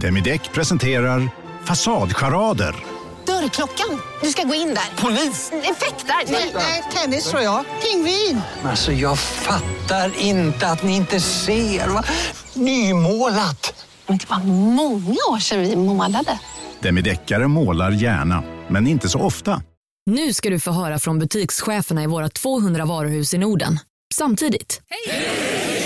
Demideck 0.00 0.52
presenterar 0.52 1.28
Fasadcharader. 1.64 2.74
Dörrklockan. 3.26 4.00
Du 4.22 4.28
ska 4.30 4.42
gå 4.42 4.54
in 4.54 4.68
där. 4.68 5.02
Polis? 5.02 5.52
Effektar? 5.52 6.32
Nej, 6.32 6.52
Nej, 6.54 6.82
tennis 6.94 7.30
tror 7.30 7.42
jag. 7.42 7.64
Pingvin. 7.82 8.40
Alltså 8.64 8.92
jag 8.92 9.18
fattar 9.18 10.12
inte 10.18 10.66
att 10.68 10.82
ni 10.82 10.96
inte 10.96 11.20
ser. 11.20 11.88
Va? 11.88 12.04
Nymålat! 12.54 13.84
Men 14.06 14.18
det 14.18 14.30
var 14.30 14.38
många 14.74 15.16
år 15.30 15.38
sedan 15.38 15.60
vi 15.60 15.76
målade. 15.76 16.38
Demideckare 16.80 17.48
målar 17.48 17.90
gärna, 17.90 18.42
men 18.68 18.86
inte 18.86 19.08
så 19.08 19.20
ofta. 19.20 19.62
Nu 20.10 20.32
ska 20.34 20.50
du 20.50 20.60
få 20.60 20.70
höra 20.70 20.98
från 20.98 21.18
butikscheferna 21.18 22.02
i 22.02 22.06
våra 22.06 22.28
200 22.28 22.84
varuhus 22.84 23.34
i 23.34 23.38
Norden. 23.38 23.78
Samtidigt. 24.14 24.80
Hej! 24.88 25.85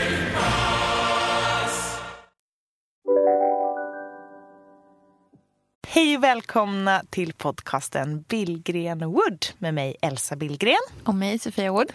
Hej 5.93 6.17
och 6.17 6.23
välkomna 6.23 7.01
till 7.09 7.33
podcasten 7.33 8.21
Billgren 8.21 8.99
Wood 8.99 9.45
med 9.57 9.73
mig 9.73 9.95
Elsa 10.01 10.35
Billgren. 10.35 10.75
Och 11.05 11.15
mig, 11.15 11.39
Sofia 11.39 11.71
Wood. 11.71 11.91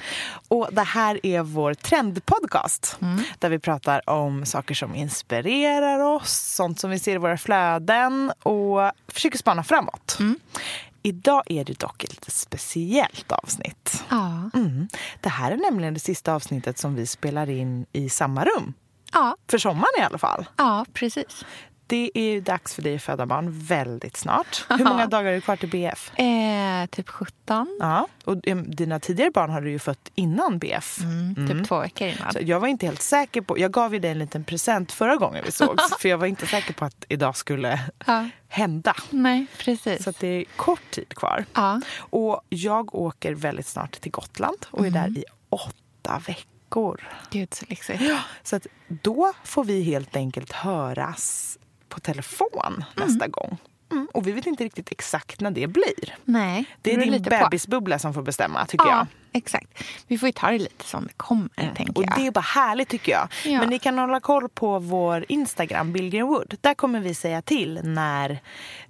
Och 0.48 0.68
det 0.72 0.82
här 0.82 1.26
är 1.26 1.42
vår 1.42 1.74
trendpodcast 1.74 2.96
Mm. 3.02 3.20
där 3.38 3.48
vi 3.48 3.58
pratar 3.58 4.10
om 4.10 4.46
saker 4.46 4.74
som 4.74 4.94
inspirerar 4.94 6.00
oss, 6.00 6.30
sånt 6.56 6.80
som 6.80 6.90
vi 6.90 6.98
ser 6.98 7.14
i 7.14 7.18
våra 7.18 7.38
flöden 7.38 8.32
och 8.42 8.78
försöker 9.08 9.38
spana 9.38 9.64
framåt. 9.64 10.16
Mm. 10.20 10.38
Idag 11.02 11.42
är 11.46 11.64
det 11.64 11.78
dock 11.80 12.04
ett 12.04 12.10
lite 12.12 12.30
speciellt 12.30 13.32
avsnitt. 13.32 14.04
Ja. 14.08 14.50
Mm. 14.54 14.88
Det 15.20 15.28
här 15.28 15.52
är 15.52 15.56
nämligen 15.56 15.94
det 15.94 16.00
sista 16.00 16.34
avsnittet 16.34 16.78
som 16.78 16.94
vi 16.94 17.06
spelar 17.06 17.50
in 17.50 17.86
i 17.92 18.08
samma 18.08 18.44
rum. 18.44 18.72
Ja, 19.12 19.36
För 19.50 19.58
sommaren 19.58 19.92
i 19.98 20.02
alla 20.02 20.18
fall. 20.18 20.46
ja, 20.56 20.84
precis. 20.92 21.44
Det 21.88 22.10
är 22.14 22.22
ju 22.32 22.40
dags 22.40 22.74
för 22.74 22.82
dig 22.82 22.96
att 22.96 23.02
föda 23.02 23.26
barn 23.26 23.46
väldigt 23.50 24.16
snart. 24.16 24.64
Hur 24.68 24.84
många 24.84 25.06
dagar 25.16 25.30
är 25.30 25.34
det 25.34 25.40
kvar 25.40 25.56
till 25.56 25.68
BF? 25.70 26.18
Eh, 26.18 26.86
typ 26.90 27.08
17. 27.08 27.76
Ja, 27.80 28.08
och 28.24 28.48
em, 28.48 28.70
dina 28.70 29.00
tidigare 29.00 29.30
barn 29.30 29.50
har 29.50 29.60
du 29.60 29.70
ju 29.70 29.78
fött 29.78 30.10
innan 30.14 30.58
BF. 30.58 30.98
Mm, 31.00 31.48
typ 31.48 31.68
två 31.68 31.78
veckor 31.80 32.08
innan. 32.08 32.32
Så 32.32 32.38
jag 32.42 32.60
var 32.60 32.68
inte 32.68 32.86
helt 32.86 33.02
säker 33.02 33.40
på, 33.40 33.58
jag 33.58 33.70
gav 33.72 33.94
ju 33.94 34.00
dig 34.00 34.10
en 34.10 34.18
liten 34.18 34.44
present 34.44 34.92
förra 34.92 35.16
gången 35.16 35.42
vi 35.46 35.52
sågs. 35.52 35.82
för 36.00 36.08
jag 36.08 36.18
var 36.18 36.26
inte 36.26 36.46
säker 36.46 36.74
på 36.74 36.84
att 36.84 37.04
idag 37.08 37.36
skulle 37.36 37.80
Ja. 38.06 38.28
hända. 38.48 38.94
Nej, 39.10 39.46
precis. 39.58 40.04
Så 40.04 40.12
det 40.20 40.26
är 40.28 40.44
kort 40.56 40.90
tid 40.90 41.08
kvar. 41.14 41.44
ja. 41.54 41.80
Och 41.98 42.40
jag 42.48 42.94
åker 42.94 43.34
väldigt 43.34 43.66
snart 43.66 44.00
till 44.00 44.12
Gotland 44.12 44.66
och 44.70 44.86
är 44.86 44.90
där 44.90 45.08
i 45.18 45.24
åtta 45.50 46.22
veckor. 46.26 47.08
Gud, 47.30 47.54
så 47.54 47.64
lyxigt. 47.68 48.02
Så 48.42 48.56
att 48.56 48.66
då 48.88 49.32
får 49.44 49.64
vi 49.64 49.82
helt 49.82 50.16
enkelt 50.16 50.52
höras 50.52 51.58
på 51.96 52.00
telefon 52.00 52.84
nästa 52.96 53.26
gång. 53.28 53.58
Mm, 53.92 54.08
och 54.14 54.26
vi 54.26 54.32
vet 54.32 54.46
inte 54.46 54.64
riktigt 54.64 54.92
exakt 54.92 55.40
när 55.40 55.50
det 55.50 55.66
blir. 55.66 56.14
Nej, 56.24 56.64
Det 56.82 56.94
är 56.94 56.98
din 57.00 57.12
lite 57.12 57.30
på. 57.30 57.44
bebisbubbla 57.44 57.98
som 57.98 58.14
får 58.14 58.22
bestämma, 58.22 58.66
tycker 58.66 58.84
Ja, 58.86 58.96
jag. 58.96 59.06
Exakt. 59.36 59.84
Vi 60.06 60.18
får 60.18 60.28
ju 60.28 60.32
ta 60.32 60.50
det 60.50 60.58
lite 60.58 60.84
som 60.84 61.06
det 61.06 61.12
kommer, 61.16 61.48
tänker 61.56 61.82
Mm. 61.82 61.92
Och 61.96 62.02
jag. 62.02 62.12
det 62.16 62.26
är 62.26 62.30
bara 62.30 62.40
härligt 62.40 62.88
tycker 62.88 63.12
jag. 63.12 63.28
Ja. 63.44 63.60
Men 63.60 63.68
ni 63.68 63.78
kan 63.78 63.98
hålla 63.98 64.20
koll 64.20 64.48
på 64.48 64.78
vår 64.78 65.24
Instagram, 65.28 65.92
Billgren 65.92 66.26
Wood. 66.26 66.54
Där 66.60 66.74
kommer 66.74 67.00
vi 67.00 67.14
säga 67.14 67.42
till 67.42 67.80
när 67.84 68.40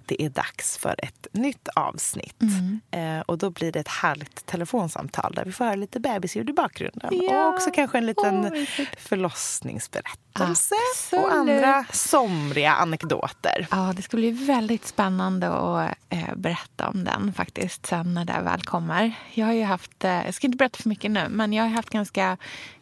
det 0.05 0.21
är 0.23 0.29
dags 0.29 0.77
för 0.77 0.95
ett 1.03 1.27
nytt 1.31 1.67
avsnitt. 1.75 2.41
Mm. 2.41 2.79
Eh, 2.91 3.21
och 3.21 3.37
då 3.37 3.49
blir 3.49 3.71
det 3.71 3.79
ett 3.79 3.87
härligt 3.87 4.45
telefonsamtal 4.45 5.33
där 5.35 5.45
vi 5.45 5.51
får 5.51 5.65
höra 5.65 5.75
lite 5.75 5.99
bebisljud 5.99 6.49
i 6.49 6.53
bakgrunden. 6.53 7.09
Ja. 7.29 7.47
Och 7.47 7.53
också 7.53 7.69
kanske 7.71 7.97
en 7.97 8.05
liten 8.05 8.41
mysigt. 8.41 9.01
förlossningsberättelse. 9.01 10.75
Absolut. 11.09 11.25
Och 11.25 11.31
andra 11.31 11.85
somriga 11.91 12.71
anekdoter. 12.73 13.67
Ja, 13.71 13.93
det 13.95 14.01
ska 14.01 14.17
bli 14.17 14.31
väldigt 14.31 14.85
spännande 14.87 15.47
att 15.49 15.91
eh, 16.09 16.35
berätta 16.35 16.87
om 16.89 17.03
den 17.03 17.33
faktiskt 17.33 17.85
sen 17.85 18.13
när 18.13 18.25
det 18.25 18.41
väl 18.43 18.61
kommer. 18.61 19.11
Jag 19.33 19.45
har 19.45 19.53
ju 19.53 19.63
haft, 19.63 20.03
eh, 20.03 20.27
ska 20.37 20.47
inte 20.47 20.57
berätta 20.57 20.77
för 20.77 20.89
mycket 20.89 21.11
nu, 21.11 21.27
men 21.29 21.53
jag 21.53 21.63
har 21.63 21.69
haft 21.69 21.89
ganska 21.89 22.37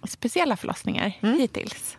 speciella 0.07 0.57
förlossningar 0.57 1.13
Mm. 1.21 1.39
hittills. 1.39 1.97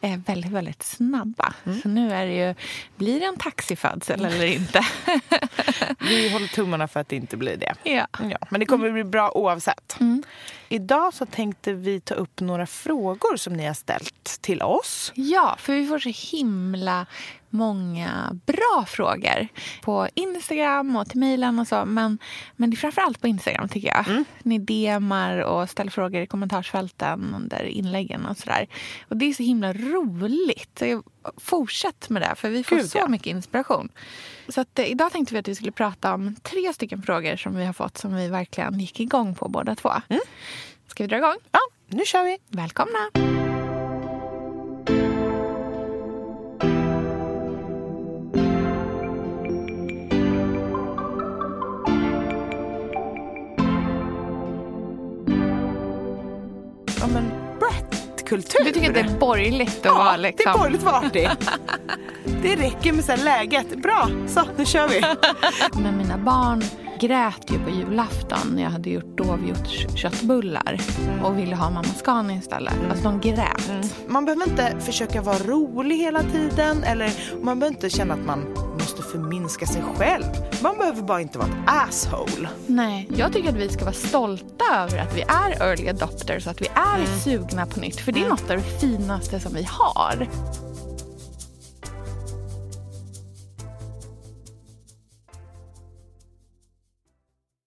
Eh, 0.00 0.18
väldigt, 0.26 0.52
väldigt 0.52 0.82
snabba. 0.82 1.54
Mm. 1.66 1.80
Så 1.82 1.88
nu 1.88 2.12
är 2.12 2.26
det 2.26 2.34
ju, 2.34 2.54
blir 2.96 3.20
det 3.20 3.26
en 3.26 3.36
taxifödsel 3.36 4.24
eller 4.24 4.46
inte? 4.46 4.80
Vi 6.00 6.32
håller 6.32 6.46
tummarna 6.46 6.88
för 6.88 7.00
att 7.00 7.08
det 7.08 7.16
inte 7.16 7.36
blir 7.36 7.56
det. 7.56 7.74
ja. 7.82 8.06
Ja, 8.30 8.38
men 8.50 8.60
det 8.60 8.66
kommer 8.66 8.90
bli 8.90 9.04
bra 9.04 9.30
oavsett. 9.34 9.96
Mm. 10.00 10.22
Idag 10.68 11.14
så 11.14 11.26
tänkte 11.26 11.72
vi 11.72 12.00
ta 12.00 12.14
upp 12.14 12.40
några 12.40 12.66
frågor 12.66 13.36
som 13.36 13.52
ni 13.52 13.66
har 13.66 13.74
ställt 13.74 14.38
till 14.40 14.62
oss. 14.62 15.12
ja, 15.14 15.56
för 15.58 15.72
vi 15.74 15.86
får 15.86 15.98
så 15.98 16.36
himla 16.36 17.06
många 17.50 18.40
bra 18.46 18.84
frågor 18.88 19.48
på 19.82 20.08
Instagram 20.14 20.96
och 20.96 21.08
till 21.08 21.20
mejlen 21.20 21.58
och 21.58 21.68
så. 21.68 21.84
Men, 21.84 22.18
men 22.56 22.70
det 22.70 22.74
är 22.74 22.78
framförallt 22.78 23.20
på 23.20 23.28
Instagram 23.28 23.68
tycker 23.68 23.88
jag. 23.88 24.08
Mm. 24.08 24.24
Ni 24.42 24.58
DMar 24.58 25.38
och 25.38 25.70
ställer 25.70 25.90
frågor 25.90 26.20
i 26.22 26.26
kommentarsfälten 26.26 27.34
under 27.34 27.62
inläggen 27.62 28.26
och 28.26 28.36
sådär. 28.36 28.66
Och 29.08 29.16
det 29.16 29.24
är 29.24 29.32
så 29.32 29.42
himla 29.42 29.72
roligt. 29.72 30.78
Så 30.78 31.02
Fortsätt 31.36 32.08
med 32.08 32.22
det, 32.22 32.34
för 32.36 32.50
vi 32.50 32.64
får 32.64 32.76
Gud, 32.76 32.90
så 32.90 32.98
ja. 32.98 33.08
mycket 33.08 33.26
inspiration. 33.26 33.88
Så 34.48 34.60
att, 34.60 34.78
eh, 34.78 34.90
idag 34.90 35.12
tänkte 35.12 35.34
vi 35.34 35.40
att 35.40 35.48
vi 35.48 35.54
skulle 35.54 35.72
prata 35.72 36.14
om 36.14 36.36
tre 36.42 36.72
stycken 36.72 37.02
frågor 37.02 37.36
som 37.36 37.56
vi 37.56 37.64
har 37.64 37.72
fått 37.72 37.98
som 37.98 38.14
vi 38.14 38.28
verkligen 38.28 38.80
gick 38.80 39.00
igång 39.00 39.34
på 39.34 39.48
båda 39.48 39.74
två. 39.74 39.92
Mm. 40.08 40.20
Ska 40.86 41.04
vi 41.04 41.08
dra 41.08 41.16
igång? 41.16 41.36
Ja, 41.52 41.60
nu 41.88 42.04
kör 42.04 42.24
vi! 42.24 42.38
Välkomna! 42.48 43.37
Brett-kultur. 58.28 58.64
Du 58.64 58.72
tycker 58.72 58.88
att 58.88 58.94
det 58.94 59.00
är 59.00 59.18
borgerligt 59.18 59.78
att 59.78 59.84
Ja, 59.84 59.94
vara 59.94 60.16
det 60.16 60.22
liksom... 60.22 60.52
är 60.52 60.58
borgerligt 60.58 60.82
vara 60.82 60.96
artig. 60.96 61.28
Det 62.42 62.56
räcker 62.56 62.92
med 62.92 63.04
så 63.04 63.16
läget. 63.16 63.82
Bra, 63.82 64.08
så 64.26 64.40
nu 64.56 64.64
kör 64.64 64.88
vi. 64.88 65.02
Men 65.82 65.96
mina 65.96 66.18
barn 66.18 66.62
grät 67.00 67.50
ju 67.50 67.58
på 67.58 67.70
julafton 67.70 68.38
när 68.54 68.62
jag 68.62 68.70
hade 68.70 68.90
gjort 68.90 69.16
dovhjortsköttbullar 69.18 70.80
och 71.22 71.38
ville 71.38 71.56
ha 71.56 71.70
mamma 71.70 71.88
Scania 71.88 72.36
istället. 72.36 72.74
Alltså 72.90 73.04
de 73.04 73.20
grät. 73.20 73.70
Man 74.06 74.24
behöver 74.24 74.48
inte 74.48 74.76
försöka 74.80 75.22
vara 75.22 75.38
rolig 75.38 75.96
hela 75.96 76.22
tiden 76.22 76.84
eller 76.84 77.12
man 77.42 77.58
behöver 77.58 77.76
inte 77.76 77.90
känna 77.90 78.14
att 78.14 78.24
man 78.26 78.44
förminska 79.12 79.66
sig 79.66 79.82
själv. 79.82 80.24
Man 80.62 80.78
behöver 80.78 81.02
bara 81.02 81.20
inte 81.20 81.38
vara 81.38 81.48
ett 81.48 81.54
asshole. 81.66 82.48
Nej, 82.66 83.08
jag 83.16 83.32
tycker 83.32 83.48
att 83.48 83.54
vi 83.54 83.68
ska 83.68 83.84
vara 83.84 83.94
stolta 83.94 84.64
över 84.74 84.98
att 84.98 85.16
vi 85.16 85.20
är 85.20 85.62
early 85.62 85.88
adopters 85.88 86.46
och 86.46 86.50
att 86.50 86.62
vi 86.62 86.68
är 86.74 87.18
sugna 87.24 87.66
på 87.66 87.80
nytt. 87.80 88.00
För 88.00 88.12
det 88.12 88.24
är 88.24 88.28
något 88.28 88.50
av 88.50 88.56
det 88.56 88.80
finaste 88.80 89.40
som 89.40 89.54
vi 89.54 89.66
har. 89.70 90.28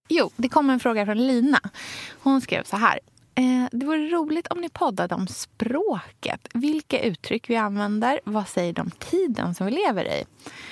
Jo, 0.08 0.30
det 0.36 0.48
kom 0.48 0.70
en 0.70 0.80
fråga 0.80 1.06
från 1.06 1.26
Lina. 1.26 1.60
Hon 2.22 2.40
skrev 2.40 2.64
så 2.64 2.76
här. 2.76 2.98
Eh, 3.34 3.68
det 3.72 3.86
vore 3.86 4.08
roligt 4.08 4.46
om 4.46 4.60
ni 4.60 4.68
poddade 4.68 5.14
om 5.14 5.26
språket. 5.26 6.48
Vilka 6.54 7.00
uttryck 7.00 7.50
vi 7.50 7.56
använder. 7.56 8.20
Vad 8.24 8.48
säger 8.48 8.72
de 8.72 8.80
om 8.80 8.90
tiden 8.90 9.54
som 9.54 9.66
vi 9.66 9.72
lever 9.72 10.04
i? 10.04 10.24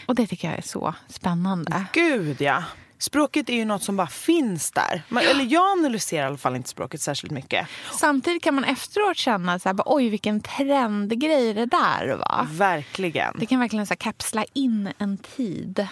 Och 0.07 0.15
det 0.15 0.27
tycker 0.27 0.49
jag 0.49 0.59
är 0.59 0.63
så 0.63 0.95
spännande. 1.09 1.85
Gud 1.93 2.41
ja. 2.41 2.65
Språket 2.99 3.49
är 3.49 3.55
ju 3.55 3.65
något 3.65 3.83
som 3.83 3.97
bara 3.97 4.07
finns 4.07 4.71
där. 4.71 5.03
Man, 5.09 5.23
eller 5.23 5.45
jag 5.45 5.79
analyserar 5.79 6.25
i 6.25 6.27
alla 6.27 6.37
fall 6.37 6.57
inte 6.57 6.69
språket 6.69 7.01
särskilt 7.01 7.33
mycket. 7.33 7.67
Samtidigt 7.93 8.43
kan 8.43 8.55
man 8.55 8.65
efteråt 8.65 9.17
känna 9.17 9.59
så 9.59 9.69
här, 9.69 9.75
bara, 9.75 9.85
oj 9.87 10.09
vilken 10.09 10.41
trendgrej 10.41 11.55
det 11.55 11.67
där 11.67 12.17
var. 12.17 12.47
Verkligen. 12.51 13.37
Det 13.39 13.47
kan 13.47 13.61
verkligen 13.61 13.87
så 13.87 13.91
här, 13.91 13.97
kapsla 13.97 14.45
in 14.53 14.93
en 14.99 15.19
tid. 15.19 15.87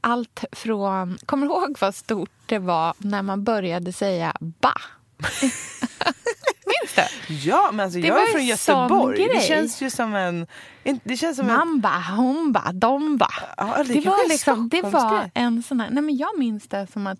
Allt 0.00 0.44
från... 0.52 1.18
Kommer 1.26 1.46
du 1.46 1.52
ihåg 1.52 1.76
vad 1.80 1.94
stort 1.94 2.30
det 2.46 2.58
var 2.58 2.94
när 2.98 3.22
man 3.22 3.44
började 3.44 3.92
säga 3.92 4.36
ba? 4.40 4.72
Minns 6.66 6.94
du? 7.28 7.34
Ja, 7.34 7.70
men 7.72 7.84
alltså 7.84 8.00
Det 8.00 8.08
jag 8.08 8.22
är 8.22 8.26
från 8.26 8.40
en 8.40 8.46
Göteborg. 8.46 9.28
Det 9.32 9.40
känns 9.40 9.82
ju 9.82 9.90
som 9.90 10.14
en... 10.14 10.46
Det 11.04 11.16
känns 11.16 11.36
som 11.36 11.50
en... 11.50 11.56
Mamba, 11.56 11.88
homba, 12.16 12.72
domba. 12.72 13.28
Ja, 13.56 13.84
det 13.86 13.94
Det 13.94 14.00
var, 14.00 14.28
liksom, 14.28 14.68
det 14.68 14.82
var 14.82 15.30
en 15.34 15.62
sån 15.62 15.80
här... 15.80 15.90
Nej, 15.90 16.02
men 16.02 16.16
jag 16.16 16.38
minns 16.38 16.68
det 16.68 16.86
som 16.92 17.06
att 17.06 17.18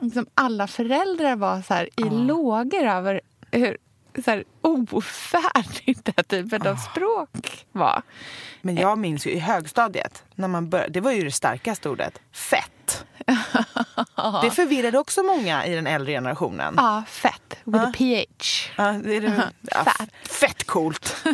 liksom 0.00 0.26
alla 0.34 0.66
föräldrar 0.66 1.36
var 1.36 1.62
så 1.62 1.74
här 1.74 1.88
i 1.96 2.10
lågor 2.10 2.84
över 2.84 3.20
hur 3.50 3.76
så 4.24 4.30
här 4.30 4.44
ofärdigt 4.60 6.04
den 6.04 6.24
typen 6.24 6.66
av 6.66 6.76
språk 6.76 7.66
var. 7.72 8.02
Men 8.62 8.76
jag 8.76 8.98
minns 8.98 9.26
ju 9.26 9.30
i 9.30 9.38
högstadiet, 9.38 10.22
när 10.34 10.48
man 10.48 10.70
började, 10.70 10.92
det 10.92 11.00
var 11.00 11.12
ju 11.12 11.24
det 11.24 11.32
starkaste 11.32 11.88
ordet. 11.88 12.20
Fett. 12.32 12.81
Det 14.42 14.50
förvirrade 14.50 14.98
också 14.98 15.22
många 15.22 15.66
i 15.66 15.74
den 15.74 15.86
äldre 15.86 16.12
generationen. 16.12 16.74
Ja, 16.76 17.02
fett. 17.08 17.56
With 17.64 17.84
a 17.84 17.92
PH. 17.94 18.70
Det 18.76 19.16
är 19.16 19.20
det, 19.20 19.50
ja, 19.60 19.84
Fett. 19.84 20.10
fett 20.28 20.64
coolt. 20.66 21.24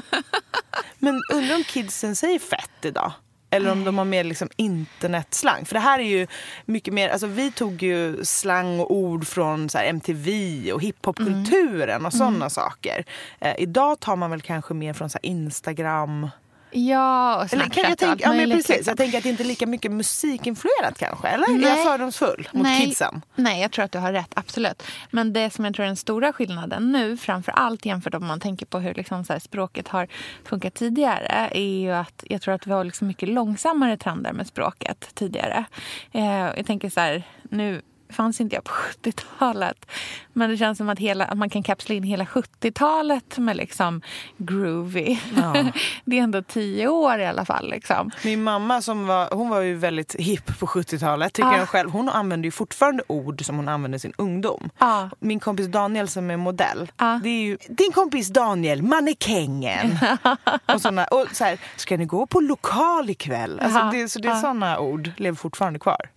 Men 0.98 1.20
undrar 1.32 1.56
om 1.56 1.64
kidsen 1.64 2.16
säger 2.16 2.38
fett 2.38 2.84
idag? 2.84 3.12
Eller 3.50 3.72
om 3.72 3.84
de 3.84 3.98
har 3.98 4.04
mer 4.04 4.24
liksom 4.24 4.48
internetslang. 4.56 5.64
För 5.64 5.74
det 5.74 5.80
här 5.80 5.98
är 5.98 6.04
ju 6.04 6.26
mycket 6.64 6.94
mer, 6.94 7.08
alltså 7.08 7.26
vi 7.26 7.50
tog 7.52 7.82
ju 7.82 8.24
slang 8.24 8.80
och 8.80 8.92
ord 8.92 9.26
från 9.26 9.68
så 9.68 9.78
MTV 9.78 10.72
och 10.72 10.82
hiphopkulturen 10.82 12.06
och 12.06 12.12
sådana 12.12 12.50
saker. 12.50 13.04
Eh, 13.40 13.54
idag 13.58 14.00
tar 14.00 14.16
man 14.16 14.30
väl 14.30 14.42
kanske 14.42 14.74
mer 14.74 14.92
från 14.92 15.10
så 15.10 15.18
Instagram. 15.22 16.30
Ja, 16.70 17.36
och 17.36 17.52
Eller 17.52 17.68
kan 17.68 17.84
jag 17.88 17.98
tänka, 17.98 18.24
ja, 18.24 18.32
men 18.32 18.50
precis. 18.50 18.68
liksom. 18.68 18.90
Jag 18.90 18.96
tänker 18.96 19.18
att 19.18 19.24
det 19.24 19.30
inte 19.30 19.42
är 19.42 19.48
lika 19.48 19.66
mycket 19.66 19.92
musikinfluerat 19.92 20.98
kanske. 20.98 21.28
Eller 21.28 21.48
är 21.48 21.58
Nej. 21.58 21.70
jag 21.70 21.82
fördomsfull 21.82 22.48
mot 22.52 22.62
Nej. 22.62 22.86
kidsen? 22.86 23.22
Nej, 23.34 23.62
jag 23.62 23.70
tror 23.72 23.84
att 23.84 23.92
du 23.92 23.98
har 23.98 24.12
rätt. 24.12 24.32
Absolut. 24.34 24.82
Men 25.10 25.32
det 25.32 25.50
som 25.50 25.64
jag 25.64 25.74
tror 25.74 25.84
är 25.84 25.86
den 25.86 25.96
stora 25.96 26.32
skillnaden 26.32 26.92
nu, 26.92 27.16
framför 27.16 27.52
allt 27.52 27.86
jämfört 27.86 28.12
med 28.12 28.22
om 28.22 28.28
man 28.28 28.40
tänker 28.40 28.66
på 28.66 28.78
hur 28.78 28.94
liksom 28.94 29.24
så 29.24 29.32
här 29.32 29.40
språket 29.40 29.88
har 29.88 30.08
funkat 30.44 30.74
tidigare, 30.74 31.48
är 31.52 31.80
ju 31.80 31.90
att 31.90 32.24
jag 32.26 32.42
tror 32.42 32.54
att 32.54 32.66
vi 32.66 32.72
har 32.72 32.84
liksom 32.84 33.06
mycket 33.06 33.28
långsammare 33.28 33.96
trender 33.96 34.32
med 34.32 34.46
språket 34.46 35.10
tidigare. 35.14 35.64
Eh, 36.12 36.24
jag 36.56 36.66
tänker 36.66 36.90
så 36.90 37.00
här, 37.00 37.22
nu 37.42 37.82
fanns 38.10 38.40
inte 38.40 38.54
jag 38.56 38.64
på 38.64 38.72
70-talet. 39.02 39.86
Men 40.32 40.50
det 40.50 40.56
känns 40.56 40.78
som 40.78 40.88
att, 40.88 40.98
hela, 40.98 41.24
att 41.24 41.38
man 41.38 41.50
kan 41.50 41.62
kapsla 41.62 41.94
in 41.94 42.02
hela 42.02 42.24
70-talet 42.24 43.38
med 43.38 43.56
liksom 43.56 44.02
groovy. 44.36 45.18
det 46.04 46.18
är 46.18 46.22
ändå 46.22 46.42
tio 46.42 46.88
år 46.88 47.18
i 47.18 47.26
alla 47.26 47.44
fall. 47.44 47.70
Liksom. 47.70 48.10
Min 48.24 48.42
mamma 48.42 48.82
som 48.82 49.06
var, 49.06 49.28
hon 49.34 49.48
var 49.48 49.60
ju 49.60 49.74
väldigt 49.74 50.14
hipp 50.14 50.58
på 50.58 50.66
70-talet 50.66 51.32
tycker 51.32 51.48
Ja. 51.50 51.58
jag 51.58 51.68
själv. 51.68 51.90
Hon 51.90 52.08
använder 52.08 52.46
ju 52.46 52.50
fortfarande 52.50 53.02
ord 53.06 53.44
som 53.44 53.56
hon 53.56 53.68
använde 53.68 53.96
i 53.96 54.00
sin 54.00 54.12
ungdom. 54.18 54.70
Ja. 54.78 55.10
Min 55.20 55.40
kompis 55.40 55.66
Daniel 55.66 56.08
som 56.08 56.30
är 56.30 56.36
modell. 56.36 56.90
Ja. 56.96 57.20
Det 57.22 57.28
är 57.28 57.42
ju 57.42 57.58
din 57.68 57.92
kompis 57.92 58.28
Daniel, 58.28 58.82
mannekängen. 58.82 59.98
och, 60.74 60.80
såna, 60.80 61.04
och 61.04 61.26
så 61.32 61.44
här, 61.44 61.58
ska 61.76 61.96
ni 61.96 62.04
gå 62.04 62.26
på 62.26 62.40
lokal 62.40 63.10
ikväll? 63.10 63.60
Alltså 63.60 63.78
Ja. 63.78 63.90
det, 63.92 64.08
så 64.08 64.18
det 64.18 64.28
är 64.28 64.32
Ja. 64.32 64.40
såna 64.40 64.78
ord 64.78 65.10
lever 65.16 65.36
fortfarande 65.36 65.78
kvar. 65.78 66.08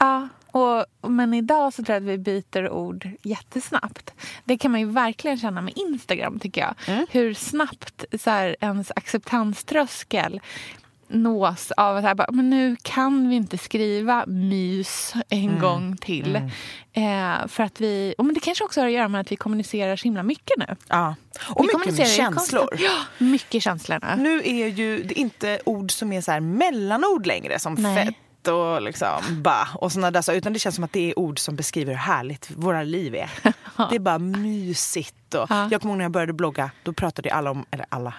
Och, 0.52 0.86
men 1.12 1.34
idag 1.34 1.74
så 1.74 1.84
tror 1.84 1.94
jag 1.94 2.04
att 2.04 2.10
vi 2.10 2.18
byter 2.18 2.70
ord 2.70 3.10
jättesnabbt. 3.22 4.14
Det 4.44 4.58
kan 4.58 4.72
man 4.72 4.80
ju 4.80 4.86
verkligen 4.86 5.38
känna 5.38 5.62
med 5.62 5.74
Instagram 5.76 6.40
tycker 6.40 6.62
jag. 6.62 6.74
Mm. 6.88 7.06
Hur 7.12 7.34
snabbt 7.34 8.06
så 8.22 8.30
här, 8.30 8.56
ens 8.60 8.92
acceptanströskel 8.96 10.42
nås 11.08 11.72
av 11.72 11.98
att 11.98 12.04
här, 12.04 12.16
bara, 12.16 12.32
men 12.32 12.50
nu 12.50 12.76
kan 12.82 13.30
vi 13.30 13.36
inte 13.36 13.58
skriva 13.58 14.26
mys 14.28 15.14
en 15.30 15.40
Mm. 15.50 15.60
gång 15.60 15.98
till. 15.98 16.36
Eh, 16.94 17.48
för 17.48 17.64
att 17.64 17.82
vi, 17.82 18.16
och 18.18 18.26
men 18.26 18.34
det 18.34 18.40
kanske 18.40 18.64
också 18.64 18.80
har 18.82 18.88
att 18.88 18.94
göra 18.94 19.08
med 19.08 19.22
att 19.22 19.32
vi 19.32 19.36
kommunicerar 19.36 19.96
så 19.96 20.04
himla 20.04 20.24
mycket 20.24 20.58
nu. 20.58 20.76
Ja. 20.88 21.16
Och 21.50 21.64
vi 21.64 21.78
mycket 21.78 21.98
med 21.98 22.08
känslor. 22.08 22.70
Ja, 22.80 22.98
mycket 23.18 23.64
känslor 23.64 24.00
nu. 24.02 24.24
Nu 24.24 24.42
är 24.46 24.68
ju 24.68 25.04
det 25.04 25.20
inte 25.20 25.60
ord 25.66 25.92
som 25.92 26.12
är 26.14 26.22
så 26.22 26.32
här 26.32 26.40
mellanord 26.40 27.26
längre 27.28 27.60
som 27.60 27.74
Nej. 27.74 28.06
fett 28.06 28.16
och 28.48 28.82
liksom 28.82 29.42
ba 29.42 29.68
och 29.76 29.92
såna 29.92 30.12
där 30.12 30.22
saker. 30.22 30.38
Utan 30.38 30.54
det 30.54 30.60
känns 30.60 30.76
som 30.76 30.84
att 30.84 30.94
det 30.94 31.10
är 31.12 31.20
ord 31.20 31.40
som 31.40 31.56
beskriver 31.56 31.92
hur 31.94 32.00
härligt 32.00 32.52
våra 32.52 32.84
liv 32.84 33.16
är. 33.16 33.30
Det 33.90 33.96
är 33.96 34.00
bara 34.00 34.20
mysigt. 34.20 35.34
Och 35.36 35.46
Ja. 35.50 35.68
Jag 35.72 35.82
kommer 35.82 35.92
ihåg 35.94 35.98
när 35.98 36.06
jag 36.06 36.12
började 36.12 36.34
blogga, 36.34 36.72
då 36.84 36.94
pratade 36.94 37.34
alla 37.34 37.52
om, 37.52 37.66
eller 37.72 37.86
alla, 37.90 38.14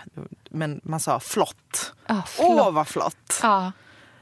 men 0.51 0.81
man 0.85 1.01
sa 1.01 1.21
flott. 1.21 1.93
Åh 2.09 2.27
flott. 2.27 2.75
vad 2.75 2.89
flott. 2.89 3.41
Ja, 3.43 3.73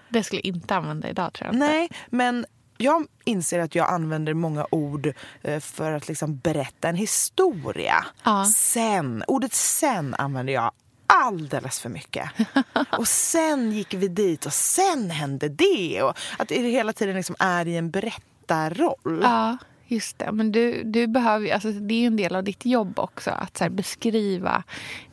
det 0.09 0.23
skulle 0.23 0.39
jag 0.45 0.55
inte 0.55 0.77
använda 0.77 1.09
idag 1.09 1.33
tror 1.33 1.47
jag. 1.47 1.57
Nej, 1.57 1.89
men 2.09 2.47
jag 2.77 3.07
inser 3.25 3.59
att 3.59 3.75
jag 3.75 3.89
använder 3.91 4.35
många 4.35 4.67
ord 4.71 5.13
eh, 5.43 5.61
för 5.61 5.93
att 5.93 6.09
liksom 6.09 6.37
berätta 6.39 6.89
en 6.89 6.97
historia. 6.97 8.05
Ja. 8.25 8.45
Sen, 8.45 9.25
ordet 9.27 9.53
sen 9.53 10.15
använder 10.15 10.53
jag 10.53 10.73
alldeles 11.11 11.81
för 11.81 11.89
mycket. 11.89 12.31
och 12.99 13.09
sen 13.09 13.73
gick 13.73 13.95
vi 13.95 14.09
dit 14.09 14.47
och 14.47 14.53
sen 14.53 15.11
hände 15.11 15.49
det. 15.49 16.03
Och 16.03 16.19
att 16.39 16.49
det 16.49 16.55
hela 16.55 16.93
tiden 16.93 17.17
liksom 17.17 17.37
är 17.39 17.69
i 17.69 17.77
en 17.77 17.91
berättarroll. 17.91 19.21
Ja, 19.23 19.57
just 19.87 20.19
det. 20.19 20.33
Men 20.33 20.53
du, 20.53 20.83
du 20.85 21.07
behöver, 21.07 21.55
alltså, 21.55 21.73
det 21.73 21.95
är 21.95 22.01
ju 22.01 22.07
en 22.07 22.17
del 22.17 22.37
av 22.37 22.45
ditt 22.45 22.67
jobb 22.67 22.99
också 22.99 23.31
att 23.31 23.57
så 23.57 23.65
här, 23.65 23.71
beskriva 23.71 24.63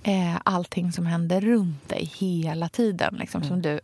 eh, 0.04 0.36
allting 0.44 0.92
som 0.92 1.06
händer 1.06 1.42
runt 1.42 1.90
dig 1.90 2.12
hela 2.18 2.70
tiden. 2.70 3.16
Liksom, 3.20 3.44
Som 3.44 3.62
du 3.62 3.80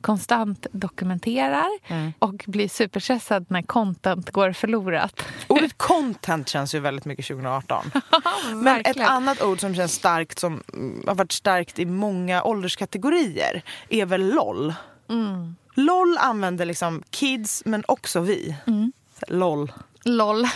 konstant 0.00 0.66
dokumenterar 0.72 1.68
och 2.18 2.44
blir 2.46 2.68
superstressad 2.68 3.46
när 3.48 3.62
content 3.62 4.30
går 4.30 4.52
förlorat. 4.52 5.24
Ordet 5.46 5.72
content 5.78 6.48
känns 6.48 6.74
ju 6.74 6.80
väldigt 6.80 7.04
mycket 7.04 7.26
2018. 7.26 7.90
Men 8.54 8.80
ett 8.80 9.00
annat 9.00 9.42
ord 9.42 9.60
som 9.60 9.74
känns 9.74 9.94
starkt, 9.94 10.38
som 10.38 10.62
mm, 10.72 11.04
har 11.06 11.14
varit 11.14 11.32
starkt 11.32 11.78
i 11.78 11.84
många 11.84 12.42
ålderskategorier, 12.42 13.62
är 13.88 14.06
väl 14.06 14.34
LOL. 14.34 14.74
Mm. 15.10 15.56
LOL 15.74 16.18
använder 16.18 16.64
liksom 16.64 17.02
kids, 17.10 17.62
men 17.64 17.84
också 17.88 18.20
vi. 18.20 18.56
Mm. 18.66 18.92
LOL. 19.28 19.72
LOL. 20.04 20.46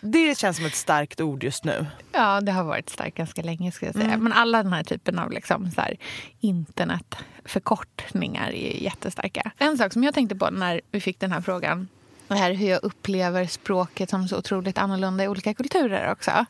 Det 0.00 0.38
känns 0.38 0.56
som 0.56 0.66
ett 0.66 0.74
starkt 0.74 1.20
ord 1.20 1.44
just 1.44 1.64
nu. 1.64 1.86
Ja, 2.12 2.40
det 2.40 2.52
har 2.52 2.64
varit 2.64 2.90
starkt 2.90 3.16
ganska 3.16 3.42
länge. 3.42 3.72
Ska 3.72 3.86
jag 3.86 3.94
säga. 3.94 4.16
Men 4.16 4.32
alla 4.32 4.62
den 4.62 4.72
här 4.72 4.84
typen 4.84 5.18
av 5.18 5.30
liksom, 5.30 5.70
så 5.70 5.80
här, 5.80 5.96
internetförkortningar 6.40 8.50
är 8.50 8.82
jättestarka. 8.82 9.50
En 9.58 9.78
sak 9.78 9.92
som 9.92 10.04
jag 10.04 10.14
tänkte 10.14 10.36
på 10.36 10.50
när 10.50 10.80
vi 10.90 11.00
fick 11.00 11.20
den 11.20 11.32
här 11.32 11.40
frågan 11.40 11.88
det 12.34 12.40
här 12.40 12.52
hur 12.54 12.68
jag 12.70 12.80
upplever 12.82 13.46
språket 13.46 14.10
som 14.10 14.28
så 14.28 14.38
otroligt 14.38 14.78
annorlunda 14.78 15.24
i 15.24 15.28
olika 15.28 15.54
kulturer 15.54 16.12
också. 16.12 16.46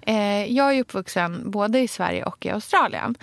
Eh, 0.00 0.44
jag 0.52 0.74
är 0.76 0.80
uppvuxen 0.80 1.50
både 1.50 1.78
i 1.78 1.88
Sverige 1.88 2.24
och 2.24 2.46
i 2.46 2.50
Australien. 2.50 3.14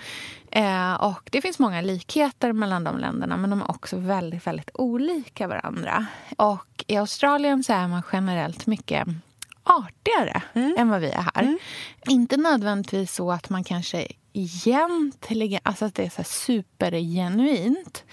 Eh, 0.50 0.94
och 0.94 1.28
Det 1.32 1.42
finns 1.42 1.58
många 1.58 1.80
likheter 1.80 2.52
mellan 2.52 2.84
de 2.84 2.98
länderna 2.98 3.36
men 3.36 3.50
de 3.50 3.60
är 3.62 3.70
också 3.70 3.96
väldigt, 3.96 4.46
väldigt 4.46 4.70
olika 4.74 5.48
varandra. 5.48 6.06
Och 6.36 6.84
I 6.86 6.96
Australien 6.96 7.64
så 7.64 7.72
är 7.72 7.88
man 7.88 8.02
generellt 8.12 8.66
mycket 8.66 9.08
artigare 9.62 10.42
än 10.78 10.88
vad 10.88 11.00
vi 11.00 11.10
är 11.10 11.30
här. 11.34 11.58
Inte 12.08 12.36
nödvändigtvis 12.36 13.14
så 13.14 13.32
att 13.32 13.50
man 13.50 13.64
kanske 13.64 14.06
egentligen, 14.32 15.60
alltså 15.62 15.84
att 15.84 15.94
det 15.94 16.04
är 16.04 16.10
så 16.10 16.24
supergenuint. 16.24 18.04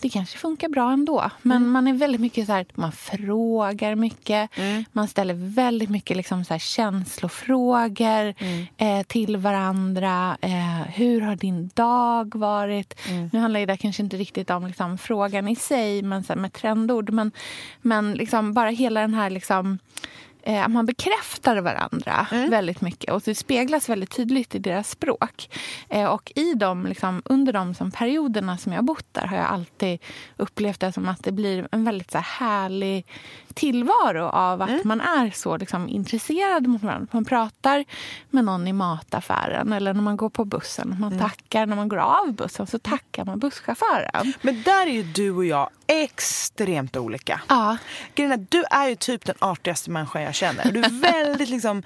Det 0.00 0.08
kanske 0.08 0.38
funkar 0.38 0.68
bra 0.68 0.92
ändå. 0.92 1.30
Men 1.42 1.68
man 1.68 1.88
är 1.88 1.92
väldigt 1.92 2.20
mycket 2.20 2.46
så 2.46 2.52
här, 2.52 2.66
man 2.74 2.92
frågar 2.92 3.94
mycket. 3.94 4.50
Man 4.92 5.08
ställer 5.08 5.34
väldigt 5.34 5.90
mycket 5.90 6.16
liksom 6.16 6.44
så 6.44 6.54
här 6.54 6.58
känslofrågor 6.58 8.34
eh, 8.76 9.02
till 9.06 9.36
varandra. 9.36 10.36
Eh, 10.40 10.80
hur 10.88 11.20
har 11.20 11.36
din 11.36 11.70
dag 11.74 12.34
varit? 12.34 12.94
Nu 13.32 13.38
handlar 13.38 13.66
det 13.66 13.76
kanske 13.76 14.02
inte 14.02 14.16
riktigt 14.16 14.50
om 14.50 14.66
liksom, 14.66 14.98
frågan 14.98 15.48
i 15.48 15.56
sig, 15.56 16.02
men 16.02 16.24
så 16.24 16.36
med 16.36 16.52
trendord. 16.52 17.10
Men, 17.10 17.32
men 17.82 18.12
liksom 18.12 18.54
bara 18.54 18.70
hela 18.70 19.00
den 19.00 19.14
här 19.14 19.30
liksom 19.30 19.78
eh, 20.42 20.68
man 20.68 20.86
bekräftar 20.86 21.56
varandra 21.56 22.26
väldigt 22.30 22.80
mycket 22.80 23.12
och 23.12 23.22
det 23.24 23.34
speglas 23.34 23.88
väldigt 23.88 24.10
tydligt 24.10 24.54
i 24.54 24.58
deras 24.58 24.90
språk. 24.90 25.58
Eh, 25.88 26.04
och 26.04 26.32
i 26.34 26.54
dem, 26.54 26.86
liksom, 26.86 27.22
under 27.24 27.52
de 27.52 27.74
som 27.74 27.90
perioderna 27.90 28.58
som 28.58 28.72
jag 28.72 28.78
har 28.78 28.84
bott 28.84 29.06
där 29.12 29.26
har 29.26 29.36
jag 29.36 29.46
alltid 29.46 29.98
upplevt 30.36 30.80
det 30.80 30.92
som 30.92 31.08
att 31.08 31.24
det 31.24 31.32
blir 31.32 31.68
en 31.72 31.84
väldigt 31.84 32.10
så 32.10 32.18
här, 32.18 32.46
härlig 32.46 33.06
tillvaro 33.54 34.24
av 34.24 34.62
att 34.62 34.84
man 34.84 35.00
är 35.00 35.30
så 35.30 35.56
liksom, 35.56 35.88
intresserad 35.88 36.66
mot 36.66 36.82
varandra. 36.82 37.06
Man 37.10 37.24
pratar 37.24 37.84
med 38.30 38.44
någon 38.44 38.68
i 38.68 38.72
mataffären 38.72 39.72
eller 39.72 39.94
när 39.94 40.02
man 40.02 40.16
går 40.16 40.30
på 40.30 40.44
bussen. 40.44 40.96
Man 41.00 41.18
tackar 41.18 41.66
när 41.66 41.76
man 41.76 41.88
går 41.88 41.98
av 41.98 42.32
bussen 42.32 42.66
så 42.66 42.78
tackar 42.78 43.24
man 43.24 43.38
busschauffören. 43.38 44.32
Men 44.42 44.62
där 44.62 44.86
är 44.86 44.90
ju 44.90 45.02
du 45.02 45.30
och 45.30 45.44
jag 45.44 45.70
extremt 45.90 46.96
olika. 46.96 47.40
Ja. 47.48 47.76
Grejen 48.14 48.32
är, 48.32 48.46
du 48.48 48.64
är 48.70 48.88
ju 48.88 48.94
typ 48.96 49.24
den 49.24 49.36
artigaste 49.38 49.90
människan 49.90 50.22
jag 50.22 50.34
känner. 50.34 50.72
Du 50.72 50.80
är 50.80 51.00
väldigt 51.12 51.48
liksom... 51.48 51.82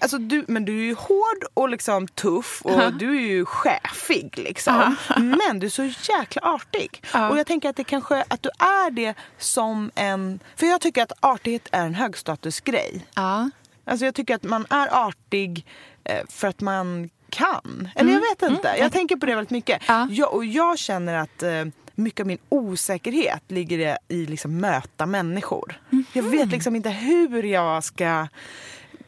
Alltså 0.00 0.18
du, 0.18 0.44
men 0.48 0.64
du 0.64 0.78
är 0.78 0.84
ju 0.84 0.94
hård 0.94 1.44
och 1.54 1.68
liksom 1.68 2.08
tuff 2.08 2.62
och 2.64 2.94
du 2.94 3.16
är 3.16 3.20
ju 3.20 3.44
chefig 3.44 4.38
liksom. 4.38 4.96
Men 5.16 5.58
du 5.58 5.66
är 5.66 5.70
så 5.70 5.84
jäkla 5.84 6.42
artig. 6.42 7.02
Och 7.30 7.38
jag 7.38 7.46
tänker 7.46 7.68
att 7.68 7.76
det 7.76 7.84
kanske 7.84 8.24
att 8.28 8.42
du 8.42 8.48
är 8.58 8.90
det 8.90 9.14
som 9.38 9.90
en... 9.94 10.40
För 10.56 10.66
jag 10.66 10.80
tycker 10.80 11.02
att 11.02 11.12
artighet 11.20 11.68
är 11.72 11.86
en 11.86 11.94
högstatusgrej. 11.94 13.06
Ja. 13.14 13.50
Alltså 13.84 14.04
jag 14.04 14.14
tycker 14.14 14.34
att 14.34 14.42
man 14.42 14.66
är 14.70 15.08
artig 15.08 15.66
eh, 16.04 16.22
för 16.28 16.48
att 16.48 16.60
man 16.60 17.10
kan. 17.30 17.88
Eller 17.94 18.12
jag 18.12 18.20
vet 18.20 18.42
inte. 18.42 18.74
Jag 18.78 18.92
tänker 18.92 19.16
på 19.16 19.26
det 19.26 19.34
väldigt 19.34 19.50
mycket. 19.50 19.82
Ja. 19.88 20.08
Jag, 20.10 20.34
och 20.34 20.44
jag 20.44 20.78
känner 20.78 21.14
att 21.14 21.42
eh, 21.42 21.64
mycket 21.94 22.20
av 22.20 22.26
min 22.26 22.38
osäkerhet 22.48 23.42
ligger 23.48 23.78
i, 23.78 24.14
i 24.14 24.26
liksom 24.26 24.60
möta 24.60 25.06
människor. 25.06 25.80
Jag 26.12 26.22
vet 26.22 26.50
liksom 26.50 26.76
inte 26.76 26.90
hur 26.90 27.42
jag 27.42 27.84
ska 27.84 28.28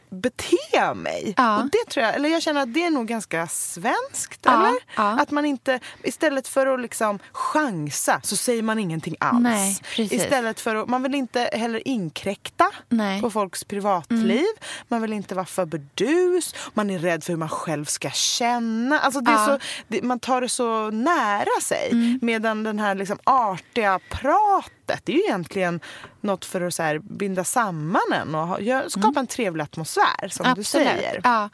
bete 0.09 0.93
mig. 0.95 1.33
Ja. 1.37 1.57
Och 1.57 1.63
det 1.63 1.89
tror 1.89 2.05
jag, 2.05 2.15
eller 2.15 2.29
jag 2.29 2.41
känner 2.41 2.61
att 2.61 2.73
det 2.73 2.83
är 2.83 2.89
nog 2.89 3.07
ganska 3.07 3.47
svenskt. 3.47 4.39
Ja, 4.43 4.67
eller? 4.67 4.79
ja. 4.95 5.21
Att 5.21 5.31
man 5.31 5.45
inte, 5.45 5.79
istället 6.03 6.47
för 6.47 6.67
att 6.67 6.81
liksom 6.81 7.19
chansa 7.31 8.21
så 8.23 8.37
säger 8.37 8.63
man 8.63 8.79
ingenting 8.79 9.15
alls. 9.19 9.43
Nej, 9.43 9.79
istället 9.97 10.59
för 10.59 10.75
att, 10.75 10.89
man 10.89 11.03
vill 11.03 11.15
inte 11.15 11.49
heller 11.53 11.87
inkräkta 11.87 12.71
Nej. 12.89 13.21
på 13.21 13.29
folks 13.29 13.63
privatliv. 13.63 14.45
Man 14.87 15.01
vill 15.01 15.13
inte 15.13 15.35
vara 15.35 15.45
för 15.45 15.65
burdus. 15.65 16.55
Man 16.73 16.89
är 16.89 16.99
rädd 16.99 17.23
för 17.23 17.33
hur 17.33 17.37
man 17.37 17.49
själv 17.49 17.85
ska 17.85 18.09
känna. 18.09 18.99
Alltså 18.99 19.21
det 19.21 19.31
är 19.31 19.45
så, 19.45 19.59
det, 19.87 20.01
man 20.01 20.19
tar 20.19 20.41
det 20.41 20.49
så 20.49 20.89
nära 20.89 21.61
sig. 21.61 21.89
Mm. 21.91 22.19
Medan 22.21 22.63
den 22.63 22.79
här 22.79 22.95
liksom 22.95 23.19
artiga 23.23 23.99
pratet, 24.09 24.76
det 24.87 25.11
är 25.11 25.17
ju 25.17 25.23
egentligen 25.23 25.79
något 26.21 26.45
för 26.45 26.61
att 26.61 26.73
så 26.73 26.99
binda 27.03 27.43
samman 27.43 28.01
en 28.13 28.35
och 28.35 28.59
skapa 28.91 29.19
en 29.19 29.27
trevlig 29.27 29.63
atmosfär 29.63 30.27
som 30.29 30.53
du 30.55 30.63
säger. 30.63 31.21
Ja, 31.23 31.49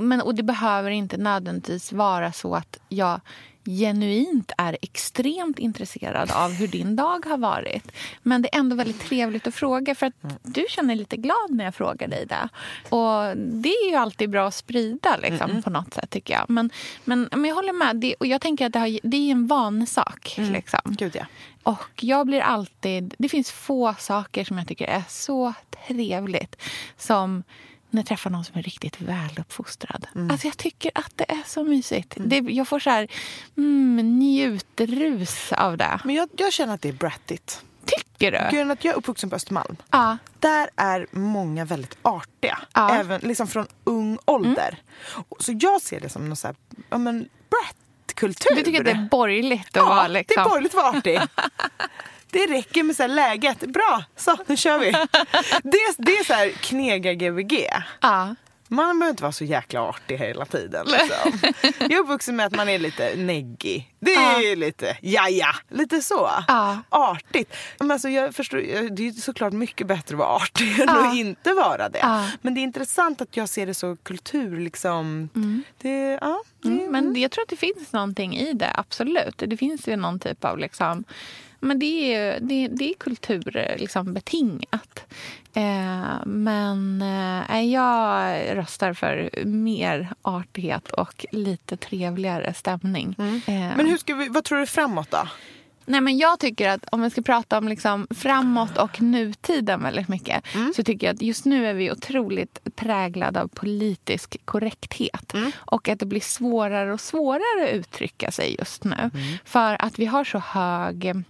men, 0.00 0.20
och 0.20 0.34
det 0.34 0.42
behöver 0.42 0.90
inte 0.90 1.16
nödvändigtvis 1.16 1.92
vara 1.92 2.32
så 2.32 2.54
att 2.54 2.78
jag 2.88 3.20
genuint 3.66 4.52
är 4.58 4.78
extremt 4.82 5.58
intresserad 5.58 6.30
av 6.30 6.52
hur 6.52 6.68
din 6.68 6.96
dag 6.96 7.26
har 7.26 7.38
varit. 7.38 7.92
Men 8.22 8.42
det 8.42 8.54
är 8.54 8.58
ändå 8.58 8.76
väldigt 8.76 9.00
trevligt 9.00 9.46
att 9.46 9.54
fråga 9.54 9.94
för 9.94 10.06
att 10.06 10.14
du 10.42 10.66
känner 10.68 10.94
lite 10.94 11.16
glad 11.16 11.50
när 11.50 11.64
jag 11.64 11.74
frågar 11.74 12.08
dig 12.08 12.26
det. 12.26 12.48
Och 12.88 13.36
det 13.36 13.68
är 13.68 13.90
ju 13.90 13.96
alltid 13.96 14.30
bra 14.30 14.48
att 14.48 14.54
sprida 14.54 15.16
liksom, 15.16 15.62
på 15.62 15.70
något 15.70 15.94
sätt 15.94 16.10
tycker 16.10 16.34
jag. 16.34 16.50
Men, 16.50 16.70
men, 17.04 17.28
men 17.32 17.44
jag 17.44 17.54
håller 17.54 17.72
med. 17.72 17.96
Det, 17.96 18.14
och 18.14 18.26
jag 18.26 18.40
tänker 18.40 18.66
att 18.66 18.72
det, 18.72 18.78
har, 18.78 18.98
det 19.02 19.16
är 19.16 19.30
en 19.30 19.46
vanesak. 19.46 20.34
Liksom. 20.38 20.80
Gud 20.84 21.16
ja. 21.16 21.26
Och 21.66 22.04
jag 22.04 22.26
blir 22.26 22.40
alltid... 22.40 23.14
Det 23.18 23.28
finns 23.28 23.50
få 23.50 23.94
saker 23.98 24.44
som 24.44 24.58
jag 24.58 24.68
tycker 24.68 24.86
är 24.86 25.02
så 25.08 25.54
trevligt 25.86 26.62
som 26.96 27.42
när 27.90 28.02
jag 28.02 28.06
träffar 28.06 28.30
någon 28.30 28.44
som 28.44 28.58
är 28.58 28.62
riktigt 28.62 29.00
väluppfostrad. 29.00 30.06
Alltså 30.30 30.46
jag 30.46 30.56
tycker 30.56 30.90
att 30.94 31.12
det 31.14 31.30
är 31.32 31.42
så 31.46 31.64
mysigt. 31.64 32.14
Det, 32.16 32.36
jag 32.36 32.68
får 32.68 32.78
så 32.78 32.90
här 32.90 33.08
mm, 33.56 34.18
njutrus 34.18 35.52
av 35.52 35.76
det. 35.76 36.00
Men 36.04 36.14
jag, 36.14 36.28
jag 36.36 36.52
känner 36.52 36.74
att 36.74 36.82
det 36.82 36.88
är 36.88 36.92
brattigt. 36.92 37.62
Tycker 37.84 38.32
du? 38.32 38.50
Grejen 38.50 38.70
att 38.70 38.84
jag 38.84 38.92
är 38.92 38.98
uppvuxen 38.98 39.30
på 39.30 39.36
Östermalm. 39.36 39.76
Ja. 39.90 40.18
Där 40.38 40.70
är 40.76 41.06
många 41.10 41.64
väldigt 41.64 41.98
artiga. 42.02 42.58
Ja. 42.72 42.90
Mm. 42.90 43.00
Även 43.00 43.20
liksom 43.20 43.46
från 43.46 43.66
ung 43.84 44.18
ålder. 44.24 44.78
Så 45.40 45.52
jag 45.60 45.82
ser 45.82 46.00
det 46.00 46.08
som 46.08 46.28
någon 46.28 46.36
så 46.36 46.46
här, 46.46 46.56
ja 46.90 46.98
men 46.98 47.28
brat-kultur. 48.16 48.56
Du 48.56 48.62
tycker 48.62 48.78
att 48.78 48.84
det 48.84 48.90
är 48.90 49.08
borgerligt 49.10 49.66
att 49.68 49.76
Ja, 49.76 49.84
vara 49.88 50.02
det 50.02 50.08
liksom... 50.08 50.40
är 50.42 50.44
borgerligt 50.48 50.74
att 50.74 50.82
vara 50.84 50.98
artig. 50.98 51.20
Det 52.30 52.46
räcker 52.46 52.82
med 52.82 52.96
så 52.96 53.02
här 53.02 53.08
läget. 53.08 53.58
Bra, 53.60 54.04
så 54.16 54.36
nu 54.46 54.56
kör 54.56 54.78
vi. 54.78 54.90
Det, 55.62 55.76
är- 55.78 56.02
det 56.04 56.12
är 56.16 56.24
så 56.24 56.32
här 56.32 56.48
knega-gbg. 56.50 57.66
Ja. 58.00 58.34
Man 58.68 58.98
behöver 58.98 59.10
inte 59.10 59.22
vara 59.22 59.32
så 59.32 59.44
jäkla 59.44 59.80
artig 59.82 60.18
hela 60.18 60.44
tiden. 60.44 60.86
Liksom. 60.86 61.52
Jag 61.80 61.92
är 61.92 61.98
uppvuxen 61.98 62.36
med 62.36 62.46
att 62.46 62.56
man 62.56 62.68
är 62.68 62.78
lite 62.78 63.16
neggig. 63.16 63.92
Det 64.00 64.14
är 64.14 64.56
lite 64.56 64.96
jaja, 65.00 65.54
lite 65.68 66.02
så. 66.02 66.30
Ja. 66.48 66.78
Artigt. 66.88 67.56
Men 67.78 67.90
alltså, 67.90 68.08
jag 68.08 68.34
förstår, 68.34 68.58
det 68.90 69.08
är 69.08 69.12
såklart 69.12 69.52
mycket 69.52 69.86
bättre 69.86 70.14
att 70.14 70.18
vara 70.18 70.28
artig 70.36 70.80
än 70.80 70.84
Ja. 70.88 71.08
att 71.08 71.16
inte 71.16 71.52
vara 71.52 71.88
det. 71.88 71.98
Ja. 71.98 72.28
Men 72.42 72.54
det 72.54 72.60
är 72.60 72.62
intressant 72.62 73.20
att 73.20 73.36
jag 73.36 73.48
ser 73.48 73.66
det 73.66 73.74
så 73.74 73.96
kultur. 73.96 74.60
Liksom. 74.60 75.28
Det, 75.82 76.18
ja, 76.20 76.42
det, 76.62 76.68
Mm, 76.68 76.92
men 76.92 77.20
jag 77.20 77.30
tror 77.30 77.42
att 77.42 77.48
det 77.48 77.56
finns 77.56 77.92
någonting 77.92 78.36
i 78.36 78.52
det, 78.52 78.70
absolut. 78.74 79.34
Det 79.46 79.56
finns 79.56 79.88
ju 79.88 79.96
någon 79.96 80.18
typ 80.20 80.44
av... 80.44 80.58
Liksom, 80.58 81.04
men 81.60 81.78
det 81.78 82.14
är, 82.14 82.40
det, 82.40 82.68
det 82.68 82.90
är 82.90 82.94
kulturbetingat. 82.94 83.80
Liksom, 83.80 84.14
betingat. 84.14 85.04
eh, 85.54 86.26
men 86.26 87.02
eh, 87.48 87.62
jag 87.62 88.38
röstar 88.56 88.92
för 88.92 89.30
mer 89.44 90.08
artighet 90.22 90.90
och 90.90 91.26
lite 91.32 91.76
trevligare 91.76 92.54
stämning. 92.54 93.16
Eh, 93.18 93.54
men 93.76 93.86
hur 93.86 93.96
ska 93.96 94.14
vi, 94.14 94.28
vad 94.28 94.44
tror 94.44 94.58
du 94.58 94.66
framåt 94.66 95.10
då? 95.10 95.28
Nej, 95.88 96.00
men 96.00 96.18
jag 96.18 96.38
tycker 96.38 96.68
att 96.68 96.84
om 96.92 97.02
vi 97.02 97.10
ska 97.10 97.22
prata 97.22 97.58
om 97.58 97.68
liksom 97.68 98.06
framåt 98.10 98.78
och 98.78 99.02
nutiden 99.02 99.82
väldigt 99.82 100.08
mycket 100.08 100.44
så 100.76 100.82
tycker 100.82 101.06
jag 101.06 101.14
att 101.14 101.22
just 101.22 101.44
nu 101.44 101.66
är 101.66 101.74
vi 101.74 101.92
otroligt 101.92 102.76
präglade 102.76 103.42
av 103.42 103.48
politisk 103.48 104.36
korrekthet. 104.44 105.32
Och 105.56 105.88
att 105.88 105.98
det 106.00 106.06
blir 106.06 106.20
svårare 106.20 106.92
och 106.92 107.00
svårare 107.00 107.68
att 107.68 107.74
uttrycka 107.74 108.30
sig 108.30 108.56
just 108.58 108.84
nu. 108.84 109.10
För 109.44 109.84
att 109.84 109.98
vi 109.98 110.06
har 110.06 110.24
så 110.24 110.38
hög 110.38 111.24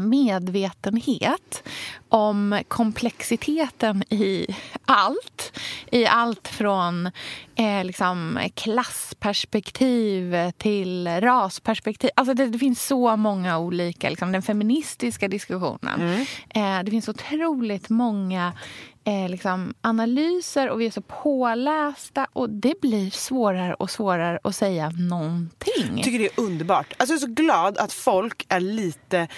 medvetenhet 0.00 1.68
om 2.08 2.62
komplexiteten 2.68 4.02
i 4.10 4.46
allt. 4.84 5.58
I 5.90 6.06
allt 6.06 6.48
från 6.48 7.10
eh, 7.54 7.84
liksom 7.84 8.38
klassperspektiv 8.54 10.50
till 10.50 11.08
rasperspektiv. 11.08 12.10
Alltså 12.16 12.34
det, 12.34 12.46
det 12.46 12.58
finns 12.58 12.86
så 12.86 13.16
många 13.16 13.58
olika. 13.58 14.10
Liksom, 14.10 14.32
den 14.32 14.42
feministiska 14.42 15.28
diskussionen. 15.28 16.26
Eh, 16.48 16.82
det 16.84 16.90
finns 16.90 17.08
otroligt 17.08 17.88
många 17.88 18.52
eh, 19.04 19.28
liksom, 19.28 19.74
analyser 19.80 20.70
och 20.70 20.80
vi 20.80 20.86
är 20.86 20.90
så 20.90 21.02
pålästa. 21.02 22.26
Och 22.32 22.50
det 22.50 22.80
blir 22.80 23.10
svårare 23.10 23.74
och 23.74 23.90
svårare 23.90 24.38
att 24.44 24.56
säga 24.56 24.90
någonting. 24.90 25.92
Jag 25.94 26.02
tycker 26.04 26.18
det 26.18 26.38
är 26.38 26.40
underbart. 26.40 26.94
Alltså 26.96 27.14
jag 27.14 27.22
är 27.22 27.26
så 27.26 27.32
glad 27.32 27.78
att 27.78 27.92
folk 27.92 28.46
är 28.48 28.60
lite 28.60 29.28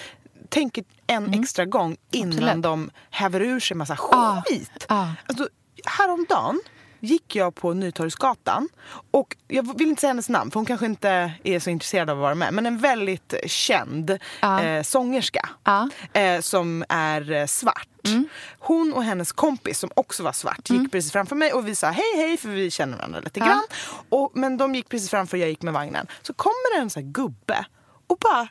tänker 0.47 0.85
en 1.07 1.35
extra 1.35 1.65
gång 1.65 1.97
innan 2.12 2.33
Mm. 2.33 2.45
Absolut. 2.49 2.62
de 2.62 2.91
häver 3.11 3.41
ur 3.41 3.61
sig 3.61 3.76
massa 3.76 3.97
skit. 3.97 4.87
Ja. 4.88 5.12
Alltså, 5.26 5.49
häromdagen 5.85 6.61
gick 7.00 7.37
jag 7.37 7.55
på 7.55 7.73
Nytorgsgatan 7.75 8.69
och 9.11 9.37
jag 9.49 9.79
vill 9.79 9.88
inte 9.88 10.00
säga 10.00 10.09
hennes 10.11 10.29
namn 10.29 10.50
för 10.50 10.61
hon 10.61 10.67
kanske 10.67 10.87
inte 10.87 11.33
är 11.45 11.61
så 11.61 11.71
intresserad 11.71 12.11
av 12.11 12.17
att 12.19 12.23
vara 12.23 12.35
med 12.35 12.55
men 12.55 12.67
en 12.67 12.79
väldigt 12.79 13.35
känd 13.47 14.19
Ja. 14.41 14.62
eh, 14.62 14.83
sångerska 14.83 15.49
Ja. 15.65 15.88
eh, 16.12 16.41
som 16.41 16.85
är 16.88 17.31
eh, 17.33 17.47
svart. 17.47 17.88
Mm. 18.07 18.29
Hon 18.59 18.93
och 18.93 19.05
hennes 19.05 19.33
kompis 19.33 19.79
som 19.79 19.91
också 19.97 20.23
var 20.23 20.33
svart 20.33 20.71
gick 20.71 20.93
precis 20.93 21.12
framför 21.12 21.37
mig 21.37 21.53
och 21.53 21.69
vi 21.69 21.75
sa 21.75 21.91
hej 21.91 22.12
hej 22.17 22.37
för 22.37 22.49
vi 22.49 22.71
känner 22.71 22.97
varandra 22.97 23.21
lite 23.21 23.41
Ja. 23.41 23.47
grann. 23.47 23.62
Och, 24.09 24.33
men 24.35 24.57
de 24.57 24.75
gick 24.75 24.88
precis 24.88 25.11
framför 25.11 25.37
jag 25.37 25.49
gick 25.49 25.62
med 25.62 25.75
vagnen. 25.75 26.07
Så 26.23 26.35
kommer 26.35 26.76
det 26.76 26.81
en 26.83 26.91
sån 26.91 27.03
här 27.05 27.11
gubbe 27.12 27.65
och 28.07 28.19
bara 28.21 28.49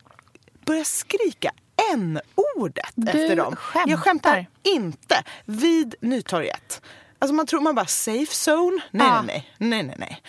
börjar 0.66 0.84
skrika 0.84 1.52
n-ordet 1.94 2.94
efter 3.08 3.36
dem. 3.36 3.56
skämtar. 3.56 3.90
Jag 3.92 4.00
skämtar 4.00 4.46
inte. 4.64 5.24
Vid 5.46 5.96
Nytorget. 6.02 6.82
Alltså 7.20 7.34
man 7.34 7.46
tror 7.48 7.62
man 7.62 7.76
bara 7.76 7.86
safe 7.86 8.52
zone. 8.52 8.82
Nej, 8.92 9.08
Ja. 9.08 9.22
nej, 9.22 9.50
nej. 9.58 9.70
nej, 9.70 9.84
nej, 9.84 9.96
nej. 10.00 10.22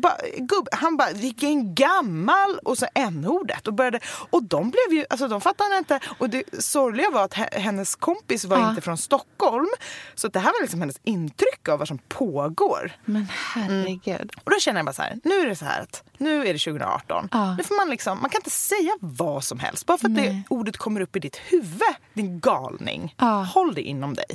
Ba, 0.00 0.10
gubb, 0.36 0.68
han 0.72 0.96
bara, 0.96 1.12
vilken 1.12 1.74
gammal 1.74 2.58
och 2.64 2.78
så 2.78 2.86
n-ordet. 2.94 3.66
Och, 3.66 3.74
började, 3.74 4.00
och 4.30 4.42
de 4.42 4.70
blev 4.70 4.98
ju, 4.98 5.04
alltså 5.10 5.28
de 5.28 5.40
fattade 5.40 5.78
inte. 5.78 6.00
Och 6.18 6.30
det 6.30 6.64
sorgliga 6.64 7.10
var 7.10 7.24
att 7.24 7.34
he- 7.34 7.58
hennes 7.58 7.94
kompis 7.94 8.44
var 8.44 8.58
Ja. 8.58 8.68
inte 8.70 8.80
från 8.82 8.98
Stockholm. 8.98 9.68
Så 10.14 10.28
det 10.28 10.38
här 10.38 10.52
var 10.52 10.60
liksom 10.62 10.80
hennes 10.80 11.00
intryck 11.04 11.68
av 11.68 11.78
vad 11.78 11.88
som 11.88 11.98
pågår. 11.98 12.92
Men 13.04 13.26
herregud. 13.54 14.32
Och 14.44 14.50
då 14.50 14.56
känner 14.60 14.78
jag 14.78 14.86
bara 14.86 14.92
så 14.92 15.02
här, 15.02 15.18
nu 15.24 15.34
är 15.40 15.46
det 15.46 15.56
så 15.56 15.64
här 15.64 15.80
att 15.82 16.02
nu 16.18 16.40
är 16.46 16.52
det 16.52 16.58
2018. 16.58 17.28
Ja. 17.32 17.54
Nu 17.56 17.62
får 17.64 17.76
man 17.76 17.90
liksom, 17.90 18.20
man 18.20 18.30
kan 18.30 18.38
inte 18.38 18.50
säga 18.50 18.92
vad 19.00 19.44
som 19.44 19.58
helst. 19.58 19.86
Bara 19.86 19.98
för 19.98 20.06
att 20.08 20.14
det 20.16 20.22
Nej. 20.22 20.42
ordet 20.48 20.76
kommer 20.76 21.00
upp 21.00 21.16
i 21.16 21.18
ditt 21.18 21.36
huvud, 21.36 21.80
din 22.14 22.40
galning. 22.40 23.14
Ja. 23.18 23.42
Håll 23.54 23.74
det 23.74 23.82
inom 23.82 24.14
dig. 24.14 24.26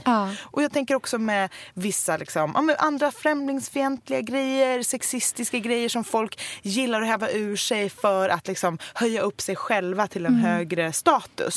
Och 0.41 0.63
jag 0.63 0.72
tänker 0.72 0.95
också 0.95 1.17
med 1.17 1.50
vissa 1.74 2.17
liksom, 2.17 2.75
andra 2.79 3.12
främlingsfientliga 3.12 4.22
grejer, 4.22 4.84
sexistiska 4.84 5.54
grejer 5.59 5.89
som 5.89 6.03
folk 6.03 6.39
gillar 6.62 7.01
att 7.01 7.07
häva 7.07 7.29
ur 7.29 7.55
sig 7.55 7.89
för 7.89 8.29
att 8.29 8.47
liksom 8.47 8.77
höja 8.93 9.21
upp 9.21 9.41
sig 9.41 9.55
själva 9.55 10.07
till 10.07 10.25
en 10.25 10.33
Mm. 10.35 10.45
högre 10.45 10.93
status. 10.93 11.55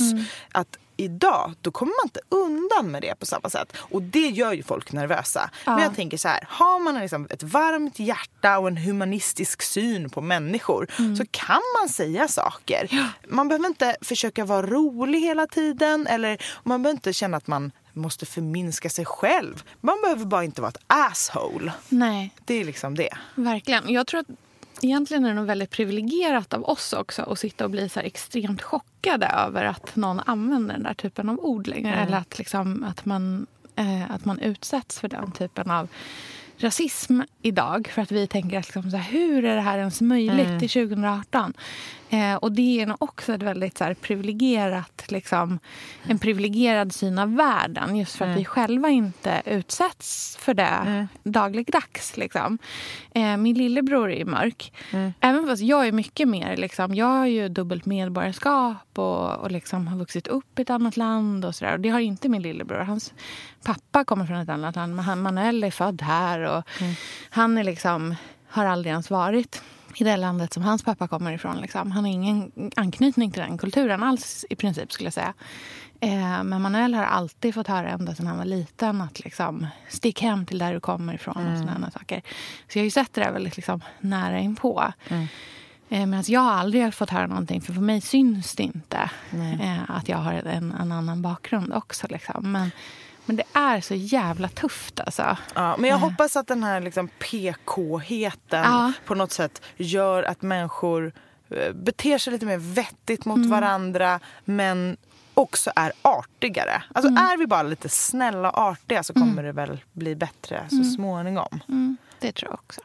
Att 0.53 0.77
idag, 1.01 1.53
då 1.61 1.71
kommer 1.71 1.91
man 1.93 2.05
inte 2.07 2.21
undan 2.29 2.91
med 2.93 3.03
det 3.03 3.15
på 3.19 3.27
samma 3.27 3.51
sätt. 3.51 3.77
Och 3.79 4.03
det 4.03 4.29
gör 4.29 4.53
ju 4.53 4.63
folk 4.63 4.93
nervösa. 4.93 5.51
Men 5.65 5.79
jag 5.79 5.95
tänker 5.95 6.17
så 6.17 6.29
här, 6.29 6.45
har 6.49 6.79
man 6.81 6.95
liksom 7.01 7.27
ett 7.31 7.43
varmt 7.43 7.99
hjärta 7.99 8.59
och 8.59 8.69
en 8.69 8.77
humanistisk 8.77 9.63
syn 9.63 10.11
på 10.11 10.21
människor 10.21 10.87
så 11.17 11.25
kan 11.31 11.61
man 11.81 11.89
säga 11.89 12.29
saker. 12.29 12.89
Man 13.29 13.49
behöver 13.49 13.67
inte 13.67 13.97
försöka 14.01 14.45
vara 14.45 14.67
rolig 14.67 15.21
hela 15.21 15.47
tiden 15.47 16.07
eller 16.07 16.43
man 16.63 16.83
behöver 16.83 16.97
inte 16.97 17.13
känna 17.13 17.37
att 17.37 17.47
man 17.47 17.73
måste 17.93 18.27
förminska 18.27 18.91
sig 18.91 19.05
själv. 19.05 19.63
Man 19.81 19.99
behöver 20.03 20.25
bara 20.25 20.45
inte 20.45 20.61
vara 20.61 20.69
ett 20.71 20.83
asshole. 20.87 21.73
Nej, 21.89 22.35
Det 22.45 22.55
är 22.55 22.65
liksom 22.65 22.95
det. 22.95 23.15
verkligen. 23.35 23.89
Jag 23.89 24.07
tror 24.07 24.21
att 24.21 24.27
egentligen 24.83 25.25
är 25.25 25.29
det 25.29 25.35
nog 25.35 25.47
väldigt 25.47 25.71
privilegierat 25.71 26.55
av 26.55 26.65
oss 26.65 26.93
också 26.93 27.23
att 27.23 27.39
sitta 27.39 27.65
och 27.65 27.71
bli 27.71 27.89
så 27.89 28.01
extremt 28.01 28.63
chockade 28.63 29.27
över 29.27 29.65
att 29.65 29.97
någon 29.97 30.21
använder 30.27 30.75
den 30.75 30.83
där 30.83 30.95
typen 30.95 31.29
av 31.29 31.39
ord 31.41 31.67
längre. 31.67 31.95
Eller 31.95 32.17
att, 32.17 32.39
liksom, 32.39 32.85
att, 32.85 33.05
man, 33.05 33.47
eh, 33.77 34.11
att 34.11 34.25
man 34.25 34.39
utsätts 34.39 35.01
för 35.01 35.09
den 35.09 35.33
typen 35.33 35.71
av 35.71 35.89
rasism 36.61 37.21
idag. 37.43 37.89
För 37.95 38.03
att 38.03 38.13
vi 38.13 38.27
tänker 38.27 38.59
att 38.59 38.67
liksom, 38.67 38.91
så 38.91 38.97
här, 38.97 39.13
hur 39.13 39.45
är 39.45 39.55
det 39.57 39.63
här 39.63 39.79
ens 39.79 40.01
möjligt 40.01 40.63
i 40.63 40.69
2018? 40.69 41.53
Eh, 42.11 42.35
och 42.35 42.53
det 42.53 42.81
är 42.81 42.87
nog 42.87 42.97
också 43.03 43.33
ett 43.33 43.43
väldigt 43.43 43.79
så 43.79 43.85
här, 43.85 43.95
privilegierat, 43.95 45.05
liksom, 45.09 45.59
en 46.03 46.19
privilegierad 46.19 46.93
syn 46.93 47.19
av 47.19 47.35
världen. 47.35 47.97
Just 47.97 48.17
för 48.17 48.27
att 48.27 48.37
vi 48.37 48.45
själva 48.45 48.89
inte 48.89 49.43
utsätts 49.45 50.37
för 50.41 50.55
det 50.55 51.07
dagligdags. 51.23 52.17
Liksom. 52.17 52.59
Eh, 53.15 53.37
min 53.37 53.59
lillebror 53.59 54.11
är 54.11 54.17
ju 54.19 54.25
mörk. 54.25 54.73
Även 55.21 55.47
fast 55.47 55.63
jag 55.63 55.89
är 55.89 55.93
mycket 55.93 56.29
mer, 56.29 56.57
liksom, 56.57 56.95
jag 56.95 57.07
har 57.07 57.27
ju 57.27 57.49
dubbelt 57.49 57.87
medborgarskap 57.87 58.99
och, 58.99 59.35
och 59.35 59.51
liksom 59.51 59.87
har 59.87 59.99
vuxit 59.99 60.27
upp 60.27 60.59
i 60.59 60.63
ett 60.63 60.71
annat 60.71 60.97
land. 60.97 61.45
och, 61.45 61.55
så 61.55 61.65
där. 61.65 61.73
och 61.73 61.81
Det 61.81 61.89
har 61.89 62.01
inte 62.01 62.29
min 62.29 62.43
lillebror. 62.43 62.79
Hans 62.79 63.15
pappa 63.63 64.05
kommer 64.05 64.27
från 64.27 64.37
ett 64.37 64.49
annat 64.49 64.77
land. 64.77 64.97
Men 64.97 65.05
han, 65.05 65.21
Manuel 65.23 65.65
är 65.65 65.71
född 65.71 66.03
här. 66.03 66.41
och 66.41 66.65
Han 67.31 67.59
är 67.59 67.65
liksom, 67.65 68.15
har 68.49 68.65
aldrig 68.65 68.91
ens 68.91 69.11
varit 69.11 69.63
i 69.97 70.05
det 70.05 70.17
landet 70.17 70.53
som 70.53 70.63
hans 70.63 70.83
pappa 70.83 71.09
kommer 71.09 71.33
ifrån. 71.33 71.61
Liksom. 71.61 71.91
Han 71.91 72.05
har 72.05 72.13
ingen 72.13 72.53
anknytning 72.77 73.31
till 73.31 73.43
den 73.43 73.59
kulturen 73.59 74.03
alls 74.03 74.45
i 74.51 74.57
princip 74.57 74.93
skulle 74.93 75.07
jag 75.07 75.15
säga. 75.15 75.35
Eh, 76.01 76.45
men 76.45 76.63
Manuel 76.63 76.95
har 76.95 77.05
alltid 77.05 77.55
fått 77.55 77.67
höra 77.67 77.91
ända 77.91 78.15
sedan 78.15 78.27
han 78.27 78.39
var 78.39 78.45
liten 78.45 79.01
att 79.01 79.25
liksom, 79.25 79.67
stick 79.89 80.23
hem 80.23 80.47
till 80.47 80.59
där 80.59 80.75
du 80.75 80.81
kommer 80.81 81.15
ifrån 81.15 81.53
och 81.53 81.59
sådana 81.59 81.91
saker. 81.91 82.23
Så 82.69 82.79
jag 82.79 82.83
har 82.83 82.85
ju 82.85 82.91
sett 82.91 83.13
det 83.13 83.21
där 83.21 83.33
väldigt 83.33 83.57
liksom, 83.57 83.81
nära 84.01 84.39
inpå. 84.39 84.93
Eh, 85.89 86.07
Medan 86.07 86.25
jag 86.27 86.41
har 86.41 86.53
aldrig 86.53 86.95
fått 86.95 87.11
höra 87.11 87.27
någonting, 87.27 87.61
för 87.61 87.73
för 87.73 87.81
mig 87.81 88.01
syns 88.01 88.55
det 88.55 88.63
inte 88.63 89.11
eh, 89.33 89.91
att 89.91 90.09
jag 90.09 90.19
har 90.19 90.33
en, 90.33 90.73
en 90.73 90.93
annan 90.93 91.23
bakgrund 91.23 91.73
också. 91.73 92.07
Liksom. 92.11 92.53
Men, 92.53 92.71
men 93.29 93.37
det 93.37 93.45
är 93.53 93.81
så 93.81 93.95
jävla 93.95 94.49
tufft 94.49 95.01
alltså. 95.01 95.37
Ja, 95.55 95.77
men 95.79 95.91
jag 95.91 95.99
hoppas 95.99 96.37
att 96.37 96.47
den 96.47 96.63
här 96.63 96.81
liksom 96.81 97.09
PK-heten 97.09 98.63
Ja. 98.65 98.93
på 99.05 99.15
något 99.15 99.33
sätt 99.33 99.63
gör 99.77 100.23
att 100.23 100.43
människor 100.43 101.13
eh, 101.51 101.73
beter 101.73 102.19
sig 102.19 102.33
lite 102.33 102.47
mer 102.47 102.59
vettigt 102.59 103.25
mot 103.25 103.37
Mm. 103.37 103.51
varandra 103.51 104.21
men 104.45 104.97
också 105.35 105.71
är 105.77 105.93
artigare. 106.03 106.83
Alltså 106.95 107.09
Mm. 107.11 107.25
är 107.25 107.37
vi 107.37 107.47
bara 107.47 107.63
lite 107.63 107.89
snälla 107.89 108.51
och 108.51 108.59
artiga 108.59 109.03
så 109.03 109.13
kommer 109.13 109.43
det 109.43 109.53
väl 109.53 109.81
bli 109.93 110.15
bättre 110.17 110.67
så 110.71 110.85
småningom. 110.85 111.61
Mm, 111.69 111.97
det 112.21 112.33
tror 112.33 112.51
jag 112.51 112.55
också. 112.55 112.81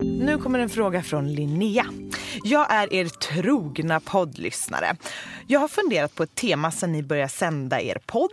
Nu 0.00 0.38
kommer 0.42 0.58
en 0.58 0.68
fråga 0.68 1.02
från 1.02 1.32
Linnea. 1.34 1.84
Jag 2.44 2.66
är 2.70 2.92
er 2.92 3.04
trogna 3.04 4.00
poddlyssnare. 4.00 4.96
Jag 5.46 5.60
har 5.60 5.68
funderat 5.68 6.14
på 6.14 6.22
ett 6.22 6.34
tema 6.34 6.70
sedan 6.70 6.92
ni 6.92 7.02
började 7.02 7.28
sända 7.28 7.80
er 7.80 7.98
podd. 8.06 8.30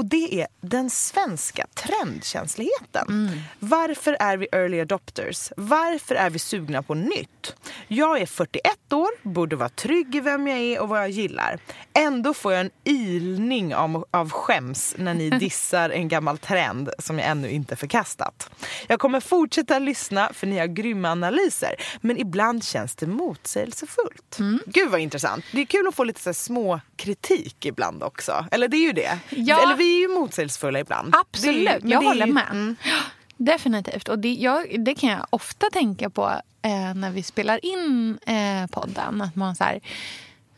Och 0.00 0.06
det 0.06 0.40
är 0.40 0.46
den 0.60 0.90
svenska 0.90 1.66
trendkänsligheten. 1.74 3.30
Varför 3.58 4.16
är 4.20 4.36
vi 4.36 4.48
early 4.52 4.80
adopters? 4.80 5.52
Varför 5.56 6.14
är 6.14 6.30
vi 6.30 6.38
sugna 6.38 6.82
på 6.82 6.94
nytt? 6.94 7.54
Jag 7.88 8.20
är 8.20 8.26
41 8.26 8.92
år, 8.92 9.08
borde 9.22 9.56
vara 9.56 9.68
trygg 9.68 10.14
i 10.14 10.20
vem 10.20 10.46
jag 10.46 10.58
är 10.58 10.80
och 10.80 10.88
vad 10.88 11.00
jag 11.00 11.10
gillar. 11.10 11.58
Ändå 11.92 12.34
får 12.34 12.52
jag 12.52 12.60
en 12.60 12.70
ilning 12.84 13.74
av, 13.74 14.04
av 14.10 14.30
skäms 14.30 14.94
när 14.98 15.14
ni 15.14 15.30
dissar 15.40 15.90
en 15.90 16.08
gammal 16.08 16.38
trend 16.38 16.90
som 16.98 17.18
jag 17.18 17.28
ännu 17.28 17.50
inte 17.50 17.76
förkastat. 17.76 18.50
Jag 18.86 19.00
kommer 19.00 19.20
fortsätta 19.20 19.78
lyssna 19.78 20.30
för 20.32 20.46
ni 20.46 20.58
har 20.58 20.66
grymma 20.66 21.10
analyser. 21.10 21.74
Men 22.00 22.18
ibland 22.18 22.64
känns 22.64 22.96
det 22.96 23.06
motsägelsefullt. 23.06 24.38
Gud 24.66 24.90
vad 24.90 25.00
intressant. 25.00 25.44
Det 25.52 25.60
är 25.60 25.66
kul 25.66 25.88
att 25.88 25.94
få 25.94 26.04
lite 26.04 26.20
så 26.20 26.34
små 26.34 26.80
kritik 26.96 27.66
ibland 27.66 28.02
också. 28.02 28.46
Eller 28.50 28.68
det 28.68 28.76
är 28.76 28.86
ju 28.86 28.92
det. 28.92 29.18
Ja. 29.30 29.62
Eller 29.62 29.76
vi 29.76 29.89
är 29.96 30.00
ju 30.00 30.08
motsägelsefulla 30.08 30.80
ibland. 30.80 31.14
Absolut, 31.20 31.82
Det 31.82 31.88
jag 31.88 32.02
håller 32.02 32.26
ju- 32.26 32.32
med. 32.32 32.50
Mm. 32.50 32.76
Definitivt. 33.36 34.08
Och 34.08 34.18
det, 34.18 34.32
jag, 34.34 34.84
det 34.84 34.94
kan 34.94 35.10
jag 35.10 35.26
ofta 35.30 35.66
tänka 35.72 36.10
på 36.10 36.30
eh, 36.62 36.94
när 36.94 37.10
vi 37.10 37.22
spelar 37.22 37.64
in 37.64 38.18
eh, 38.26 38.66
podden. 38.70 39.20
Att 39.20 39.36
man 39.36 39.56
så 39.56 39.64
här, 39.64 39.80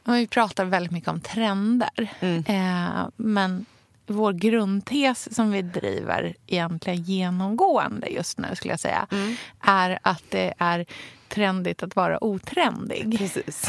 vi 0.05 0.27
pratar 0.27 0.65
väldigt 0.65 0.93
mycket 0.93 1.09
om 1.09 1.21
trender. 1.21 2.09
Mm. 2.21 2.45
Eh, 2.49 3.09
men 3.17 3.65
vår 4.07 4.33
grundtes 4.33 5.35
som 5.35 5.51
vi 5.51 5.63
driver 5.63 6.35
egentligen 6.47 7.03
genomgående 7.03 8.07
just 8.09 8.39
nu 8.39 8.47
skulle 8.55 8.73
jag 8.73 8.81
säga 8.81 9.07
Mm. 9.11 9.37
är 9.61 9.99
att 10.03 10.23
det 10.29 10.55
är 10.59 10.87
trendigt 11.29 11.83
att 11.83 11.97
vara 11.97 12.25
otrendig. 12.25 13.19
Precis. 13.19 13.67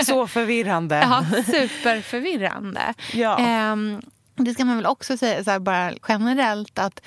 så 0.06 0.26
förvirrande. 0.26 0.96
Ja, 0.96 1.24
superförvirrande. 1.46 2.94
Ja. 3.12 3.38
Ehm, 3.38 4.02
det 4.36 4.54
ska 4.54 4.64
man 4.64 4.76
väl 4.76 4.86
också 4.86 5.16
säga 5.16 5.44
så 5.44 5.50
här, 5.50 5.58
bara 5.58 5.92
generellt 6.08 6.78
att 6.78 7.00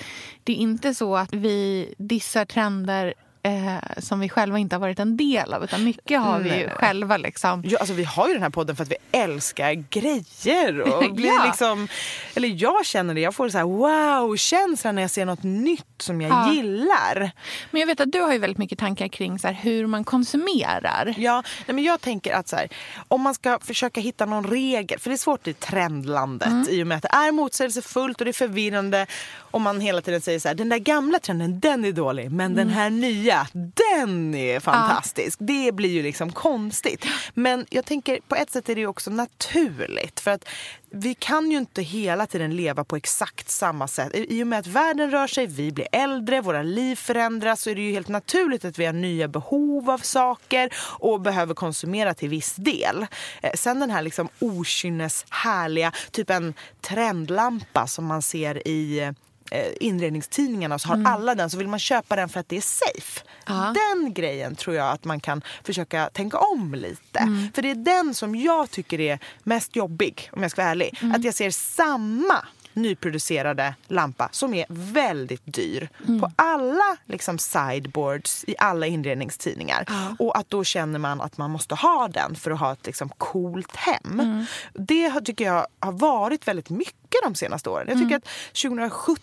det 0.43 0.51
är 0.51 0.57
inte 0.57 0.93
så 0.93 1.17
att 1.17 1.33
vi 1.33 1.93
dissar 1.97 2.45
trender 2.45 3.13
eh, 3.47 3.75
som 3.97 4.19
vi 4.19 4.29
själva 4.29 4.59
inte 4.59 4.75
har 4.75 4.79
varit 4.81 4.99
en 4.99 5.17
del 5.17 5.53
av. 5.53 5.63
Utan 5.63 5.83
mycket 5.83 6.21
har 6.21 6.39
vi 6.39 6.59
ju 6.59 6.69
själva 6.69 7.17
liksom. 7.17 7.63
Ja, 7.65 7.77
alltså 7.79 7.93
vi 7.93 8.03
har 8.03 8.27
ju 8.27 8.33
den 8.33 8.43
här 8.43 8.49
podden 8.49 8.75
för 8.75 8.83
att 8.83 8.91
vi 8.91 8.95
älskar 9.11 9.73
grejer. 9.73 10.81
Och 10.81 11.13
blir 11.15 11.27
Ja. 11.27 11.43
liksom, 11.45 11.87
eller 12.35 12.61
jag 12.61 12.85
känner 12.85 13.13
det, 13.13 13.21
jag 13.21 13.35
får 13.35 13.49
så 13.49 13.57
här 13.57 13.65
wow-känsla 13.65 14.91
när 14.91 15.01
jag 15.01 15.11
ser 15.11 15.25
något 15.25 15.43
nytt 15.43 15.83
som 15.97 16.21
jag 16.21 16.31
Ja. 16.31 16.53
gillar. 16.53 17.31
Men 17.71 17.79
jag 17.79 17.87
vet 17.87 17.99
att 17.99 18.11
du 18.11 18.21
har 18.21 18.33
ju 18.33 18.39
väldigt 18.39 18.57
mycket 18.57 18.79
tankar 18.79 19.07
kring 19.07 19.39
så 19.39 19.47
här, 19.47 19.53
hur 19.53 19.87
man 19.87 20.03
konsumerar. 20.03 21.13
Ja, 21.17 21.43
nej 21.67 21.75
men 21.75 21.83
jag 21.83 22.01
tänker 22.01 22.33
att 22.33 22.47
så 22.47 22.55
här, 22.55 22.67
om 23.07 23.21
man 23.21 23.33
ska 23.33 23.59
försöka 23.59 24.01
hitta 24.01 24.25
någon 24.25 24.43
regel, 24.47 24.99
för 24.99 25.09
det 25.09 25.15
är 25.15 25.17
svårt 25.17 25.47
i 25.47 25.53
trendlandet 25.53 26.47
Mm. 26.47 26.67
i 26.69 26.83
och 26.83 26.87
med 26.87 26.95
att 26.97 27.03
det 27.03 27.09
är 27.13 27.31
motsägelsefullt 27.31 28.19
och 28.21 28.25
det 28.25 28.31
är 28.31 28.33
förvirrande 28.33 29.05
om 29.51 29.61
man 29.61 29.81
hela 29.81 30.01
tiden 30.01 30.21
säger 30.21 30.39
så 30.39 30.47
här, 30.47 30.55
den 30.55 30.69
där 30.69 30.77
gamla 30.77 31.19
trenden, 31.19 31.59
den 31.59 31.85
är 31.85 31.91
dålig, 31.91 32.31
men 32.31 32.55
den 32.55 32.67
Mm. 32.67 32.73
här 32.79 32.89
nya, 32.89 33.36
den 33.53 34.35
är 34.35 34.59
fantastisk. 34.59 35.39
Det 35.41 35.71
blir 35.71 35.89
ju 35.89 36.03
liksom 36.03 36.31
konstigt. 36.31 37.05
Men 37.33 37.65
jag 37.69 37.85
tänker 37.85 38.19
på 38.27 38.35
ett 38.35 38.51
sätt 38.51 38.69
är 38.69 38.75
det 38.75 38.81
ju 38.81 38.87
också 38.87 39.11
naturligt 39.11 40.19
för 40.19 40.31
att 40.31 40.49
vi 40.89 41.13
kan 41.13 41.51
ju 41.51 41.57
inte 41.57 41.81
hela 41.81 42.25
tiden 42.25 42.55
leva 42.55 42.83
på 42.83 42.95
exakt 42.95 43.49
samma 43.49 43.87
sätt. 43.87 44.15
I 44.15 44.37
i 44.37 44.43
och 44.43 44.47
med 44.47 44.59
att 44.59 44.67
världen 44.67 45.11
rör 45.11 45.27
sig, 45.27 45.45
vi 45.45 45.71
blir 45.71 45.87
äldre, 45.91 46.41
våra 46.41 46.63
liv 46.63 46.95
förändras 46.95 47.61
så 47.61 47.69
är 47.69 47.75
det 47.75 47.81
ju 47.81 47.91
helt 47.91 48.07
naturligt 48.07 48.65
att 48.65 48.79
vi 48.79 48.85
har 48.85 48.93
nya 48.93 49.27
behov 49.27 49.89
av 49.89 49.97
saker 49.97 50.69
och 50.77 51.21
behöver 51.21 51.53
konsumera 51.53 52.13
till 52.13 52.29
viss 52.29 52.55
del. 52.55 53.05
Eh, 53.41 53.51
sen 53.55 53.79
den 53.79 53.89
här 53.89 54.01
liksom 54.01 54.29
okynnes 54.39 55.25
härliga, 55.29 55.91
typ 56.11 56.29
en 56.29 56.53
trendlampa 56.81 57.87
som 57.87 58.05
man 58.05 58.21
ser 58.21 58.67
i 58.67 59.13
eh, 59.51 59.71
inredningstidningarna 59.79 60.79
så 60.79 60.87
har 60.87 61.03
alla 61.05 61.35
den 61.35 61.49
så 61.49 61.57
vill 61.57 61.67
man 61.67 61.79
köpa 61.79 62.15
den 62.15 62.29
för 62.29 62.39
att 62.39 62.49
det 62.49 62.57
är 62.57 62.61
safe. 62.61 63.21
Ja. 63.45 63.73
Den 63.93 64.13
grejen 64.13 64.55
tror 64.55 64.75
jag 64.75 64.91
att 64.91 65.05
man 65.05 65.19
kan 65.19 65.41
försöka 65.63 66.09
tänka 66.13 66.37
om 66.37 66.75
lite. 66.75 67.49
För 67.55 67.61
det 67.61 67.71
är 67.71 67.75
den 67.75 68.13
som 68.13 68.35
jag 68.35 68.71
tycker 68.71 68.99
är 68.99 69.19
mest 69.43 69.75
jobbig 69.75 70.29
om 70.33 70.41
jag 70.41 70.51
ska 70.51 70.61
vara 70.61 70.71
ärlig. 70.71 70.99
Att 71.15 71.23
jag 71.23 71.33
ser 71.33 71.51
samma 71.51 72.45
nyproducerade 72.73 73.75
lampa 73.87 74.29
som 74.31 74.53
är 74.53 74.65
väldigt 74.69 75.41
dyr 75.45 75.89
på 76.19 76.31
alla 76.35 76.97
liksom, 77.05 77.37
sideboards 77.39 78.43
i 78.47 78.55
alla 78.59 78.87
inredningstidningar. 78.87 79.85
Och 80.19 80.37
att 80.37 80.49
då 80.49 80.63
känner 80.63 80.99
man 80.99 81.21
att 81.21 81.37
man 81.37 81.51
måste 81.51 81.75
ha 81.75 82.07
den 82.07 82.35
för 82.35 82.51
att 82.51 82.59
ha 82.59 82.73
ett 82.73 82.85
liksom, 82.85 83.09
coolt 83.17 83.75
hem. 83.75 84.45
Det 84.73 85.07
har- 85.07 85.21
tycker 85.21 85.45
jag 85.45 85.67
har 85.79 85.91
varit 85.91 86.47
väldigt 86.47 86.69
mycket 86.69 87.21
de 87.23 87.35
senaste 87.35 87.69
åren. 87.69 87.87
Jag 87.89 87.97
tycker 87.97 88.15
att 88.17 88.27
2017 88.53 89.15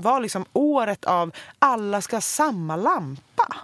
var 0.00 0.20
liksom 0.20 0.44
året 0.52 1.04
av 1.04 1.32
alla 1.58 2.00
ska 2.00 2.16
ha 2.16 2.20
samma 2.20 2.76
lampa. 2.76 3.56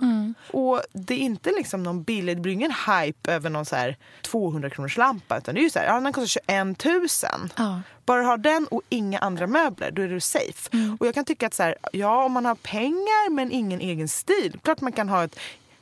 Och 0.52 0.82
det 0.92 1.14
är 1.14 1.18
inte 1.18 1.50
liksom 1.50 1.82
någon 1.82 2.02
billig, 2.02 2.36
det 2.36 2.40
blir 2.40 2.52
ingen 2.52 2.72
hype 2.86 3.32
över 3.32 3.50
någon 3.50 3.64
så 3.66 3.76
här 3.76 3.96
200 4.22 4.70
kronors 4.70 4.96
lampa 4.96 5.38
utan 5.38 5.54
det 5.54 5.60
är 5.60 5.62
ju 5.62 5.70
så 5.70 5.78
här, 5.78 5.86
ja 5.86 6.00
den 6.00 6.12
kostar 6.12 6.40
21 6.76 6.84
000. 6.84 7.50
Ja. 7.56 7.80
Bara 8.04 8.22
ha 8.22 8.36
den 8.36 8.66
och 8.66 8.82
inga 8.88 9.18
andra 9.18 9.46
möbler, 9.46 9.90
då 9.90 10.02
är 10.02 10.08
du 10.08 10.20
safe. 10.20 10.70
Och 11.00 11.06
jag 11.06 11.14
kan 11.14 11.24
tycka 11.24 11.46
att 11.46 11.54
så 11.54 11.62
här, 11.62 11.76
ja 11.92 12.24
om 12.24 12.32
man 12.32 12.44
har 12.44 12.54
pengar 12.54 13.30
men 13.30 13.52
ingen 13.52 13.80
egen 13.80 14.08
stil, 14.08 14.58
klart 14.62 14.80
man 14.80 14.92
kan 14.92 15.08
ha 15.08 15.24
ett 15.24 15.38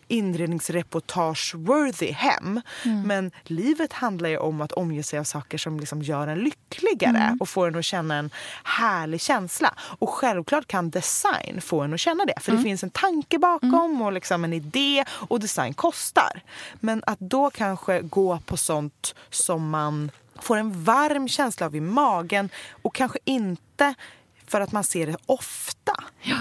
inredningsreportage-worthy 0.09 2.13
hem. 2.13 2.61
Men 3.05 3.31
livet 3.45 3.93
handlar 3.93 4.29
ju 4.29 4.39
om 4.39 4.61
att 4.61 4.73
omge 4.73 5.03
sig 5.03 5.19
av 5.19 5.25
saker 5.25 5.59
som 5.59 5.81
liksom 5.81 6.03
gör 6.03 6.27
en 6.27 6.39
lyckligare 6.39 7.37
och 7.41 7.49
får 7.49 7.69
en 7.69 7.77
att 7.77 7.85
känna 7.85 8.17
en 8.17 8.31
härlig 8.65 9.21
känsla. 9.21 9.75
Och 9.79 10.11
självklart 10.11 10.67
kan 10.67 10.91
design 10.91 11.61
få 11.61 11.81
en 11.81 11.95
att 11.95 12.01
känna 12.01 12.25
det. 12.25 12.35
För 12.41 12.53
det 12.53 12.59
finns 12.59 12.83
en 12.83 12.91
tanke 12.91 13.39
bakom 13.39 14.03
och 14.03 14.13
liksom 14.13 14.45
en 14.45 14.53
idé 14.53 15.05
och 15.11 15.41
design 15.41 15.75
kostar. 15.75 16.43
Men 16.75 17.03
att 17.07 17.21
då 17.21 17.51
kanske 17.51 18.01
gå 18.01 18.39
på 18.47 18.57
sånt 18.57 19.15
som 19.31 19.71
man 19.71 20.11
får 20.43 20.57
en 20.57 20.85
varm 20.85 21.29
känsla 21.29 21.67
av 21.67 21.77
i 21.77 21.81
magen 21.81 22.49
och 22.83 22.95
kanske 22.95 23.19
inte 23.25 23.95
för 24.47 24.61
att 24.61 24.73
man 24.73 24.85
ser 24.85 25.07
det 25.07 25.17
ofta. 25.27 25.93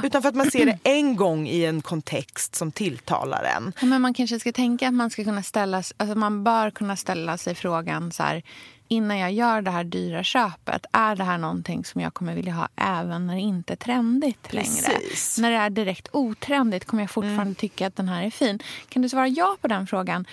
Utan 0.04 0.22
för 0.22 0.30
att 0.30 0.36
man 0.36 0.52
ser 0.52 0.66
det 0.66 0.80
en 0.84 1.16
gång 1.16 1.48
i 1.48 1.66
en 1.66 1.82
kontext 1.82 2.56
som 2.56 2.72
tilltalar 2.72 3.44
en. 3.58 3.74
Ja, 3.80 3.86
Men 3.86 4.02
man 4.02 4.14
kanske 4.14 4.40
ska 4.40 4.52
tänka 4.52 4.88
att 4.88 4.94
man 4.94 5.10
ska 5.10 5.24
kunna 5.24 5.44
ställa, 5.44 5.78
alltså 5.78 6.18
man 6.18 6.44
bör 6.44 6.72
kunna 6.72 6.96
ställa 6.96 7.38
sig 7.38 7.56
frågan 7.56 8.12
så 8.12 8.24
här, 8.24 8.44
innan 8.88 9.18
jag 9.20 9.32
gör 9.34 9.62
det 9.62 9.72
här 9.72 9.84
dyra 9.84 10.24
köpet, 10.24 10.86
är 10.92 11.16
det 11.16 11.24
här 11.24 11.38
någonting 11.38 11.86
som 11.86 12.02
jag 12.02 12.14
kommer 12.14 12.36
vilja 12.36 12.54
ha 12.54 12.68
även 12.76 13.28
när 13.28 13.34
det 13.36 13.42
inte 13.42 13.74
är 13.74 13.78
trendigt 13.78 14.42
Precis. 14.48 15.38
längre? 15.38 15.52
När 15.52 15.52
det 15.60 15.66
är 15.66 15.70
direkt 15.70 16.08
otrendigt, 16.12 16.86
kommer 16.86 17.04
jag 17.04 17.10
fortfarande 17.12 17.42
Mm. 17.42 17.56
tycka 17.56 17.88
att 17.88 17.96
den 17.96 18.10
här 18.10 18.24
är 18.24 18.30
fin? 18.30 18.60
Kan 18.90 19.02
du 19.02 19.10
svara 19.10 19.28
ja 19.28 19.58
på 19.62 19.68
den 19.68 19.88
frågan? 19.88 20.26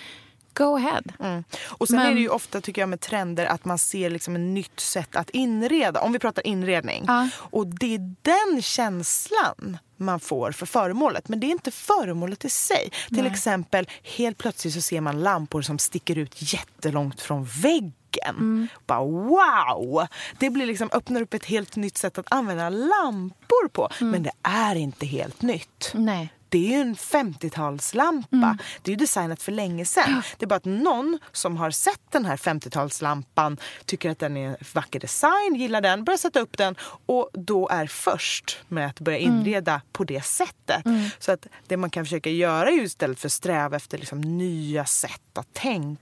Go 0.53 0.75
ahead. 0.75 1.03
Mm. 1.19 1.43
Och 1.63 1.87
sen 1.87 1.97
Men- 1.97 2.07
är 2.07 2.13
det 2.13 2.21
ju 2.21 2.29
ofta 2.29 2.61
tycker 2.61 2.81
jag 2.81 2.89
med 2.89 2.99
trender 2.99 3.45
att 3.45 3.65
man 3.65 3.77
ser 3.77 4.09
liksom 4.09 4.35
ett 4.35 4.41
nytt 4.41 4.79
sätt 4.79 5.15
att 5.15 5.29
inreda. 5.29 6.01
Om 6.01 6.13
vi 6.13 6.19
pratar 6.19 6.47
inredning. 6.47 7.03
Ja. 7.07 7.29
Och 7.37 7.67
det 7.67 7.95
är 7.95 8.15
den 8.21 8.61
känslan 8.61 9.77
man 9.97 10.19
får 10.19 10.51
för 10.51 10.65
föremålet. 10.65 11.29
Men 11.29 11.39
det 11.39 11.47
är 11.47 11.51
inte 11.51 11.71
föremålet 11.71 12.45
i 12.45 12.49
sig. 12.49 12.91
Till 13.07 13.25
exempel 13.25 13.87
helt 14.03 14.37
plötsligt 14.37 14.73
så 14.73 14.81
ser 14.81 15.01
man 15.01 15.19
lampor 15.21 15.61
som 15.61 15.79
sticker 15.79 16.17
ut 16.17 16.35
jättelångt 16.53 17.21
från 17.21 17.45
väggen. 17.45 17.93
Mm. 18.29 18.67
Bara 18.85 19.03
wow! 19.05 20.07
Det 20.39 20.49
blir 20.49 20.65
liksom, 20.65 20.89
öppnar 20.93 21.21
upp 21.21 21.33
ett 21.33 21.45
helt 21.45 21.75
nytt 21.75 21.97
sätt 21.97 22.17
att 22.17 22.25
använda 22.29 22.69
lampor 22.69 23.67
på. 23.71 23.89
Mm. 24.01 24.11
Men 24.11 24.23
det 24.23 24.31
är 24.43 24.75
inte 24.75 25.05
helt 25.05 25.41
nytt. 25.41 25.91
Nej. 25.93 26.33
Det 26.53 26.57
är 26.67 26.69
ju 26.77 26.81
en 26.81 26.95
50-talslampa. 26.95 28.27
Mm. 28.31 28.57
Det 28.81 28.91
är 28.91 28.93
ju 28.93 28.99
designat 28.99 29.41
för 29.41 29.51
länge 29.51 29.85
sedan. 29.85 30.21
Det 30.37 30.45
är 30.45 30.47
bara 30.47 30.55
att 30.55 30.65
någon 30.65 31.19
som 31.31 31.57
har 31.57 31.71
sett 31.71 32.01
den 32.11 32.25
här 32.25 32.37
50-talslampan 32.37 33.57
tycker 33.85 34.09
att 34.09 34.19
den 34.19 34.37
är 34.37 34.57
vacker 34.73 34.99
design, 34.99 35.55
gillar 35.55 35.81
den, 35.81 36.03
börjar 36.03 36.17
sätta 36.17 36.39
upp 36.39 36.57
den 36.57 36.75
och 37.05 37.29
då 37.33 37.69
är 37.69 37.87
först 37.87 38.57
med 38.67 38.87
att 38.87 38.99
börja 38.99 39.17
Mm. 39.17 39.39
inreda 39.39 39.81
på 39.91 40.03
det 40.03 40.25
sättet. 40.25 40.83
Så 41.19 41.31
att 41.31 41.47
det 41.67 41.77
man 41.77 41.89
kan 41.89 42.05
försöka 42.05 42.29
göra 42.29 42.69
är 42.69 42.73
ju 42.73 42.83
istället 42.83 43.19
för 43.19 43.27
att 43.27 43.31
sträva 43.33 43.75
efter 43.75 43.97
liksom 43.97 44.21
nya 44.21 44.85
sätt 44.85 45.37
att 45.37 45.53
tänka. 45.53 45.99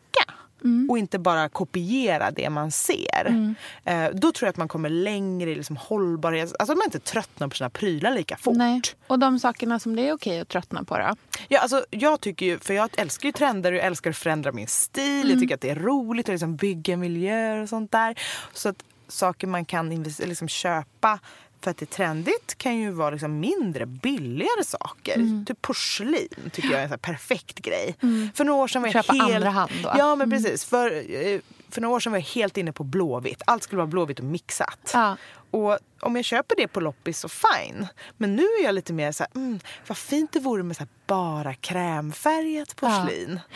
Mm. 0.64 0.90
Och 0.90 0.98
inte 0.98 1.20
bara 1.20 1.50
kopiera 1.50 2.32
det 2.32 2.50
man 2.50 2.72
ser. 2.72 3.56
Eh, 3.86 4.10
då 4.14 4.32
tror 4.32 4.48
jag 4.48 4.50
att 4.50 4.58
man 4.58 4.68
kommer 4.68 4.90
längre 4.90 5.52
i 5.52 5.56
liksom 5.56 5.78
hållbarhet. 5.78 6.54
Alltså 6.60 6.74
att 6.74 6.78
man 6.78 6.86
inte 6.86 7.00
tröttnar 7.00 7.48
på 7.48 7.56
sina 7.56 7.70
prylar 7.70 8.12
lika 8.12 8.38
fort. 8.38 8.58
Nej. 8.58 8.82
Och 9.08 9.20
de 9.20 9.40
sakerna 9.40 9.80
som 9.80 9.96
det 9.96 10.08
är 10.08 10.14
okej 10.14 10.40
att 10.40 10.48
tröttna 10.48 10.84
på 10.84 10.98
då? 10.98 11.16
Ja, 11.48 11.60
alltså, 11.60 11.86
jag 11.90 12.22
tycker 12.22 12.46
ju, 12.46 12.60
för 12.60 12.74
jag 12.74 12.90
älskar 12.98 13.28
ju 13.28 13.32
trender 13.32 13.72
och 13.72 13.78
jag 13.78 13.86
älskar 13.86 14.10
att 14.10 14.18
förändra 14.18 14.52
min 14.52 14.68
stil. 14.68 15.30
Jag 15.30 15.40
tycker 15.40 15.56
att 15.56 15.62
det 15.62 15.70
är 15.70 15.76
roligt 15.76 16.30
att 16.30 16.34
liksom 16.34 16.56
bygga 16.56 16.98
miljöer 16.98 17.62
och 17.62 17.70
sånt 17.70 17.92
där. 17.92 18.20
Så 18.54 18.70
att 18.70 18.84
saker 19.08 19.48
man 19.48 19.66
kan 19.66 20.04
liksom 20.04 20.48
köpa 20.48 21.20
för 21.62 21.72
att 21.72 21.78
det 21.78 21.84
är 21.84 21.96
trendigt 21.96 22.58
kan 22.58 22.78
ju 22.78 22.92
vara 22.92 23.10
liksom 23.10 23.40
mindre, 23.40 23.86
billigare 23.86 24.64
saker. 24.64 25.46
Typ 25.46 25.62
porslin 25.62 26.28
tycker 26.52 26.72
jag 26.72 26.82
är 26.82 26.94
en 26.94 27.00
perfekt 27.00 27.60
grej. 27.60 27.96
För 28.36 28.44
några 28.44 28.64
år 28.64 28.68
sedan 28.68 28.82
var 28.82 28.90
jag 28.90 29.06
Köpa 29.06 29.14
helt... 29.14 29.36
andra 29.36 29.50
hand 29.50 29.72
då. 29.84 29.92
Ja, 29.98 30.16
men 30.16 30.30
precis. 30.30 30.66
För, 30.66 30.92
eh, 31.16 31.40
för 31.72 31.82
några 31.82 31.96
år 31.96 32.00
sedan 32.00 32.12
var 32.12 32.20
jag 32.20 32.26
helt 32.26 32.58
inne 32.58 32.72
på 32.72 32.84
blåvitt. 32.84 33.42
Allt 33.48 33.64
skulle 33.64 33.78
vara 33.78 33.88
blåvitt 33.88 34.20
och 34.20 34.26
mixat. 34.26 34.92
Ja. 34.94 35.18
Och 35.52 35.78
om 36.00 36.16
jag 36.16 36.26
köper 36.26 36.56
det 36.56 36.68
på 36.68 36.80
loppis 36.80 37.20
så 37.20 37.30
fine. 37.30 37.88
Men 38.18 38.36
nu 38.36 38.44
är 38.44 38.64
jag 38.64 38.76
lite 38.76 38.94
mer 38.94 39.12
så 39.12 39.24
här, 39.24 39.32
mm, 39.36 39.60
vad 39.88 39.98
fint 39.98 40.32
det 40.32 40.40
vore 40.40 40.64
med 40.64 40.78
så 40.78 40.84
bara 41.08 41.54
krämfärgat 41.54 42.76
porslin. 42.76 43.40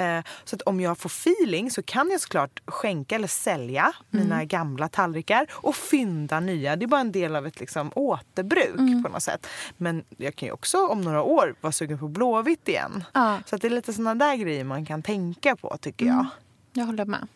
Eh, 0.00 0.24
så 0.44 0.56
att 0.56 0.62
om 0.62 0.80
jag 0.80 0.98
får 0.98 1.08
feeling 1.08 1.70
så 1.70 1.82
kan 1.82 2.10
jag 2.10 2.20
såklart 2.20 2.60
skänka 2.66 3.14
eller 3.14 3.28
sälja 3.28 3.92
mina 4.10 4.44
gamla 4.44 4.88
tallrikar 4.88 5.46
och 5.50 5.76
fynda 5.76 6.40
nya. 6.40 6.76
Det 6.76 6.84
är 6.84 6.86
bara 6.86 7.00
en 7.00 7.12
del 7.12 7.36
av 7.36 7.46
ett 7.46 7.60
liksom, 7.60 7.92
återbruk 7.94 9.04
på 9.04 9.12
något 9.12 9.22
sätt. 9.22 9.46
Men 9.76 10.04
jag 10.16 10.36
kan 10.36 10.46
ju 10.46 10.52
också 10.52 10.86
om 10.86 11.00
några 11.00 11.22
år 11.22 11.54
vara 11.60 11.72
sugen 11.72 11.98
på 11.98 12.08
blåvitt 12.08 12.68
igen. 12.68 13.04
Ja. 13.14 13.38
Så 13.46 13.56
att 13.56 13.62
det 13.62 13.68
är 13.68 13.70
lite 13.70 13.92
såna 13.92 14.14
där 14.14 14.36
grejer 14.36 14.64
man 14.64 14.86
kan 14.86 15.02
tänka 15.02 15.56
på 15.56 15.76
tycker 15.80 16.06
jag. 16.06 16.26
Jag 16.72 16.86
håller 16.86 17.04
med. 17.04 17.28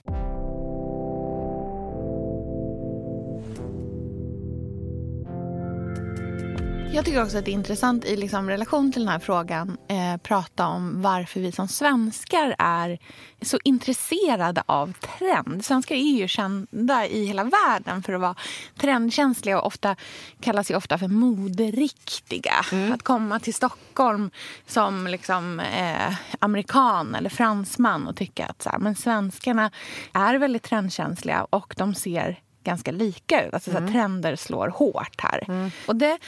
Jag 6.94 7.05
tycker 7.05 7.22
också 7.22 7.38
att 7.38 7.44
det 7.44 7.50
är 7.50 7.52
intressant 7.52 8.05
i 8.05 8.16
liksom 8.16 8.48
relation 8.50 8.92
till 8.92 9.02
den 9.02 9.09
här 9.09 9.18
frågan 9.18 9.76
eh, 9.88 10.16
prata 10.16 10.66
om 10.66 11.02
varför 11.02 11.40
vi 11.40 11.52
som 11.52 11.68
svenskar 11.68 12.55
är 12.59 12.98
så 13.42 13.59
intresserade 13.64 14.62
av 14.66 14.92
trend. 14.92 15.64
Svenskar 15.64 15.94
är 15.94 16.18
ju 16.18 16.28
kända 16.28 17.07
i 17.07 17.24
hela 17.26 17.44
världen 17.44 18.02
för 18.02 18.12
att 18.12 18.20
vara 18.20 18.35
trendkänsliga 18.76 19.61
och 19.61 19.66
ofta 19.66 19.96
kallas 20.40 20.70
ju 20.70 20.76
ofta 20.76 20.98
för 20.98 21.09
moderiktiga. 21.09 22.55
Att 22.94 23.02
komma 23.02 23.40
till 23.40 23.55
Stockholm 23.55 24.31
som 24.66 25.07
liksom, 25.07 25.61
eh, 25.61 26.14
amerikan 26.38 27.14
eller 27.14 27.31
fransman 27.31 28.07
och 28.09 28.16
tycka 28.16 28.46
att 28.46 28.62
så 28.62 28.70
här, 28.70 28.78
men 28.78 28.94
svenskarna 28.94 29.70
är 30.12 30.35
väldigt 30.35 30.62
trendkänsliga 30.62 31.46
och 31.50 31.74
de 31.78 31.94
ser 31.94 32.40
ganska 32.64 32.92
lika 32.92 33.46
ut. 33.46 33.55
Alltså 33.55 33.70
så 33.70 33.78
här, 33.78 33.88
trender 33.88 34.37
slår 34.37 34.68
hårt 34.68 35.20
här. 35.20 35.70
Och 35.87 35.96
det 35.96 36.18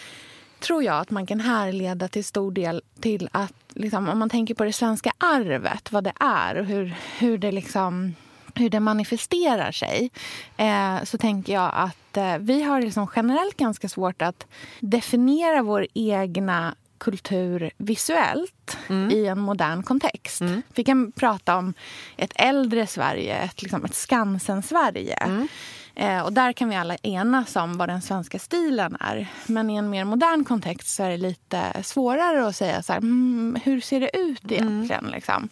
tror 0.61 0.85
jag 0.85 1.01
att 1.01 1.11
man 1.11 1.27
kan 1.27 1.41
härleda 1.41 2.09
till 2.09 2.25
stor 2.25 2.53
del 2.53 2.83
till 3.01 3.29
att 3.33 3.55
liksom, 3.75 4.09
om 4.09 4.19
man 4.19 4.31
tänker 4.31 4.55
på 4.55 4.65
det 4.65 4.73
svenska 4.73 5.13
arvet, 5.19 5.93
vad 5.93 6.05
det 6.05 6.13
är 6.21 6.55
och 6.57 6.65
hur, 6.65 6.95
hur 7.19 7.39
det 7.39 7.53
liksom 7.53 8.15
hur 8.55 8.71
det 8.71 8.81
manifesterar 8.81 9.73
sig 9.73 10.11
eh, 10.57 11.05
så 11.05 11.19
tänker 11.19 11.53
jag 11.53 11.71
att 11.75 12.17
eh, 12.17 12.39
vi 12.39 12.63
har 12.63 12.83
liksom 12.83 13.07
generellt 13.17 13.57
ganska 13.57 13.89
svårt 13.89 14.23
att 14.23 14.47
definiera 14.81 15.63
vår 15.63 15.87
egna 15.95 16.75
kultur 16.99 17.71
visuellt 17.77 18.77
i 19.11 19.27
en 19.27 19.39
modern 19.39 19.83
kontext. 19.83 20.43
Vi 20.75 20.85
kan 20.85 21.13
prata 21.13 21.57
om 21.57 21.75
ett 22.17 22.33
äldre 22.35 22.87
Sverige, 22.87 23.37
ett, 23.37 23.63
liksom 23.63 23.85
ett 23.85 23.95
Skansen-Sverige. 23.95 25.47
Eh, 25.97 26.23
och 26.23 26.33
där 26.33 26.53
kan 26.53 26.69
vi 26.69 26.77
alla 26.77 26.97
enas 26.97 27.57
om 27.57 27.79
vad 27.79 27.89
den 27.89 28.03
svenska 28.03 28.39
stilen 28.39 28.97
är. 29.01 29.27
Men 29.47 29.71
i 29.71 29.77
en 29.77 29.91
mer 29.91 30.05
modern 30.05 30.45
kontext 30.45 30.89
så 30.89 31.03
är 31.03 31.11
det 31.11 31.17
lite 31.17 31.83
svårare 31.83 32.47
att 32.47 32.57
säga 32.57 32.83
så 32.83 32.93
här, 32.93 33.01
mm, 33.01 33.59
hur 33.65 33.81
ser 33.81 34.01
det 34.01 34.17
ut 34.17 34.53
egentligen? 34.53 35.05
Liksom. 35.05 35.49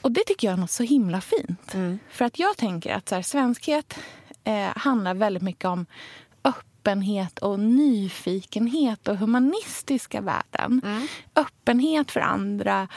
Och 0.00 0.12
det 0.12 0.24
tycker 0.26 0.48
jag 0.48 0.52
är 0.54 0.60
något 0.60 0.70
så 0.70 0.82
himla 0.82 1.20
fint. 1.20 1.74
För 2.10 2.24
att 2.24 2.38
jag 2.38 2.56
tänker 2.56 2.94
att 2.94 3.08
så 3.08 3.14
här, 3.14 3.22
svenskhet 3.22 3.98
eh, 4.44 4.68
handlar 4.76 5.14
väldigt 5.14 5.42
mycket 5.42 5.64
om 5.64 5.86
öppenhet 6.44 7.38
och 7.38 7.60
nyfikenhet 7.60 9.08
och 9.08 9.16
humanistiska 9.16 10.20
värden. 10.20 10.82
Öppenhet 11.34 12.10
för 12.10 12.20
andra 12.20 12.88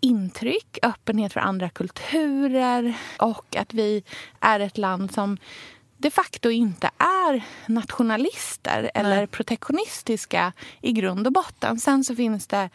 intryck, 0.00 0.78
öppenhet 0.82 1.32
för 1.32 1.40
andra 1.40 1.68
kulturer 1.68 2.94
och 3.18 3.56
att 3.56 3.74
vi 3.74 4.04
är 4.40 4.60
ett 4.60 4.78
land 4.78 5.14
som 5.14 5.38
de 5.98 6.10
facto 6.10 6.50
inte 6.50 6.90
är 6.98 7.42
nationalister 7.66 8.90
eller 8.94 9.26
protektionistiska 9.26 10.52
i 10.82 10.92
grund 10.92 11.26
och 11.26 11.32
botten. 11.32 11.80
Sen 11.80 12.04
så 12.04 12.14
finns 12.16 12.46
det 12.46 12.70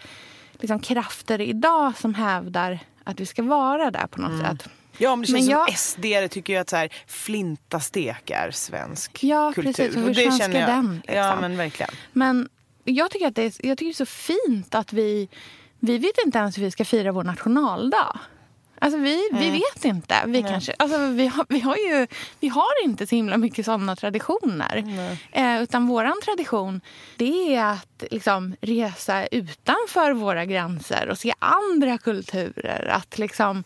liksom 0.53 0.79
krafter 0.79 1.41
idag 1.41 1.97
som 1.97 2.13
hävdar 2.13 2.79
att 3.03 3.19
vi 3.19 3.25
ska 3.25 3.43
vara 3.43 3.91
där 3.91 4.07
på 4.07 4.21
något 4.21 4.41
sätt. 4.41 4.69
Ja, 4.97 5.15
men 5.15 5.25
det 5.25 5.31
Men 5.31 5.41
känns 5.41 5.51
jag- 5.51 5.67
som 5.67 5.75
SD 5.75 6.27
tycker 6.31 6.53
ju 6.53 6.59
att 6.59 6.69
så 6.69 6.75
här, 6.75 6.89
flintastek 7.07 8.29
är 8.29 8.51
svensk 8.51 9.23
Ja, 9.23 9.51
kultur. 9.55 9.73
precis. 9.73 9.97
Hur 9.97 10.03
Och 10.09 10.15
det 10.15 10.21
svensk 10.21 10.37
känner 10.41 10.61
är 10.61 10.67
den, 10.67 11.01
Ja, 11.07 11.13
liksom? 11.13 11.41
men 11.41 11.57
verkligen. 11.57 11.91
Men 12.13 12.49
jag 12.83 13.11
tycker 13.11 13.27
att 13.27 13.35
det 13.35 13.41
är, 13.43 13.65
jag 13.67 13.77
tycker 13.77 13.85
det 13.85 13.91
är 13.91 14.05
så 14.05 14.05
fint 14.05 14.75
att 14.75 14.93
vi... 14.93 15.29
Vi 15.79 15.97
vet 15.97 16.17
inte 16.25 16.37
ens 16.37 16.57
hur 16.57 16.63
vi 16.63 16.71
ska 16.71 16.85
fira 16.85 17.11
vår 17.11 17.23
nationaldag. 17.23 18.19
Alltså 18.83 18.99
vi, 18.99 19.29
vi 19.33 19.49
vet 19.49 19.85
inte. 19.85 20.23
Vi, 20.27 20.43
kanske, 20.43 20.73
alltså 20.79 20.97
vi, 21.07 21.27
har, 21.27 21.45
vi, 21.49 21.59
har 21.59 21.75
ju, 21.75 22.07
vi 22.39 22.47
har 22.47 22.83
inte 22.83 23.07
så 23.07 23.15
himla 23.15 23.37
mycket 23.37 23.65
sådana 23.65 23.95
traditioner. 23.95 24.83
Eh, 25.31 25.63
utan 25.63 25.87
vår 25.87 26.21
tradition 26.21 26.81
det 27.17 27.55
är 27.55 27.65
att 27.65 28.03
liksom 28.11 28.55
resa 28.61 29.25
utanför 29.25 30.13
våra 30.13 30.45
gränser 30.45 31.09
och 31.09 31.17
se 31.17 31.33
andra 31.39 31.97
kulturer. 31.97 32.87
Att 32.91 33.17
liksom 33.17 33.63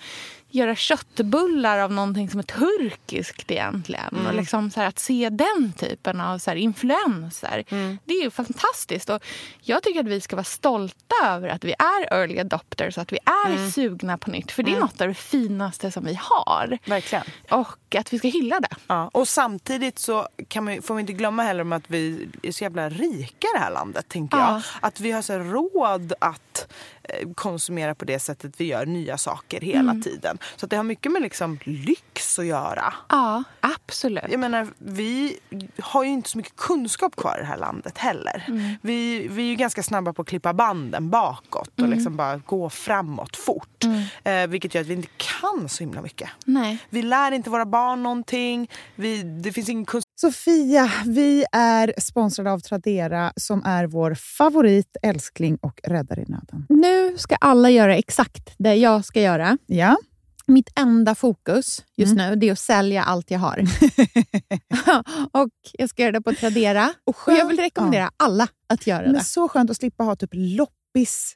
göra 0.56 0.76
köttbullar 0.76 1.80
av 1.80 1.92
någonting 1.92 2.30
som 2.30 2.40
är 2.40 2.44
turkiskt 2.44 3.52
egentligen. 3.52 4.28
Och 4.28 4.34
liksom 4.36 4.72
så 4.72 4.80
här, 4.80 4.88
att 4.88 5.00
se 5.00 5.30
den 5.30 5.74
typen 5.78 6.22
av 6.22 6.38
så 6.38 6.50
här, 6.52 6.58
influenser. 6.58 7.64
Det 8.06 8.14
är 8.14 8.24
ju 8.24 8.32
fantastiskt. 8.32 9.10
Och 9.10 9.26
jag 9.62 9.84
tycker 9.84 10.00
att 10.00 10.08
vi 10.08 10.22
ska 10.22 10.36
vara 10.36 10.44
stolta 10.44 11.16
över 11.26 11.50
att 11.50 11.64
vi 11.64 11.72
är 11.72 12.14
early 12.14 12.40
adopters. 12.40 12.98
Att 12.98 13.12
vi 13.14 13.18
är 13.26 13.70
sugna 13.72 14.18
på 14.18 14.32
nytt. 14.32 14.52
För 14.52 14.64
det 14.64 14.76
är 14.76 14.80
något 14.80 15.02
av 15.02 15.08
det 15.08 15.14
finaste 15.14 15.92
som 15.92 16.06
vi 16.06 16.20
har. 16.22 16.78
Verkligen. 16.86 17.26
Och 17.50 17.96
att 17.96 18.14
vi 18.14 18.20
ska 18.20 18.28
hylla 18.28 18.60
det. 18.60 18.76
Ja, 18.88 19.10
och 19.14 19.28
samtidigt 19.28 20.00
så 20.00 20.28
kan 20.48 20.64
man, 20.66 20.82
får 20.82 20.94
man 20.94 21.02
inte 21.02 21.14
glömma 21.14 21.44
heller 21.44 21.62
om 21.62 21.74
att 21.74 21.84
vi 21.88 22.28
är 22.44 22.52
så 22.52 22.64
jävla 22.64 22.90
rika 22.90 23.48
i 23.48 23.52
det 23.54 23.60
här 23.60 23.72
landet. 23.72 24.06
tänker 24.08 24.38
Ja. 24.38 24.52
jag. 24.54 24.62
Att 24.88 25.00
vi 25.00 25.12
har 25.12 25.22
så 25.22 25.38
råd 25.40 26.14
att 26.20 26.68
konsumera 27.36 27.96
på 27.96 28.06
det 28.06 28.20
sättet 28.20 28.54
vi 28.58 28.66
gör 28.66 28.86
nya 28.86 29.18
saker 29.18 29.62
hela 29.62 29.94
tiden. 30.04 30.38
Så 30.56 30.66
att 30.66 30.70
det 30.70 30.76
har 30.78 30.84
mycket 30.84 31.12
med 31.12 31.22
liksom 31.22 31.60
lyx 31.64 32.40
att 32.40 32.46
göra. 32.46 32.94
Ja, 33.10 33.44
Absolut. 33.60 34.24
Jag 34.30 34.40
menar, 34.40 34.68
vi 34.78 35.38
har 35.80 36.04
ju 36.04 36.10
inte 36.10 36.30
så 36.30 36.38
mycket 36.38 36.56
kunskap 36.56 37.16
kvar 37.16 37.36
i 37.38 37.42
det 37.42 37.48
här 37.48 37.58
landet 37.58 37.98
heller. 37.98 38.46
Mm. 38.48 38.76
Vi, 38.82 39.28
vi 39.28 39.42
är 39.44 39.50
ju 39.50 39.56
ganska 39.56 39.84
snabba 39.84 40.14
på 40.14 40.22
att 40.22 40.28
klippa 40.28 40.54
banden 40.54 41.10
bakåt 41.10 41.70
och 41.74 41.80
Mm. 41.80 41.92
liksom 41.92 42.18
bara 42.18 42.38
gå 42.38 42.70
framåt 42.70 43.38
fort. 43.38 43.84
Eh, 44.24 44.48
vilket 44.48 44.76
gör 44.76 44.82
att 44.82 44.88
vi 44.88 44.94
inte 44.94 45.08
kan 45.18 45.70
så 45.70 45.84
himla 45.84 46.02
mycket. 46.02 46.30
Nej. 46.46 46.78
Vi 46.90 47.02
lär 47.02 47.32
inte 47.32 47.50
våra 47.50 47.66
barn 47.66 48.04
någonting. 48.04 48.70
Vi, 48.96 49.24
det 49.24 49.52
finns 49.52 49.70
ingen 49.70 49.86
kunskap 49.86 50.06
Sofia, 50.18 50.92
vi 51.06 51.46
är 51.52 51.94
sponsrade 51.98 52.52
av 52.52 52.60
Tradera 52.60 53.34
som 53.36 53.64
är 53.66 53.86
vår 53.88 54.16
favorit, 54.16 54.98
älskling 55.02 55.58
och 55.62 55.80
räddare 55.84 56.22
i 56.22 56.26
nöden. 56.28 56.66
Nu 56.70 56.95
ska 57.18 57.36
alla 57.36 57.70
göra 57.70 57.96
exakt 57.96 58.56
det 58.58 58.76
jag 58.76 59.06
ska 59.06 59.22
göra. 59.22 59.58
Ja, 59.66 59.98
Mitt 60.48 60.70
enda 60.76 61.16
fokus 61.16 61.84
just 61.98 62.16
nu 62.16 62.36
det 62.36 62.48
är 62.48 62.52
att 62.52 62.60
sälja 62.60 63.04
allt 63.04 63.32
jag 63.32 63.40
har. 63.40 63.58
och 65.32 65.50
Jag 65.74 65.90
ska 65.90 66.02
göra 66.02 66.12
det 66.12 66.22
på 66.22 66.34
Tradera. 66.34 66.94
Och, 67.04 67.16
jag 67.28 67.48
vill 67.48 67.60
rekommendera 67.60 68.12
alla 68.18 68.48
att 68.70 68.88
göra 68.88 69.02
men 69.02 69.14
det. 69.14 69.24
så 69.24 69.48
skönt 69.48 69.70
att 69.70 69.78
slippa 69.78 70.04
ha 70.04 70.16
typ 70.16 70.30
loppis 70.34 71.36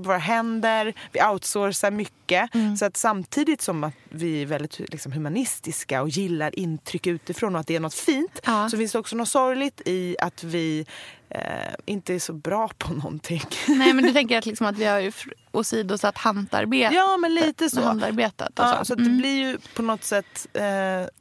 På 0.00 0.08
våra 0.08 0.18
händer, 0.18 0.94
vi 1.12 1.22
outsourcar 1.22 1.90
mycket. 1.90 2.54
Mm. 2.54 2.76
Så 2.76 2.84
att 2.84 2.96
samtidigt 2.96 3.62
som 3.62 3.84
att 3.84 3.94
vi 4.08 4.42
är 4.42 4.46
väldigt 4.46 4.78
liksom, 4.78 5.12
humanistiska 5.12 6.02
och 6.02 6.08
gillar 6.08 6.58
intryck 6.58 7.06
utifrån 7.06 7.54
och 7.54 7.60
att 7.60 7.66
det 7.66 7.76
är 7.76 7.80
något 7.80 7.94
fint 7.94 8.40
Ja. 8.44 8.68
så 8.68 8.76
finns 8.76 8.92
det 8.92 8.98
också 8.98 9.16
något 9.16 9.28
sorgligt 9.28 9.82
i 9.84 10.16
att 10.20 10.44
vi 10.44 10.86
eh, 11.30 11.40
inte 11.84 12.14
är 12.14 12.18
så 12.18 12.32
bra 12.32 12.68
på 12.78 12.92
någonting. 12.92 13.42
Nej, 13.68 13.92
men 13.92 14.04
du 14.04 14.12
tänker 14.12 14.38
att, 14.38 14.46
liksom 14.46 14.66
att 14.66 14.78
vi 14.78 14.84
har 14.84 15.12
åsidosatt 15.52 16.18
hantarbete. 16.18 16.94
ja, 16.94 17.16
men 17.16 17.34
lite 17.34 17.70
så. 17.70 17.82
Handarbetet 17.82 18.52
Ja, 18.56 18.76
så. 18.78 18.84
så 18.84 18.92
att 18.92 18.98
det 18.98 19.04
Mm. 19.04 19.18
blir 19.18 19.36
ju 19.36 19.58
på 19.74 19.82
något 19.82 20.04
sätt 20.04 20.46
eh, 20.52 20.62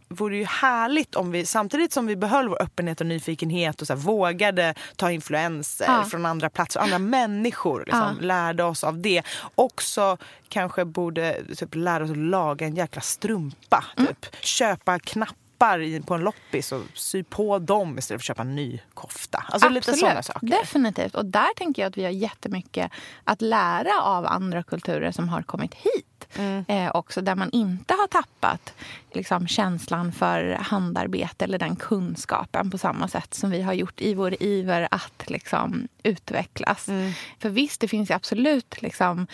vore 0.10 0.38
ju 0.38 0.46
härligt 0.46 1.16
om 1.16 1.32
vi 1.32 1.46
samtidigt 1.46 1.94
som 1.94 2.06
vi 2.08 2.16
behöll 2.16 2.48
vår 2.50 2.62
öppenhet 2.62 3.02
och 3.02 3.08
nyfikenhet 3.08 3.82
och 3.82 3.88
så 3.88 3.94
här, 3.94 4.00
vågade 4.00 4.74
ta 4.96 5.12
influenser 5.12 5.86
Ja. 5.86 6.04
från 6.04 6.26
andra 6.26 6.50
platser, 6.50 6.80
andra 6.80 7.00
människor, 7.18 7.84
liksom, 7.86 8.18
lärde 8.22 8.64
oss 8.64 8.84
av 8.84 9.02
det. 9.02 9.24
Också 9.56 10.18
kanske 10.50 10.86
borde 10.86 11.44
typ, 11.58 11.76
lära 11.76 12.04
oss 12.04 12.12
att 12.12 12.18
laga 12.18 12.66
en 12.66 12.76
jäkla 12.76 13.02
strumpa. 13.02 13.86
Mm. 13.98 14.08
Typ. 14.08 14.36
Köpa 14.46 15.00
knappar 15.00 15.36
i, 15.80 16.02
på 16.02 16.14
en 16.14 16.22
loppis 16.22 16.72
och 16.72 16.84
sy 16.94 17.24
på 17.24 17.60
dem 17.60 17.98
istället 17.98 18.22
för 18.22 18.24
att 18.24 18.38
köpa 18.38 18.42
en 18.42 18.56
ny 18.56 18.80
kofta. 18.94 19.44
Alltså 19.48 19.70
lite 19.70 19.92
Absolut. 19.92 20.00
sådana 20.00 20.24
saker. 20.24 20.48
Definitivt. 20.48 21.16
Och 21.16 21.26
där 21.26 21.54
tänker 21.56 21.82
jag 21.82 21.90
att 21.90 21.98
vi 21.98 22.04
har 22.04 22.12
jättemycket 22.12 22.92
att 23.24 23.42
lära 23.42 24.02
av 24.02 24.26
andra 24.26 24.64
kulturer 24.64 25.12
som 25.12 25.30
har 25.30 25.42
kommit 25.42 25.74
hit. 25.74 26.28
Mm. 26.36 26.66
Eh, 26.68 26.92
också 26.96 27.22
där 27.22 27.36
man 27.36 27.50
inte 27.52 27.94
har 27.94 28.08
tappat 28.08 28.74
liksom, 29.12 29.48
känslan 29.48 30.12
för 30.12 30.58
handarbete 30.62 31.46
eller 31.46 31.60
den 31.60 31.76
kunskapen 31.76 32.72
på 32.72 32.78
samma 32.78 33.08
sätt 33.08 33.34
som 33.34 33.50
vi 33.50 33.62
har 33.62 33.74
gjort 33.74 34.02
i 34.02 34.14
vår 34.14 34.44
iver 34.44 34.88
att 34.92 35.30
liksom, 35.30 35.88
utvecklas. 36.04 36.88
Mm. 36.88 37.12
För 37.40 37.50
visst, 37.50 37.82
det 37.82 37.88
finns 37.88 38.10
ju 38.10 38.14
absolut 38.14 38.82
liksom, 38.82 39.28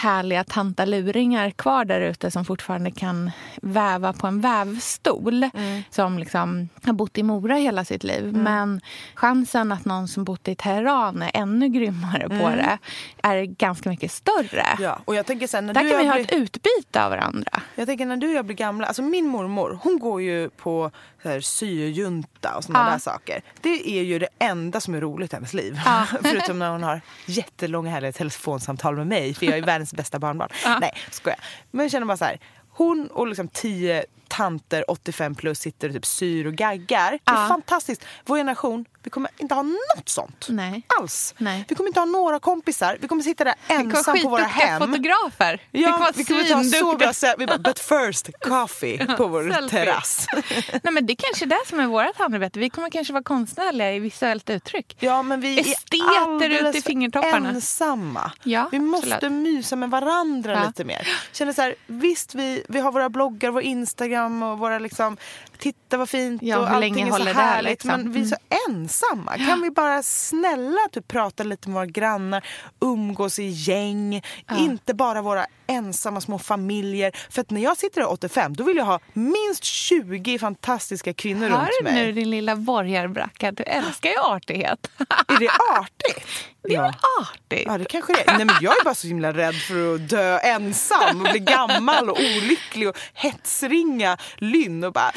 härliga 0.00 0.44
tantaluringar 0.44 1.50
kvar 1.50 1.84
där 1.84 2.00
ute 2.00 2.30
som 2.30 2.44
fortfarande 2.44 2.90
kan 2.90 3.30
väva 3.62 4.12
på 4.12 4.26
en 4.26 4.40
vävstol. 4.40 5.42
Mm. 5.54 5.82
Som 5.90 6.18
liksom 6.18 6.68
har 6.84 6.92
bott 6.92 7.18
i 7.18 7.22
Mora 7.22 7.54
hela 7.54 7.84
sitt 7.84 8.04
liv. 8.04 8.32
Men 8.36 8.80
chansen 9.14 9.72
att 9.72 9.84
någon 9.84 10.08
som 10.08 10.24
bott 10.24 10.48
i 10.48 10.54
Teheran 10.54 11.22
är 11.22 11.30
ännu 11.34 11.68
grymmare 11.68 12.28
på 12.28 12.48
det 12.48 12.78
är 13.22 13.42
ganska 13.44 13.88
mycket 13.88 14.12
större. 14.12 14.66
Ja, 14.78 14.98
och 15.04 15.14
jag 15.14 15.26
tänker 15.26 15.46
sen 15.46 15.66
när 15.66 15.74
Där 15.74 15.82
du 15.82 15.88
kan 15.90 15.98
vi 15.98 16.04
jag 16.04 16.12
ha 16.12 16.16
blir- 16.24 16.24
ett 16.24 16.42
utbyte 16.42 17.04
av 17.04 17.10
varandra. 17.10 17.60
Jag 17.74 17.86
tänker 17.86 18.06
när 18.06 18.16
du 18.16 18.26
och 18.28 18.34
jag 18.34 18.44
blir 18.44 18.56
gamla, 18.56 18.86
alltså 18.86 19.02
min 19.02 19.26
mormor 19.26 19.78
hon 19.82 19.98
går 19.98 20.22
ju 20.22 20.48
på 20.50 20.90
här, 21.22 21.40
syjunta 21.40 22.56
och 22.56 22.64
sådana 22.64 22.84
Ja. 22.86 22.90
där 22.92 22.98
saker. 22.98 23.42
Det 23.60 23.98
är 23.98 24.02
ju 24.02 24.18
det 24.18 24.28
enda 24.38 24.80
som 24.80 24.94
är 24.94 25.00
roligt 25.00 25.32
i 25.32 25.36
hennes 25.36 25.54
liv. 25.54 25.80
Ja. 25.84 26.06
Förutom 26.22 26.58
när 26.58 26.70
hon 26.70 26.82
har 26.82 27.00
jättelånga 27.26 27.90
härliga 27.90 28.12
telefonsamtal 28.12 28.96
med 28.96 29.06
mig 29.06 29.34
för 29.34 29.46
jag 29.46 29.58
är 29.58 29.62
världens 29.62 29.94
bästa 29.94 30.18
barnbarn. 30.18 30.48
Nej, 30.80 30.92
skojar. 31.10 31.38
Men 31.70 31.84
jag 31.84 31.90
känner 31.92 32.06
bara 32.06 32.16
så 32.16 32.24
här, 32.24 32.38
hon 32.70 33.06
och 33.06 33.26
liksom 33.26 33.48
tio 33.48 34.04
tanter 34.30 34.90
85 34.90 35.34
plus 35.34 35.58
sitter 35.58 35.88
och 35.88 35.94
typ 35.94 36.06
syr 36.06 36.46
och 36.46 36.52
gaggar. 36.54 37.10
Det 37.24 37.32
är 37.32 37.42
Ja. 37.42 37.48
fantastiskt. 37.48 38.04
Vår 38.26 38.36
generation, 38.36 38.84
vi 39.02 39.10
kommer 39.10 39.30
inte 39.38 39.54
ha 39.54 39.62
något 39.62 40.08
sånt. 40.08 40.46
Nej. 40.48 40.82
Alls. 41.00 41.34
Nej. 41.38 41.64
Vi 41.68 41.74
kommer 41.74 41.88
inte 41.88 42.00
ha 42.00 42.04
några 42.04 42.38
kompisar. 42.40 42.98
Vi 43.00 43.08
kommer 43.08 43.22
sitta 43.22 43.44
där 43.44 43.54
Vi 43.68 43.74
kommer 43.76 43.96
ensam 43.96 44.18
på 44.22 44.28
våra 44.28 44.42
hem. 44.42 44.80
fotografer. 44.80 45.62
Ja, 45.70 46.10
vi 46.14 46.24
kommer 46.24 46.42
ta 46.42 46.48
så 46.48 46.70
svinduktiga. 46.70 46.94
bra 46.98 47.10
sä- 47.12 47.34
vi 47.38 47.46
bara, 47.46 47.58
But 47.58 47.78
first, 47.78 48.28
coffee 48.40 49.06
på 49.16 49.26
vår 49.28 49.68
terrass. 49.68 50.26
Nej, 50.82 50.92
men 50.92 51.06
det 51.06 51.12
är 51.12 51.16
kanske 51.16 51.44
är 51.44 51.46
det 51.46 51.60
som 51.66 51.80
är 51.80 51.86
vårt 51.86 52.16
handarbete. 52.18 52.58
Vi 52.58 52.70
kommer 52.70 52.90
kanske 52.90 53.12
vara 53.12 53.22
konstnärliga 53.22 53.92
i 53.94 53.98
visuellt 53.98 54.50
uttryck. 54.50 54.96
Ja, 55.00 55.22
men 55.22 55.40
vi 55.40 55.60
Esteter 55.60 55.96
är 55.96 56.22
alldeles 56.22 56.76
ut 56.76 56.84
i 56.84 56.86
fingertopparna. 56.86 57.48
ensamma. 57.48 58.32
Ja, 58.42 58.68
vi 58.72 58.78
måste 58.78 59.14
absolut. 59.14 59.32
mysa 59.42 59.76
med 59.76 59.90
varandra 59.90 60.52
Ja. 60.52 60.66
lite 60.66 60.84
mer. 60.84 61.08
Känner 61.32 61.52
så 61.52 61.62
här, 61.62 61.74
visst, 61.86 62.34
vi, 62.34 62.64
vi 62.68 62.80
har 62.80 62.92
våra 62.92 63.08
bloggar, 63.08 63.50
vår 63.50 63.62
Instagram 63.62 64.19
och 64.24 64.58
våra 64.58 64.78
liksom, 64.78 65.16
titta 65.58 65.96
vad 65.96 66.08
fint 66.08 66.42
Ja, 66.42 66.58
och 66.58 66.70
allting 66.70 67.00
är 67.00 67.10
så 67.12 67.24
härligt. 67.24 67.70
liksom. 67.70 67.90
Men 67.90 68.12
vi 68.12 68.20
är 68.20 68.24
så 68.24 68.36
ensamma. 68.68 69.36
Kan 69.36 69.62
vi 69.62 69.70
bara 69.70 70.02
snälla 70.02 70.78
typ, 70.92 71.08
prata 71.08 71.42
lite 71.42 71.68
med 71.68 71.74
våra 71.74 71.86
grannar, 71.86 72.46
umgås 72.80 73.38
i 73.38 73.46
gäng, 73.48 74.22
inte 74.58 74.94
bara 74.94 75.22
våra 75.22 75.46
ensamma 75.66 76.20
små 76.20 76.38
familjer. 76.38 77.12
För 77.30 77.40
att 77.40 77.50
när 77.50 77.60
jag 77.60 77.76
sitter 77.76 78.00
där 78.00 78.10
85, 78.10 78.56
då 78.56 78.64
vill 78.64 78.76
jag 78.76 78.84
ha 78.84 79.00
minst 79.12 79.64
20 79.64 80.38
fantastiska 80.38 81.14
kvinnor 81.14 81.48
Hör 81.48 81.58
runt 81.58 81.70
du 81.78 81.84
mig. 81.84 81.94
nu 81.94 82.12
din 82.12 82.30
lilla 82.30 82.56
borgarbracka? 82.56 83.52
Du 83.52 83.62
älskar 83.62 84.10
ju 84.10 84.16
artighet. 84.18 84.90
Är 85.28 85.38
det 85.38 85.48
artigt? 85.80 86.26
Det 86.62 86.74
är 86.74 86.82
väl 86.82 86.92
artigt? 87.20 87.62
Ja, 87.66 87.78
det 87.78 87.84
kanske 87.84 88.12
det 88.12 88.30
är. 88.30 88.36
Nej, 88.36 88.44
men 88.44 88.54
jag 88.60 88.80
är 88.80 88.84
bara 88.84 88.94
så 88.94 89.06
himla 89.06 89.32
rädd 89.32 89.54
för 89.54 89.94
att 89.94 90.08
dö 90.08 90.38
ensam 90.38 91.20
och 91.20 91.30
bli 91.30 91.38
gammal 91.40 92.10
och 92.10 92.18
olycklig 92.20 92.88
och 92.88 92.98
hetsringa 93.14 94.16
Lynn 94.36 94.84
och 94.84 94.92
bara 94.92 95.12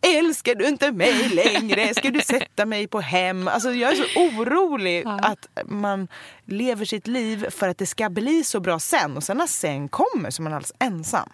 Älskar 0.00 0.54
du 0.54 0.68
inte 0.68 0.92
mig 0.92 1.28
längre? 1.28 1.94
Ska 1.94 2.10
du 2.10 2.20
sätta 2.20 2.66
mig 2.66 2.86
på 2.86 3.00
hem? 3.00 3.48
Alltså, 3.48 3.72
jag 3.72 3.92
är 3.92 3.96
så 3.96 4.20
orolig 4.20 5.04
att 5.06 5.46
man 5.66 6.08
lever 6.44 6.84
sitt 6.84 7.06
liv 7.06 7.50
för 7.50 7.68
att 7.68 7.78
det 7.78 7.86
ska 7.86 8.10
bli 8.10 8.44
så 8.44 8.60
bra 8.60 8.78
sen 8.78 9.16
och 9.16 9.22
sen 9.22 9.36
när 9.36 9.46
sen 9.46 9.88
kommer 9.88 10.30
så 10.30 10.42
är 10.42 10.44
man 10.44 10.52
alldeles 10.52 10.72
ensam. 10.78 11.28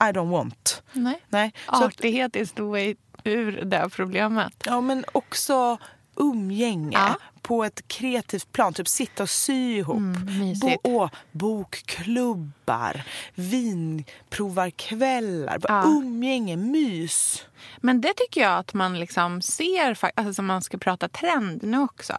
I 0.00 0.04
don't 0.12 0.30
want. 0.30 0.82
Nej. 0.92 1.20
Nej. 1.28 1.52
Så 1.66 1.72
att, 1.74 1.82
Artighet 1.82 2.36
är 2.36 2.44
stor 2.44 2.78
ur 3.24 3.62
det 3.64 3.88
problemet. 3.92 4.52
ja, 4.64 4.80
men 4.80 5.04
också 5.12 5.78
umgänge 6.16 6.98
Ja. 6.98 7.14
På 7.48 7.64
ett 7.64 7.88
kreativt 7.88 8.52
plan. 8.52 8.74
Typ 8.74 8.88
sitta 8.88 9.22
och 9.22 9.30
sy 9.30 9.76
ihop. 9.76 9.96
Mm, 9.96 10.38
mysigt. 10.38 10.80
åh, 10.84 11.08
bokklubbar, 11.32 13.02
vinprovarkvällar, 13.34 15.58
Ja. 15.68 15.82
umgänge, 15.86 16.56
mys. 16.56 17.44
Men 17.80 18.00
det 18.00 18.12
tycker 18.16 18.40
jag 18.40 18.58
att 18.58 18.74
man 18.74 19.00
liksom 19.00 19.42
ser, 19.42 19.98
alltså 20.14 20.42
man 20.42 20.62
ska 20.62 20.78
prata 20.78 21.08
trend 21.08 21.62
nu 21.62 21.78
också. 21.80 22.14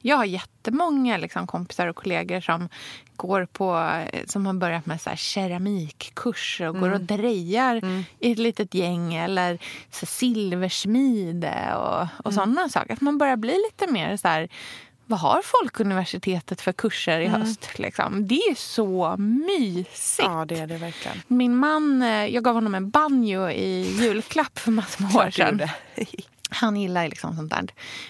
Jag 0.00 0.16
har 0.16 0.24
jättemånga 0.24 1.16
liksom 1.16 1.46
kompisar 1.46 1.86
och 1.86 1.96
kollegor 1.96 2.40
som 2.40 2.68
går 3.16 3.46
på, 3.52 3.76
eh, 4.12 4.26
som 4.26 4.46
har 4.46 4.54
börjat 4.54 4.86
med 4.86 5.00
så 5.00 5.10
här 5.10 5.16
keramikkurser 5.16 6.68
och 6.68 6.80
går 6.80 6.92
och 6.92 7.00
drejar 7.00 8.04
i 8.20 8.32
ett 8.32 8.38
litet 8.38 8.74
gäng 8.74 9.14
eller 9.14 9.58
så 9.90 10.06
silversmide 10.06 11.74
och, 11.76 12.06
och 12.26 12.34
sådana 12.34 12.68
saker. 12.68 12.92
Att 12.92 13.00
man 13.00 13.18
börjar 13.18 13.36
bli 13.36 13.52
lite 13.70 13.92
mer 13.92 14.16
så 14.16 14.28
här 14.28 14.48
vad 15.06 15.18
har 15.18 15.42
Folkuniversitetet 15.44 16.60
för 16.60 16.72
kurser 16.72 17.20
i 17.20 17.26
höst? 17.26 17.78
Liksom? 17.78 18.26
Det 18.26 18.34
är 18.34 18.54
så 18.54 19.16
mysigt. 19.18 20.18
Ja, 20.18 20.44
det 20.48 20.58
är 20.58 20.66
det 20.66 20.76
verkligen. 20.76 21.22
Min 21.26 21.56
man, 21.56 22.02
eh, 22.02 22.26
jag 22.26 22.44
gav 22.44 22.54
honom 22.54 22.74
en 22.74 22.90
banjo 22.90 23.50
i 23.50 23.96
julklapp 24.00 24.58
för 24.58 24.70
massor 24.70 25.02
med 25.04 25.16
år 25.16 25.30
sedan. 25.30 25.62
Han 26.50 26.76
gillar 26.76 27.08
liksom 27.08 27.36
sånt 27.36 27.50
där. 27.50 27.66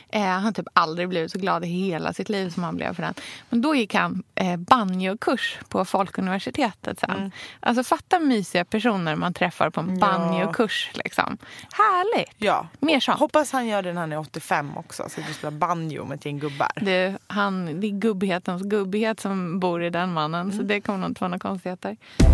Eh, 0.09 0.23
han 0.23 0.43
har 0.45 0.53
typ 0.53 0.67
aldrig 0.73 1.09
blivit 1.09 1.33
så 1.33 1.39
glad 1.39 1.65
i 1.65 1.69
hela 1.69 2.13
sitt 2.13 2.29
liv 2.29 2.51
som 2.51 2.65
han 2.65 2.77
blev 2.77 2.95
för 2.95 3.03
den. 3.03 3.15
Men 3.51 3.61
då 3.63 3.75
gick 3.75 3.95
han 3.95 4.23
eh, 4.35 4.57
banjokurs 4.57 5.59
på 5.69 5.85
Folkuniversitetet 5.85 7.01
sen. 7.01 7.33
Alltså 7.61 7.85
fatta 7.85 8.19
mysiga 8.19 8.65
personer 8.65 9.17
man 9.17 9.35
träffar 9.35 9.71
på 9.71 9.81
en 9.81 9.99
Ja. 9.99 10.07
banjokurs. 10.07 10.91
Liksom. 10.95 11.39
Härligt! 11.73 12.35
Ja. 12.39 12.69
Mer 12.81 13.01
sånt. 13.01 13.19
Hoppas 13.19 13.53
han 13.53 13.67
gör 13.67 13.83
det 13.83 13.93
när 13.93 14.01
han 14.01 14.13
är 14.13 14.19
85 14.19 14.77
också. 14.77 15.09
Så 15.09 15.21
att 15.21 15.35
spelar 15.35 15.59
banjo 15.59 16.05
med 16.05 16.15
ett 16.19 16.27
gäng 16.27 16.39
gubbar. 16.39 16.71
Det, 16.77 17.17
han, 17.27 17.81
det 17.81 17.87
är 17.87 17.91
gubbhetens 17.91 18.63
gubbighet 18.63 19.21
som 19.21 19.61
bor 19.61 19.83
i 19.85 19.91
den 19.91 20.13
mannen. 20.13 20.53
Så 20.53 20.63
det 20.63 20.81
kommer 20.81 20.99
nog 20.99 21.11
inte 21.11 21.21
vara 21.21 21.29
några 21.29 21.39
konstigheter. 21.39 21.97
Nu 22.19 22.25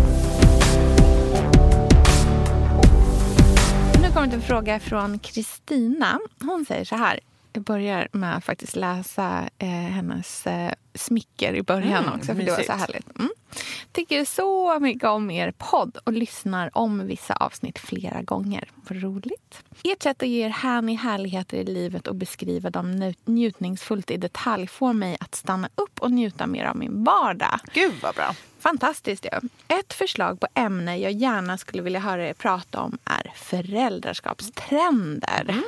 har 4.11 4.15
kommit 4.15 4.33
en 4.33 4.41
fråga 4.41 4.79
från 4.79 5.19
Kristina. 5.19 6.19
Hon 6.39 6.65
säger 6.65 6.85
så 6.85 6.95
här. 6.95 7.19
Jag 7.53 7.63
börjar 7.63 8.07
med 8.11 8.37
att 8.37 8.43
faktiskt 8.43 8.75
läsa 8.75 9.49
eh, 9.57 9.67
hennes 9.67 10.47
eh, 10.47 10.71
smicker 10.95 11.53
i 11.53 11.63
början 11.63 12.03
Mm, 12.03 12.13
också. 12.19 12.25
För 12.25 12.33
det 12.33 12.45
var 12.51 12.55
så 12.55 12.61
mysigt. 12.61 12.79
härligt. 12.79 13.19
Mm. 13.19 13.31
Tycker 13.91 14.25
så 14.25 14.79
mycket 14.79 15.09
om 15.09 15.31
er 15.31 15.53
podd 15.57 15.97
och 16.03 16.13
lyssnar 16.13 16.77
om 16.77 17.07
vissa 17.07 17.33
avsnitt 17.33 17.79
flera 17.79 18.21
gånger. 18.21 18.69
Vad 18.75 19.01
roligt. 19.03 19.63
Ert 19.83 20.03
sätt 20.03 20.21
att 20.23 20.29
ge 20.29 20.45
er 20.45 20.49
hän 20.49 20.89
i 20.89 20.95
härligheter 20.95 21.57
i 21.57 21.63
livet 21.63 22.07
och 22.07 22.15
beskriva 22.15 22.69
dem 22.69 22.91
njut- 22.91 23.19
njutningsfullt 23.25 24.11
i 24.11 24.17
detalj 24.17 24.67
får 24.67 24.93
mig 24.93 25.17
att 25.19 25.35
stanna 25.35 25.69
upp 25.75 25.99
och 26.01 26.11
njuta 26.11 26.47
mer 26.47 26.65
av 26.65 26.75
min 26.75 27.03
vardag. 27.03 27.59
Gud 27.73 27.93
vad 28.01 28.15
bra. 28.15 28.35
Fantastiskt 28.59 29.25
ju. 29.25 29.29
Ett 29.67 29.93
förslag 29.93 30.39
på 30.39 30.47
ämne 30.53 30.97
jag 30.97 31.11
gärna 31.11 31.57
skulle 31.57 31.81
vilja 31.83 31.99
höra 31.99 32.27
er 32.29 32.33
prata 32.33 32.81
om 32.81 32.97
är 33.05 33.31
föräldraskapstrender. 33.35 35.61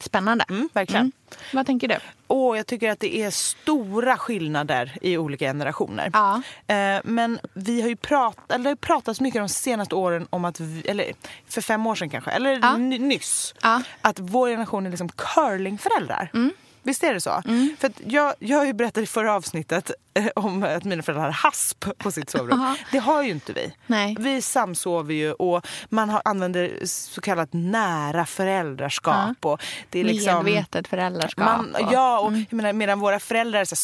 Spännande. 0.00 0.44
Mm, 0.48 0.68
verkligen. 0.72 1.12
Vad 1.52 1.66
tänker 1.66 1.88
du? 1.88 1.96
Och 2.30 2.56
jag 2.58 2.66
tycker 2.66 2.90
att 2.90 3.00
det 3.00 3.16
är 3.22 3.30
stora 3.30 4.16
skillnader 4.16 4.98
i 5.02 5.16
olika 5.18 5.44
generationer. 5.44 6.10
Ja. 6.12 6.42
Eh, 6.74 7.00
men 7.04 7.38
vi 7.54 7.80
har 7.82 7.88
ju 7.88 7.96
pratat, 7.96 8.52
eller 8.52 8.64
det 8.64 8.70
har 8.70 8.76
pratats 8.76 9.20
mycket 9.20 9.40
de 9.42 9.48
senaste 9.48 9.94
åren 9.94 10.26
om 10.30 10.44
att, 10.44 10.60
vi, 10.60 10.80
eller 10.88 11.12
för 11.48 11.60
fem 11.60 11.86
år 11.86 11.94
sedan 11.94 12.10
kanske, 12.10 12.30
eller 12.30 12.58
Ja. 12.62 12.76
ny- 12.76 12.98
nyss. 12.98 13.54
Ja. 13.62 13.70
Mm. 13.70 13.82
Att 14.00 14.18
vår 14.18 14.48
generation 14.48 14.86
är 14.86 14.90
liksom 14.90 15.08
curlingföräldrar. 15.08 16.30
Visst 16.82 17.02
är 17.04 17.14
det 17.14 17.20
så? 17.20 17.42
För 17.78 17.86
att 17.88 18.00
jag, 18.06 18.34
jag 18.38 18.76
berättat 18.76 19.02
i 19.02 19.06
förra 19.06 19.34
avsnittet 19.34 19.90
eh, 20.14 20.26
om 20.36 20.62
att 20.62 20.84
mina 20.84 21.02
föräldrar 21.02 21.24
har 21.24 21.32
hasp 21.32 21.84
på 21.98 22.10
sitt 22.10 22.30
sovrum. 22.30 22.60
Aha. 22.60 22.76
Det 22.92 22.98
har 22.98 23.22
ju 23.22 23.30
inte 23.30 23.52
vi. 23.52 23.72
Nej. 23.86 24.16
Vi 24.18 24.42
samsover 24.42 25.14
ju 25.14 25.32
och 25.32 25.66
man 25.88 26.10
har, 26.10 26.22
använder 26.24 26.78
så 26.84 27.20
kallat 27.20 27.48
nära 27.52 28.26
föräldraskap. 28.26 29.44
Och 29.44 29.62
det 29.90 30.00
är 30.00 30.04
liksom, 30.04 30.44
Medvetet 30.44 30.88
föräldraskap. 30.88 31.44
man, 31.46 31.74
och- 31.74 31.92
ja, 31.92 32.18
och 32.20 32.32
jag 32.32 32.52
menar, 32.52 32.72
medan 32.72 33.00
våra 33.00 33.20
föräldrar 33.20 33.64
så 33.64 33.76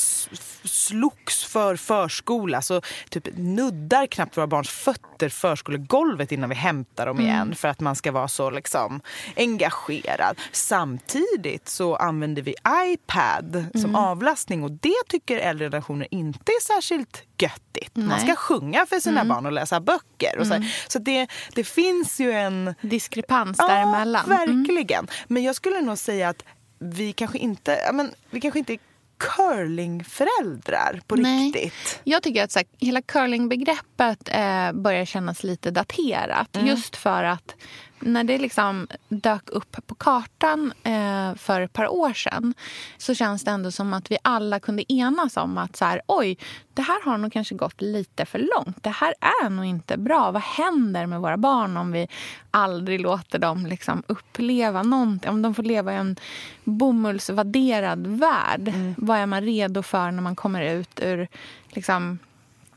slogs 0.68 1.44
för 1.44 1.76
förskola 1.76 2.62
så 2.62 2.80
typ 3.10 3.28
nuddar 3.36 4.06
knappt 4.06 4.36
våra 4.36 4.46
barns 4.46 4.68
fötter 4.70 5.28
förskolegolvet 5.28 6.32
innan 6.32 6.48
vi 6.48 6.54
hämtar 6.56 7.06
dem 7.06 7.20
igen 7.20 7.54
för 7.54 7.68
att 7.68 7.80
man 7.80 7.96
ska 7.96 8.12
vara 8.12 8.28
så 8.28 8.50
liksom 8.50 9.00
engagerad. 9.36 10.38
Samtidigt 10.52 11.68
så 11.68 11.96
använder 11.96 12.42
vi 12.42 12.54
iPad 12.92 13.66
som 13.74 13.94
avlastning 13.94 14.64
och 14.64 14.70
det 14.70 14.94
tycker 15.08 15.38
äldre 15.38 15.64
generationer 15.66 16.08
inte 16.10 16.52
är 16.52 16.64
särskilt 16.64 17.22
göttigt. 17.38 17.96
Man 17.96 18.08
Nej. 18.08 18.20
ska 18.20 18.34
sjunga 18.36 18.86
för 18.86 19.00
sina 19.00 19.24
barn 19.24 19.46
och 19.46 19.52
läsa 19.52 19.80
böcker. 19.80 20.38
Och 20.38 20.46
så 20.46 20.54
här. 20.54 20.74
så 20.88 20.98
det, 20.98 21.26
det 21.54 21.64
finns 21.64 22.20
ju 22.20 22.32
en 22.32 22.74
Diskrepans 22.80 23.58
däremellan. 23.58 24.24
Ja, 24.28 24.42
Mm. 24.42 24.62
verkligen. 24.62 25.06
Men 25.26 25.42
jag 25.42 25.54
skulle 25.56 25.80
nog 25.80 25.98
säga 25.98 26.28
att 26.28 26.42
vi 26.78 27.12
kanske 27.12 27.38
inte, 27.38 27.80
ja, 27.86 27.92
men, 27.92 28.10
vi 28.30 28.40
kanske 28.40 28.58
inte 28.58 28.78
curlingföräldrar 29.18 31.00
på 31.06 31.16
Nej. 31.16 31.46
riktigt. 31.46 32.00
Jag 32.04 32.22
tycker 32.22 32.44
att 32.44 32.52
så 32.52 32.58
här, 32.58 32.66
hela 32.78 33.02
curlingbegreppet 33.02 34.28
eh, 34.28 34.72
börjar 34.72 35.04
kännas 35.04 35.44
lite 35.44 35.70
daterat. 35.70 36.56
Mm. 36.56 36.68
Just 36.68 36.96
för 36.96 37.24
att 37.24 37.54
när 38.00 38.24
det 38.24 38.38
liksom 38.38 38.86
dök 39.08 39.50
upp 39.50 39.76
på 39.86 39.94
kartan 39.94 40.72
eh, 40.82 41.34
för 41.34 41.60
ett 41.60 41.72
par 41.72 41.88
år 41.88 42.12
sedan 42.12 42.54
så 42.98 43.14
känns 43.14 43.44
det 43.44 43.50
ändå 43.50 43.70
som 43.70 43.94
att 43.94 44.10
vi 44.10 44.18
alla 44.22 44.60
kunde 44.60 44.92
enas 44.92 45.36
om 45.36 45.58
att 45.58 45.76
så 45.76 45.84
här, 45.84 46.00
oj, 46.06 46.38
det 46.74 46.82
här 46.82 47.04
har 47.04 47.18
nog 47.18 47.32
kanske 47.32 47.54
gått 47.54 47.80
lite 47.80 48.26
för 48.26 48.38
långt. 48.38 48.82
Det 48.82 48.90
här 48.90 49.14
är 49.44 49.50
nog 49.50 49.64
inte 49.64 49.98
bra. 49.98 50.30
Vad 50.30 50.42
händer 50.42 51.06
med 51.06 51.20
våra 51.20 51.36
barn 51.36 51.76
om 51.76 51.92
vi 51.92 52.08
aldrig 52.50 53.00
låter 53.00 53.38
dem 53.38 53.66
liksom 53.66 54.02
uppleva 54.06 54.82
någonting? 54.82 55.30
Om 55.30 55.42
de 55.42 55.54
får 55.54 55.62
leva 55.62 55.92
i 55.92 55.96
en 55.96 56.16
bomullsvadderad 56.64 58.06
värld. 58.06 58.72
Vad 58.96 59.18
är 59.18 59.26
man 59.26 59.42
redo 59.42 59.82
för 59.82 60.10
när 60.10 60.22
man 60.22 60.36
kommer 60.36 60.62
ut 60.62 61.00
ur 61.02 61.28
liksom, 61.68 62.18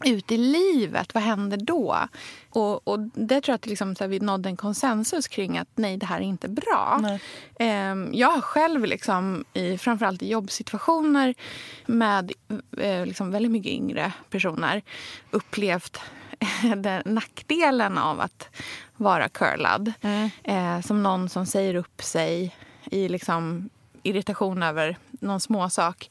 ut 0.06 0.32
i 0.32 0.38
livet, 0.38 1.14
vad 1.14 1.24
händer 1.24 1.58
då? 1.58 1.98
Och, 2.50 2.88
och 2.88 3.00
det 3.00 3.42
tror 3.42 3.54
jag 3.54 3.56
att 3.56 3.66
liksom, 3.66 3.96
så 3.96 4.04
här, 4.04 4.10
vi 4.10 4.20
nådde 4.20 4.50
en 4.50 4.58
konsensus 4.58 5.28
kring 5.28 5.58
att 5.58 5.68
nej, 5.76 5.98
det 5.98 6.06
här 6.06 6.18
är 6.18 6.24
inte 6.24 6.48
bra. 6.50 7.02
Ehm, 7.60 8.10
jag 8.14 8.32
har 8.32 8.42
själv, 8.42 8.86
liksom, 8.86 9.46
i, 9.54 9.78
framförallt 9.78 10.22
i 10.22 10.30
jobbsituationer 10.30 11.36
med 11.86 12.32
eh, 12.78 13.06
liksom, 13.06 13.32
väldigt 13.32 13.52
mycket 13.52 13.72
yngre 13.72 14.14
personer 14.30 14.82
upplevt 15.32 16.00
den 16.76 17.02
nackdelen 17.06 17.98
av 17.98 18.22
att 18.22 18.50
vara 18.96 19.30
curlad. 19.30 19.94
Eh, 20.44 20.82
som 20.82 21.04
någon 21.04 21.30
som 21.30 21.46
säger 21.46 21.76
upp 21.76 22.04
sig 22.04 22.56
i 22.92 23.10
liksom, 23.10 23.70
irritation 24.04 24.64
över 24.64 24.98
någon 25.10 25.40
småsak 25.40 26.10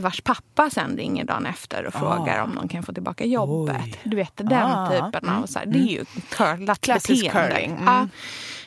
vars 0.00 0.20
pappa 0.20 0.70
sen 0.70 0.96
ringer 0.96 1.24
dagen 1.24 1.46
efter 1.46 1.86
och 1.86 1.94
frågar 1.94 2.42
om 2.42 2.54
de 2.54 2.68
kan 2.68 2.82
få 2.82 2.92
tillbaka 2.92 3.24
jobbet. 3.24 3.76
Oj. 3.84 4.00
Du 4.04 4.16
vet, 4.16 4.32
den 4.36 4.52
Ah, 4.52 4.90
typen 4.90 5.28
av... 5.28 5.46
Så 5.46 5.58
här, 5.58 5.66
det 5.66 5.78
är 5.78 5.86
ju 5.86 6.04
curlat 6.30 6.80
Klassisk 6.80 7.24
beteende. 7.24 7.54
curling, 7.54 7.70
mm. 7.70 7.84
Ja. 7.84 8.08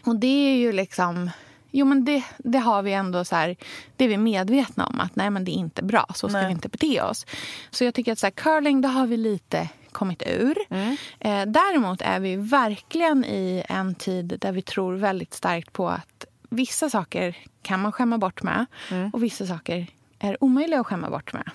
Och 0.05 0.15
det 0.19 0.51
är 0.51 0.55
ju 0.55 0.71
liksom... 0.71 1.29
Jo, 1.71 1.85
men 1.85 2.05
det, 2.05 2.23
det 2.37 2.57
har 2.59 2.81
vi 2.81 2.93
ändå 2.93 3.25
så 3.25 3.35
här, 3.35 3.55
det 3.95 4.03
är 4.05 4.07
vi 4.09 4.17
medvetna 4.17 4.85
om 4.85 4.99
att 4.99 5.15
nej, 5.15 5.29
men 5.29 5.45
det 5.45 5.51
är 5.51 5.59
inte 5.59 5.83
bra. 5.83 6.05
Så 6.15 6.29
ska 6.29 6.37
Nej. 6.37 6.45
vi 6.47 6.51
inte 6.51 6.69
bete 6.69 7.01
oss. 7.01 7.25
Så 7.71 7.83
jag 7.83 7.93
tycker 7.93 8.11
att 8.11 8.19
så 8.19 8.25
här, 8.25 8.31
curling, 8.31 8.81
det 8.81 8.87
har 8.87 9.07
vi 9.07 9.17
lite 9.17 9.69
kommit 9.91 10.23
ur. 10.27 10.57
Mm. 10.69 10.97
Eh, 11.19 11.45
däremot 11.45 12.01
är 12.01 12.19
vi 12.19 12.35
verkligen 12.35 13.25
i 13.25 13.63
en 13.69 13.95
tid 13.95 14.37
där 14.41 14.51
vi 14.51 14.61
tror 14.61 14.93
väldigt 14.95 15.33
starkt 15.33 15.73
på 15.73 15.89
att 15.89 16.25
vissa 16.49 16.89
saker 16.89 17.35
kan 17.61 17.79
man 17.81 17.91
skämma 17.91 18.17
bort 18.17 18.43
med 18.43 18.65
Mm. 18.91 19.09
och 19.13 19.23
vissa 19.23 19.45
saker 19.47 19.87
är 20.19 20.43
omöjliga 20.43 20.79
att 20.79 20.87
skämma 20.87 21.09
bort 21.09 21.33
med. 21.33 21.51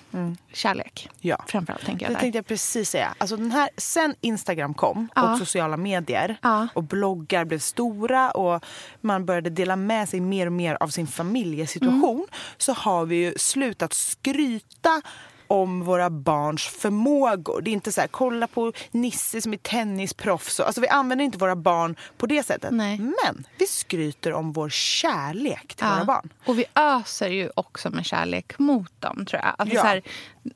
Kärlek, 0.53 1.09
Ja. 1.19 1.43
framförallt. 1.47 1.85
tänker 1.85 2.05
jag 2.05 2.11
Det 2.11 2.15
där. 2.15 2.19
tänkte 2.21 2.37
jag 2.37 2.45
precis 2.47 2.89
säga. 2.89 3.15
Alltså 3.17 3.37
den 3.37 3.51
här, 3.51 3.69
sen 3.77 4.15
Instagram 4.21 4.73
kom 4.73 5.07
Ja. 5.15 5.31
och 5.31 5.37
sociala 5.37 5.77
medier 5.77 6.37
Ja. 6.41 6.67
och 6.73 6.83
bloggar 6.83 7.45
blev 7.45 7.59
stora 7.59 8.31
och 8.31 8.65
man 9.01 9.25
började 9.25 9.49
dela 9.49 9.75
med 9.75 10.09
sig 10.09 10.19
mer 10.19 10.45
och 10.45 10.53
mer 10.53 10.77
av 10.79 10.87
sin 10.87 11.07
familjesituation 11.07 12.15
Mm. 12.15 12.27
så 12.57 12.73
har 12.73 13.05
vi 13.05 13.15
ju 13.15 13.33
slutat 13.37 13.93
skryta 13.93 15.01
om 15.47 15.83
våra 15.83 16.09
barns 16.09 16.63
förmågor. 16.65 17.61
Det 17.61 17.69
är 17.71 17.73
inte 17.73 17.91
så 17.91 18.01
här, 18.01 18.07
kolla 18.07 18.47
på 18.47 18.73
Nisse 18.91 19.41
som 19.41 19.53
är 19.53 19.57
tennisproffs. 19.57 20.59
Alltså 20.59 20.81
vi 20.81 20.87
använder 20.87 21.25
inte 21.25 21.37
våra 21.37 21.55
barn 21.55 21.95
på 22.17 22.25
det 22.25 22.43
sättet. 22.43 22.71
Nej. 22.71 22.97
Men 22.99 23.47
vi 23.59 23.65
skryter 23.67 24.33
om 24.33 24.51
vår 24.53 24.69
kärlek 24.69 25.75
till 25.75 25.85
våra 25.87 26.05
barn. 26.05 26.29
Och 26.45 26.59
vi 26.59 26.65
öser 26.75 27.27
ju 27.29 27.49
också 27.55 27.89
med 27.89 28.05
kärlek 28.05 28.59
mot 28.59 29.01
dem, 29.01 29.25
tror 29.25 29.41
jag. 29.43 29.55
Alltså, 29.57 29.75
Ja. 29.75 29.83
här, 29.83 30.01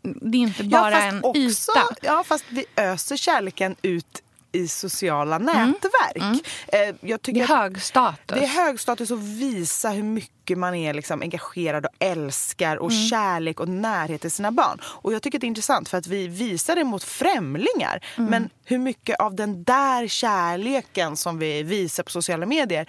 det 0.02 0.38
är 0.38 0.42
inte 0.42 0.64
bara 0.64 0.92
fast 0.92 1.04
en 1.04 1.24
också, 1.24 1.40
yta. 1.40 1.96
Ja, 2.02 2.24
fast 2.28 2.46
vi 2.50 2.66
öser 2.76 3.18
kärleken 3.18 3.76
ut 3.82 4.24
i 4.52 4.68
sociala 4.68 5.38
nätverk. 5.38 6.42
Eh, 6.68 6.80
jag 6.80 6.96
Det 7.02 7.18
tycker 7.18 7.40
är 7.40 7.44
att 7.44 7.50
hög 7.50 7.82
status. 7.82 8.40
det 8.40 8.44
är 8.44 8.48
hög 8.48 8.80
status 8.80 9.12
att 9.12 9.20
visa 9.20 9.90
hur 9.90 10.04
mycket 10.04 10.39
mycket 10.50 10.58
man 10.60 10.76
är 10.76 10.94
liksom 10.94 11.22
engagerad 11.22 11.86
och 11.86 11.92
älskar 12.00 12.78
och 12.78 12.92
Mm. 12.92 13.08
kärlek 13.08 13.60
och 13.60 13.70
närhet 13.70 14.22
till 14.22 14.32
sina 14.32 14.52
barn. 14.52 14.80
Och 14.84 15.14
jag 15.14 15.22
tycker 15.22 15.40
det 15.40 15.46
är 15.46 15.48
intressant 15.48 15.90
för 15.90 15.98
att 15.98 16.08
vi 16.08 16.28
visar 16.28 16.76
det 16.76 16.84
mot 16.84 17.04
främlingar. 17.04 18.04
Mm. 18.18 18.30
Men 18.32 18.50
hur 18.66 18.78
mycket 18.78 19.20
av 19.20 19.36
den 19.36 19.64
där 19.64 20.08
kärleken 20.08 21.18
som 21.18 21.40
vi 21.40 21.64
visar 21.64 22.04
på 22.04 22.10
sociala 22.12 22.46
medier 22.46 22.86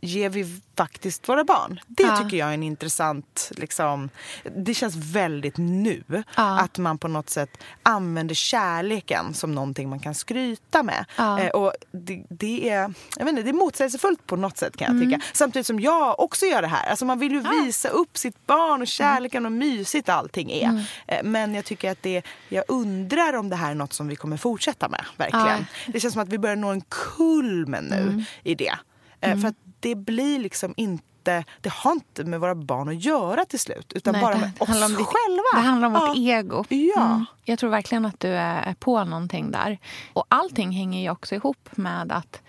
ger 0.00 0.28
vi 0.28 0.60
faktiskt 0.76 1.28
våra 1.28 1.44
barn? 1.44 1.80
Det 1.86 2.02
Ja. 2.02 2.16
tycker 2.16 2.36
jag 2.36 2.48
är 2.48 2.54
en 2.54 2.62
intressant... 2.62 3.50
Liksom, 3.56 4.08
det 4.56 4.74
känns 4.74 4.96
väldigt 4.96 5.56
nu. 5.56 6.02
Ja. 6.36 6.60
Att 6.60 6.78
man 6.78 6.98
på 6.98 7.08
något 7.08 7.30
sätt 7.30 7.50
använder 7.82 8.34
kärleken 8.34 9.34
som 9.34 9.54
någonting 9.54 9.88
man 9.88 10.00
kan 10.00 10.14
skryta 10.14 10.82
med. 10.82 11.04
Ja. 11.16 11.40
Eh, 11.40 11.50
och 11.50 11.72
det, 11.92 12.24
det, 12.30 12.68
är, 12.70 12.94
jag 13.18 13.24
vet 13.24 13.28
inte, 13.32 13.42
det 13.42 13.50
är 13.50 13.52
motsägelsefullt 13.52 14.26
på 14.26 14.36
något 14.36 14.58
sätt 14.58 14.76
kan 14.76 14.84
jag 14.86 14.94
Mm. 14.96 15.08
tycka. 15.10 15.22
Samtidigt 15.32 15.66
som 15.66 15.80
jag 15.80 16.20
också 16.20 16.46
gör 16.46 16.62
det 16.62 16.68
här. 16.68 16.86
Alltså 16.94 17.04
man 17.04 17.18
vill 17.18 17.32
ju 17.32 17.40
visa 17.40 17.88
upp 17.88 18.18
sitt 18.18 18.46
barn 18.46 18.80
och 18.82 18.86
kärleken 18.88 19.46
och 19.46 19.52
mysigt 19.52 20.08
allting 20.08 20.50
är. 20.52 20.68
Mm. 20.68 20.82
Eh, 21.06 21.18
Men 21.24 21.54
jag 21.54 21.64
tycker 21.64 21.90
att 21.90 22.02
det, 22.02 22.22
jag 22.48 22.64
undrar 22.68 23.32
om 23.36 23.48
det 23.48 23.56
här 23.56 23.70
är 23.70 23.74
något 23.74 23.92
som 23.92 24.08
vi 24.08 24.16
kommer 24.16 24.36
fortsätta 24.36 24.88
med. 24.88 25.04
Verkligen. 25.16 25.66
Det 25.86 26.00
känns 26.00 26.14
som 26.14 26.22
att 26.22 26.28
vi 26.28 26.38
börjar 26.38 26.56
nå 26.56 26.68
en 26.68 26.80
kulmen 26.80 27.84
nu 27.84 27.96
Mm. 28.02 28.22
i 28.42 28.54
det. 28.54 28.74
Eh, 29.20 29.38
För 29.40 29.48
att 29.48 29.54
det 29.80 29.94
blir 29.94 30.38
liksom 30.38 30.74
inte, 30.76 31.44
det 31.60 31.72
har 31.72 31.92
inte 31.92 32.24
med 32.24 32.40
våra 32.40 32.54
barn 32.54 32.88
att 32.88 33.04
göra 33.04 33.44
till 33.44 33.60
slut. 33.60 33.92
Utan 33.92 34.12
Nej, 34.12 34.22
bara 34.22 34.36
med 34.36 34.50
oss 34.58 34.68
om 34.68 34.74
ditt- 34.74 35.06
själva. 35.06 35.42
Det 35.54 35.60
handlar 35.60 35.86
om 35.86 35.92
vårt 35.92 36.16
Ja. 36.16 36.38
ego. 36.38 36.64
Ja. 36.68 37.04
Mm. 37.06 37.24
Jag 37.44 37.58
tror 37.58 37.70
verkligen 37.70 38.04
att 38.06 38.20
du 38.20 38.28
är 38.28 38.74
på 38.74 39.04
någonting 39.04 39.50
där. 39.50 39.78
Och 40.12 40.24
allting 40.28 40.72
hänger 40.72 41.02
ju 41.02 41.10
också 41.10 41.34
ihop 41.34 41.68
med 41.72 42.12
att 42.12 42.42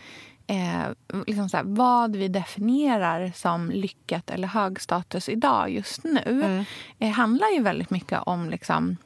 eh, 0.48 0.86
liksom 1.28 1.50
så 1.50 1.58
här, 1.58 1.64
vad 1.64 2.16
vi 2.16 2.28
definierar 2.28 3.32
som 3.36 3.72
lyckat 3.72 4.30
eller 4.30 4.48
högstatus 4.48 5.30
idag 5.30 5.70
just 5.70 6.04
nu 6.04 6.22
Mm. 6.26 6.66
eh, 7.00 7.10
handlar 7.12 7.48
ju 7.50 7.62
väldigt 7.62 7.90
mycket 7.90 8.20
om 8.26 8.50
liksom, 8.50 8.98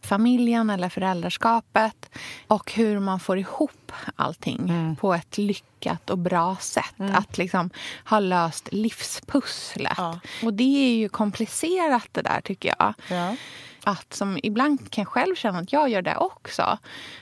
familjen 0.00 0.70
eller 0.70 0.88
föräldraskapet 0.88 2.10
och 2.46 2.72
hur 2.72 2.98
man 3.00 3.20
får 3.20 3.38
ihop 3.38 3.92
allting 4.16 4.58
Mm. 4.68 4.96
på 4.96 5.14
ett 5.14 5.38
lyckat 5.38 6.10
och 6.10 6.18
bra 6.18 6.56
sätt. 6.60 6.94
Att 7.12 7.38
liksom 7.38 7.70
ha 8.04 8.18
löst 8.20 8.68
livspusslet. 8.72 9.94
Ja. 9.96 10.20
Och 10.44 10.54
det 10.54 10.92
är 10.92 10.96
ju 10.96 11.08
komplicerat 11.08 12.08
det 12.12 12.22
där 12.22 12.40
tycker 12.40 12.74
jag. 12.78 12.94
Ja. 13.10 13.36
Att 13.84 14.12
som 14.14 14.38
ibland 14.42 14.90
kan 14.90 15.04
själv 15.04 15.34
känna 15.34 15.58
att 15.58 15.72
jag 15.72 15.88
gör 15.88 16.02
det 16.02 16.16
också. 16.16 16.78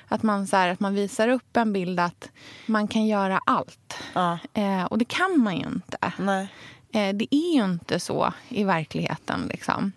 Att 0.08 0.22
man, 0.22 0.46
så 0.46 0.56
här, 0.56 0.68
att 0.68 0.80
man 0.80 0.94
visar 0.94 1.28
upp 1.28 1.56
en 1.56 1.72
bild 1.72 2.00
att 2.00 2.28
man 2.66 2.88
kan 2.88 3.06
göra 3.06 3.40
allt. 3.46 3.98
Ja. 4.12 4.38
Eh, 4.54 4.84
och 4.84 4.98
det 4.98 5.04
kan 5.04 5.40
man 5.40 5.56
ju 5.56 5.66
inte. 5.66 6.12
Nej. 6.18 6.48
Eh, 6.92 7.14
det 7.14 7.34
är 7.34 7.54
ju 7.56 7.64
inte 7.64 8.00
så 8.00 8.32
i 8.48 8.64
verkligheten. 8.64 9.46
Liksom. 9.48 9.92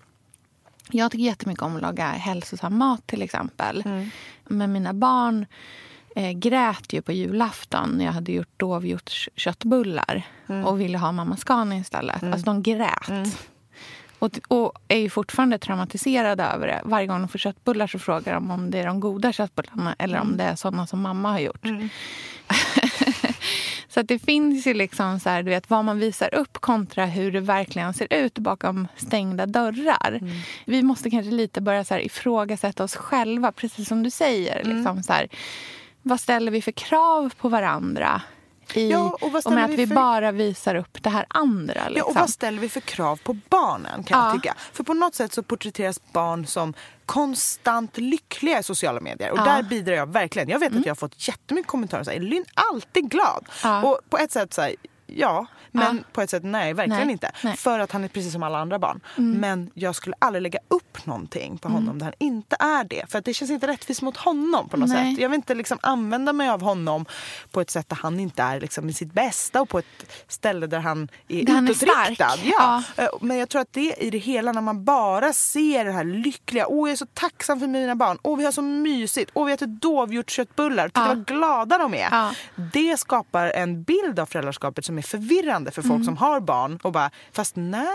Jag 0.89 1.11
tycker 1.11 1.23
jättemycket 1.23 1.63
om 1.63 1.75
att 1.75 1.81
laga 1.81 2.05
hälsosam 2.05 2.77
mat 2.77 3.07
till 3.07 3.21
exempel. 3.21 3.83
Men 4.43 4.71
mina 4.71 4.93
barn 4.93 5.45
eh, 6.15 6.31
grät 6.31 6.93
ju 6.93 7.01
på 7.01 7.11
julafton 7.11 7.89
när 7.89 8.05
jag 8.05 8.11
hade 8.11 8.31
gjort 8.31 8.59
dovhjortsköttbullar 8.59 10.23
och 10.65 10.81
ville 10.81 10.97
ha 10.97 11.11
mamma 11.11 11.37
Scania 11.37 11.79
istället. 11.79 12.23
Alltså 12.23 12.45
de 12.45 12.63
grät. 12.63 13.27
Och, 14.23 14.39
och 14.47 14.73
är 14.87 14.97
ju 14.97 15.09
fortfarande 15.09 15.57
traumatiserade 15.57 16.43
över 16.43 16.67
det. 16.67 16.81
Varje 16.83 17.07
gång 17.07 17.19
de 17.19 17.27
får 17.27 17.39
köttbullar 17.39 17.87
så 17.87 17.99
frågar 17.99 18.33
de 18.33 18.51
om 18.51 18.71
det 18.71 18.79
är 18.79 18.87
de 18.87 18.99
goda 18.99 19.33
köttbullarna 19.33 19.95
eller 19.99 20.19
om 20.19 20.37
det 20.37 20.43
är 20.43 20.55
sådana 20.55 20.87
som 20.87 21.01
mamma 21.01 21.31
har 21.31 21.39
gjort. 21.39 21.65
Så 23.87 23.99
att 23.99 24.07
det 24.07 24.19
finns 24.19 24.67
ju 24.67 24.73
liksom 24.73 25.19
så 25.19 25.29
här, 25.29 25.43
du 25.43 25.49
vet, 25.49 25.69
vad 25.69 25.85
man 25.85 25.99
visar 25.99 26.35
upp 26.35 26.57
kontra 26.61 27.05
hur 27.05 27.31
det 27.31 27.39
verkligen 27.39 27.93
ser 27.93 28.13
ut 28.13 28.39
bakom 28.39 28.87
stängda 28.97 29.45
dörrar. 29.45 30.19
Vi 30.65 30.83
måste 30.83 31.09
kanske 31.09 31.31
lite 31.31 31.61
börja 31.61 31.83
så 31.83 31.93
här 31.93 32.01
ifrågasätta 32.01 32.83
oss 32.83 32.95
själva, 32.95 33.51
precis 33.51 33.87
som 33.87 34.03
du 34.03 34.09
säger. 34.09 34.63
Liksom 34.63 35.03
så 35.03 35.13
här, 35.13 35.27
vad 36.01 36.19
ställer 36.19 36.51
vi 36.51 36.61
för 36.61 36.71
krav 36.71 37.33
på 37.37 37.49
varandra? 37.49 38.21
I, 38.73 38.91
Ja, 38.91 39.17
och 39.21 39.35
och 39.45 39.51
med 39.51 39.65
att 39.65 39.71
vi 39.71 39.87
för- 39.87 39.95
bara 39.95 40.31
visar 40.31 40.75
upp 40.75 40.97
det 41.03 41.09
här 41.09 41.25
andra. 41.29 41.73
Liksom. 41.73 41.93
Ja, 41.97 42.03
och 42.03 42.15
vad 42.15 42.29
ställer 42.29 42.59
vi 42.59 42.69
för 42.69 42.79
krav 42.79 43.19
på 43.23 43.37
barnen 43.49 44.03
kan 44.03 44.19
Ja. 44.19 44.25
jag 44.25 44.33
tycka. 44.35 44.55
För 44.73 44.83
på 44.83 44.93
något 44.93 45.15
sätt 45.15 45.33
så 45.33 45.43
porträtteras 45.43 45.99
barn 46.13 46.45
som 46.47 46.73
konstant 47.05 47.97
lyckliga 47.97 48.59
i 48.59 48.63
sociala 48.63 48.99
medier. 49.01 49.31
Och 49.31 49.37
Ja. 49.37 49.41
Mm. 49.41 49.55
där 49.55 49.69
bidrar 49.69 49.93
jag 49.95 50.13
verkligen. 50.13 50.49
Jag 50.49 50.59
vet 50.59 50.75
att 50.75 50.85
jag 50.85 50.89
har 50.91 50.95
fått 50.95 51.27
jättemycket 51.27 51.67
kommentarer. 51.71 52.03
Så 52.03 52.09
här, 52.09 52.17
Elin 52.17 52.45
är 52.55 52.63
alltid 52.73 53.09
glad. 53.09 53.45
Ja. 53.63 53.83
Och 53.83 53.99
på 54.09 54.17
ett 54.17 54.31
sätt 54.31 54.53
så 54.53 54.61
här, 54.61 54.75
ja. 55.07 55.45
Men 55.71 56.03
på 56.13 56.21
ett 56.21 56.29
sätt 56.29 56.43
nej, 56.43 56.73
verkligen 56.73 57.01
Nej. 57.07 57.11
inte. 57.11 57.31
Nej. 57.33 57.41
Mm. 57.51 57.57
För 57.57 57.79
att 57.79 57.91
han 57.91 58.03
är 58.03 58.07
precis 58.07 58.33
som 58.33 58.43
alla 58.43 58.57
andra 58.59 58.79
barn. 58.79 58.99
Men 59.15 59.71
jag 59.73 59.95
skulle 59.95 60.15
aldrig 60.19 60.41
lägga 60.41 60.59
upp 60.67 60.82
någonting 61.05 61.57
på 61.57 61.69
honom 61.69 61.99
där 61.99 62.05
han 62.05 62.13
inte 62.19 62.55
är 62.59 62.83
det. 62.83 63.11
För 63.11 63.19
att 63.19 63.25
det 63.25 63.33
känns 63.33 63.51
inte 63.51 63.67
rättvist 63.67 64.01
mot 64.01 64.17
honom 64.17 64.69
på 64.69 64.77
något 64.77 64.89
Nej. 64.89 65.13
sätt. 65.15 65.21
Jag 65.21 65.29
vill 65.29 65.35
inte 65.35 65.55
liksom 65.55 65.77
använda 65.81 66.33
mig 66.33 66.49
av 66.49 66.61
honom 66.61 67.05
på 67.51 67.61
ett 67.61 67.69
sätt 67.69 67.89
där 67.89 67.95
han 68.01 68.19
inte 68.19 68.43
är 68.43 68.59
liksom 68.59 68.89
i 68.89 68.93
sitt 68.93 69.13
bästa 69.13 69.61
och 69.61 69.69
på 69.69 69.79
ett 69.79 69.85
ställe 70.27 70.67
där 70.67 70.79
han 70.79 71.07
är 71.27 71.43
Där 71.45 71.53
han 71.53 71.67
är 71.67 71.71
utåtriktad. 71.71 72.13
stark. 72.29 72.39
Ja. 72.43 72.83
Eh, 72.97 73.07
Men 73.21 73.37
jag 73.37 73.49
tror 73.49 73.61
att 73.61 73.73
det 73.73 73.93
i 73.99 74.09
det 74.09 74.17
hela 74.17 74.51
när 74.51 74.61
man 74.61 74.85
bara 74.85 75.33
ser 75.33 75.85
det 75.85 75.91
här 75.91 76.03
lyckliga. 76.03 76.67
Åh, 76.67 76.87
jag 76.89 76.91
är 76.93 76.97
så 76.97 77.05
tacksam 77.13 77.59
för 77.59 77.67
mina 77.67 77.95
barn. 77.95 78.17
Åh, 78.21 78.37
vi 78.37 78.45
har 78.45 78.51
så 78.51 78.61
mysigt. 78.61 79.31
Åh, 79.33 79.45
vi 79.45 79.51
äter 79.53 79.67
dovhjortsköttbullar. 79.67 80.87
Titta 80.87 81.01
Ja. 81.01 81.07
vad 81.07 81.25
glada 81.25 81.77
de 81.77 81.93
är. 81.93 82.07
Ja. 82.11 82.31
Det 82.73 82.97
skapar 82.99 83.45
en 83.47 83.83
bild 83.83 84.19
av 84.19 84.25
föräldraskapet 84.25 84.85
som 84.85 84.97
är 84.97 85.01
förvirrande 85.01 85.71
för 85.71 85.81
folk 85.81 86.05
som 86.05 86.17
har 86.17 86.39
barn. 86.39 86.79
Och 86.83 86.91
bara, 86.91 87.09
fast 87.31 87.55
nej. 87.55 87.87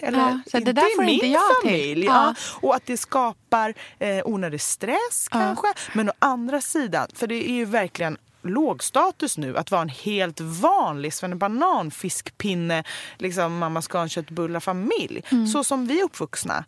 Eller, 0.00 0.18
Mm. 0.18 0.42
Ja, 0.46 0.50
så 0.50 0.64
det 0.64 0.72
där 0.72 0.82
är 0.82 0.96
får 0.96 1.02
min 1.02 1.14
inte 1.14 1.26
jag 1.26 1.42
till. 1.62 1.70
familj. 1.70 2.04
Ja. 2.06 2.33
Ja. 2.34 2.68
Och 2.68 2.74
att 2.74 2.86
det 2.86 2.96
skapar 2.96 3.74
eh, 3.98 4.20
onödig 4.24 4.60
stress 4.60 5.28
kanske. 5.30 5.66
Men 5.92 6.08
å 6.08 6.12
andra 6.18 6.60
sidan, 6.60 7.08
för 7.14 7.26
det 7.26 7.50
är 7.50 7.54
ju 7.54 7.64
verkligen 7.64 8.18
lågstatus 8.44 9.38
nu 9.38 9.56
att 9.56 9.70
vara 9.70 9.82
en 9.82 9.88
helt 9.88 10.40
vanlig 10.40 11.12
svennebanan, 11.14 11.90
fiskpinne, 11.90 12.84
liksom 13.18 13.58
mamma 13.58 13.82
ska 13.82 13.98
ha 13.98 14.02
en 14.02 14.08
köttbullar 14.08 14.60
familj. 14.60 15.22
Mm. 15.30 15.46
Så 15.46 15.64
som 15.64 15.86
vi 15.86 16.00
är 16.00 16.04
uppvuxna. 16.04 16.64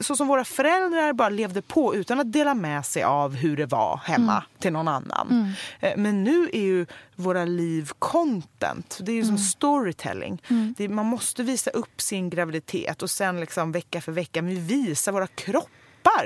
Så 0.00 0.16
som 0.16 0.26
våra 0.28 0.44
föräldrar 0.44 1.12
bara 1.12 1.28
levde 1.28 1.62
på 1.62 1.94
utan 1.94 2.20
att 2.20 2.32
dela 2.32 2.54
med 2.54 2.86
sig 2.86 3.02
av 3.02 3.34
hur 3.34 3.56
det 3.56 3.66
var 3.66 4.00
hemma 4.04 4.32
Mm. 4.32 4.42
till 4.58 4.72
någon 4.72 4.88
annan. 4.88 5.54
Eh, 5.80 5.92
Men 5.96 6.24
nu 6.24 6.50
är 6.52 6.60
ju 6.62 6.86
våra 7.16 7.44
liv 7.44 7.90
content. 7.98 8.98
Det 9.02 9.12
är 9.12 9.16
ju 9.16 9.22
som 9.22 9.28
Mm. 9.30 9.38
storytelling. 9.44 10.42
Det, 10.76 10.88
man 10.88 11.06
måste 11.06 11.42
visa 11.42 11.70
upp 11.70 12.00
sin 12.00 12.30
graviditet 12.30 13.02
och 13.02 13.10
sen 13.10 13.40
liksom 13.40 13.72
vecka 13.72 14.00
för 14.00 14.12
vecka 14.12 14.42
men 14.42 14.54
vi 14.54 14.60
visar 14.60 15.12
våra 15.12 15.26
kroppar. 15.26 15.70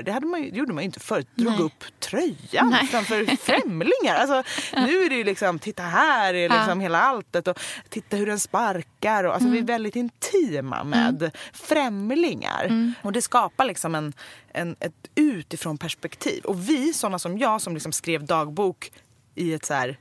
Det, 0.05 0.11
hade 0.11 0.25
man 0.25 0.43
ju, 0.43 0.51
det 0.51 0.57
gjorde 0.57 0.73
man 0.73 0.83
ju 0.83 0.85
inte 0.85 0.99
förut. 0.99 1.27
Drog 1.35 1.53
Nej. 1.53 1.61
upp 1.61 1.83
tröjan 1.99 2.69
Nej. 2.69 2.87
framför 2.87 3.25
främlingar. 3.35 4.15
Alltså, 4.15 4.43
nu 4.73 5.03
är 5.03 5.09
det 5.09 5.15
ju 5.15 5.23
liksom, 5.23 5.59
titta 5.59 5.83
här 5.83 6.33
är 6.33 6.49
liksom 6.49 6.79
hela 6.79 7.01
alltet 7.01 7.47
och 7.47 7.59
titta 7.89 8.17
hur 8.17 8.25
den 8.25 8.39
sparkar. 8.39 9.23
Och, 9.23 9.33
alltså, 9.33 9.49
Vi 9.49 9.59
är 9.59 9.63
väldigt 9.63 9.95
intima 9.95 10.83
med 10.83 11.37
främlingar. 11.53 12.93
Och 13.01 13.11
det 13.11 13.21
skapar 13.21 13.65
liksom 13.65 13.95
en, 13.95 14.13
en, 14.53 14.75
ett 14.79 15.09
utifrån 15.15 15.77
perspektiv. 15.77 16.43
Och 16.43 16.69
vi, 16.69 16.93
sådana 16.93 17.19
som 17.19 17.37
jag 17.37 17.61
som 17.61 17.73
liksom 17.73 17.91
skrev 17.91 18.25
dagbok 18.25 18.91
i 19.35 19.53
ett 19.53 19.65
så 19.65 19.73
här 19.73 19.97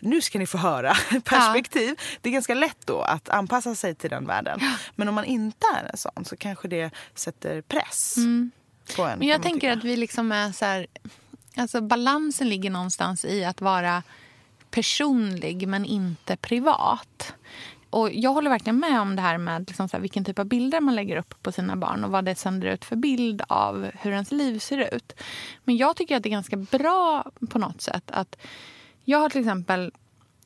nu 0.00 0.20
ska 0.20 0.38
ni 0.38 0.46
få 0.46 0.58
höra 0.58 0.94
perspektiv. 1.24 2.00
Det 2.20 2.28
är 2.28 2.32
ganska 2.32 2.54
lätt 2.54 2.86
då 2.86 3.00
att 3.00 3.28
anpassa 3.28 3.74
sig 3.74 3.94
till 3.94 4.10
den 4.10 4.26
världen. 4.26 4.60
Men 4.96 5.08
om 5.08 5.14
man 5.14 5.24
inte 5.24 5.66
är 5.76 5.90
en 5.90 5.96
sån 5.96 6.24
så 6.24 6.36
kanske 6.36 6.68
det 6.68 6.90
sätter 7.14 7.60
press 7.60 8.16
på 8.96 9.02
en. 9.02 9.18
Men 9.18 9.28
jag 9.28 9.42
tänker 9.42 9.72
att 9.72 9.84
vi 9.84 9.96
liksom 9.96 10.32
är 10.32 10.52
så 10.52 10.64
här... 10.64 10.86
Alltså 11.56 11.80
balansen 11.80 12.48
ligger 12.48 12.70
någonstans 12.70 13.24
i 13.24 13.44
att 13.44 13.60
vara 13.60 14.02
personlig 14.70 15.68
men 15.68 15.84
inte 15.84 16.36
privat. 16.36 17.34
Och 17.90 18.10
Jag 18.12 18.32
håller 18.32 18.50
verkligen 18.50 18.78
med 18.78 19.00
om 19.00 19.16
det 19.16 19.22
här 19.22 19.38
med 19.38 19.68
liksom 19.68 19.88
så 19.88 19.96
här, 19.96 20.02
vilken 20.02 20.24
typ 20.24 20.38
av 20.38 20.44
bilder 20.44 20.80
man 20.80 20.94
lägger 20.94 21.16
upp 21.16 21.42
på 21.42 21.52
sina 21.52 21.76
barn 21.76 22.04
och 22.04 22.10
vad 22.10 22.24
det 22.24 22.34
sänder 22.34 22.68
ut 22.68 22.84
för 22.84 22.96
bild 22.96 23.42
av 23.48 23.90
hur 23.94 24.12
ens 24.12 24.32
liv 24.32 24.58
ser 24.58 24.94
ut. 24.94 25.12
Men 25.64 25.76
jag 25.76 25.96
tycker 25.96 26.16
att 26.16 26.22
det 26.22 26.28
är 26.28 26.30
ganska 26.30 26.56
bra 26.56 27.30
på 27.50 27.58
något 27.58 27.80
sätt 27.80 28.10
att 28.10 28.36
jag 29.04 29.18
har 29.18 29.28
till 29.28 29.40
exempel 29.40 29.92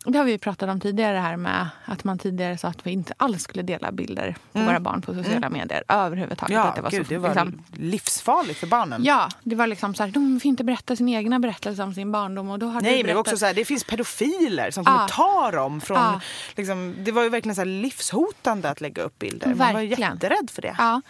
det 0.05 0.19
har 0.19 0.25
vi 0.25 0.33
ju 0.33 0.39
pratat 0.39 0.69
om 0.71 0.81
tidigare 0.81 1.19
här 1.19 1.37
med 1.37 1.69
att 1.85 2.05
man 2.05 2.19
tidigare 2.19 2.59
sa 2.59 2.69
att 2.69 2.87
vi 2.87 2.91
inte 2.91 3.15
alls 3.17 3.43
skulle 3.43 3.63
dela 3.63 3.93
bilder 3.93 4.37
på 4.53 4.59
våra 4.61 4.81
barn 4.81 5.03
på 5.03 5.15
sociala 5.15 5.49
medier 5.51 5.83
överhuvudtaget. 5.89 6.55
Ja, 6.55 6.63
att 6.65 6.77
det 6.77 6.83
var 6.83 6.91
gud, 6.91 7.07
så, 7.07 7.13
det 7.13 7.19
var 7.19 7.29
liksom, 7.29 7.63
livsfarligt 7.73 8.59
för 8.61 8.67
barnen. 8.67 9.05
Ja, 9.05 9.29
det 9.43 9.55
var 9.57 9.67
liksom 9.67 9.95
så 9.95 10.03
här, 10.03 10.11
de 10.11 10.41
får 10.41 10.49
inte 10.49 10.65
berätta 10.65 10.97
sin 10.97 11.09
egna 11.09 11.39
berättelse 11.39 11.83
om 11.83 11.95
sin 11.95 12.13
barndom. 12.13 12.51
Och 12.51 12.59
då 12.59 12.67
har 12.67 12.81
Nej, 12.81 12.91
du 12.93 12.97
men 12.99 13.07
det, 13.07 13.15
var 13.15 13.21
också 13.21 13.31
berättat- 13.31 13.39
så 13.41 13.47
här, 13.47 13.55
det 13.55 13.65
finns 13.65 13.85
pedofiler 13.85 14.71
som 14.71 14.85
kommer 14.85 14.99
Ja. 15.01 15.09
ta 15.09 15.51
dem. 15.51 15.81
Från, 15.81 15.97
Ja. 15.97 16.21
liksom, 16.57 16.95
det 16.99 17.13
var 17.13 17.23
ju 17.23 17.29
verkligen 17.29 17.55
så 17.57 17.65
livshotande 17.65 18.71
att 18.71 18.81
lägga 18.81 19.03
upp 19.03 19.19
bilder. 19.19 19.55
Man 19.55 19.59
var 19.75 19.81
ju 19.81 19.89
Verkligen. 19.89 20.13
jätterädd 20.15 20.51
för 20.51 20.63
det. 20.63 20.75
Ja, 20.79 21.01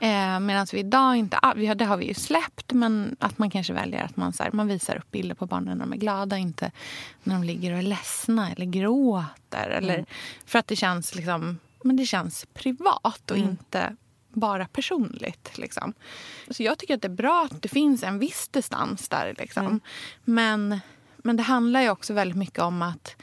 eh, 0.00 0.40
medan 0.40 0.66
vi 0.72 0.78
idag 0.78 1.16
inte... 1.16 1.38
Vi 1.56 1.66
har, 1.66 1.74
det 1.74 1.84
har 1.84 1.96
vi 1.96 2.06
ju 2.08 2.14
släppt, 2.14 2.72
men 2.72 3.16
att 3.20 3.38
man 3.38 3.50
kanske 3.50 3.72
väljer 3.72 4.04
att 4.04 4.16
man, 4.16 4.32
så 4.32 4.42
här, 4.42 4.50
man 4.52 4.68
visar 4.68 4.96
upp 4.96 5.10
bilder 5.10 5.34
på 5.34 5.46
barnen 5.46 5.78
när 5.78 5.84
de 5.84 5.92
är 5.92 5.96
glada, 5.96 6.36
inte 6.38 6.70
när 7.28 7.34
de 7.34 7.44
ligger 7.44 7.72
och 7.72 7.78
är 7.78 7.82
ledsna 7.82 8.50
eller 8.52 8.66
gråter. 8.66 9.68
Eller, 9.70 10.04
För 10.46 10.58
att 10.58 10.66
det 10.66 10.76
känns 10.76 11.14
liksom 11.14 11.58
men 11.82 11.96
det 11.96 12.06
känns 12.06 12.46
privat 12.54 13.30
och 13.30 13.36
Mm. 13.36 13.50
inte 13.50 13.96
bara 14.28 14.66
personligt. 14.66 15.58
Liksom. 15.58 15.94
Så 16.50 16.62
jag 16.62 16.78
tycker 16.78 16.94
att 16.94 17.02
det 17.02 17.08
är 17.08 17.10
bra 17.10 17.48
att 17.50 17.62
det 17.62 17.68
finns 17.68 18.02
en 18.02 18.18
viss 18.18 18.48
distans 18.48 19.08
där. 19.08 19.34
Liksom. 19.38 19.66
Mm. 19.66 19.80
Men, 20.24 20.80
men 21.16 21.36
det 21.36 21.42
handlar 21.42 21.80
ju 21.80 21.90
också 21.90 22.14
väldigt 22.14 22.36
mycket 22.36 22.58
om 22.58 22.82
att 22.82 23.16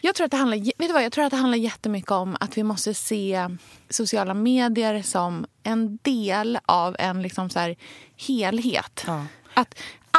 jag 0.00 0.14
tror, 0.14 0.24
att 0.24 0.30
det 0.30 0.36
handlar, 0.36 0.58
vet 0.58 0.78
du 0.78 0.92
vad, 0.92 1.04
jag 1.04 1.12
tror 1.12 1.24
att 1.24 1.30
det 1.30 1.36
handlar 1.36 1.58
jättemycket 1.58 2.10
om 2.10 2.36
att 2.40 2.58
vi 2.58 2.62
måste 2.62 2.94
se 2.94 3.48
sociala 3.88 4.34
medier 4.34 5.02
som 5.02 5.46
en 5.62 5.98
del 6.02 6.58
av 6.66 6.96
en 6.98 7.22
liksom 7.22 7.50
så 7.50 7.74
helhet. 8.16 9.04
Ja. 9.06 9.26
Att 9.54 9.78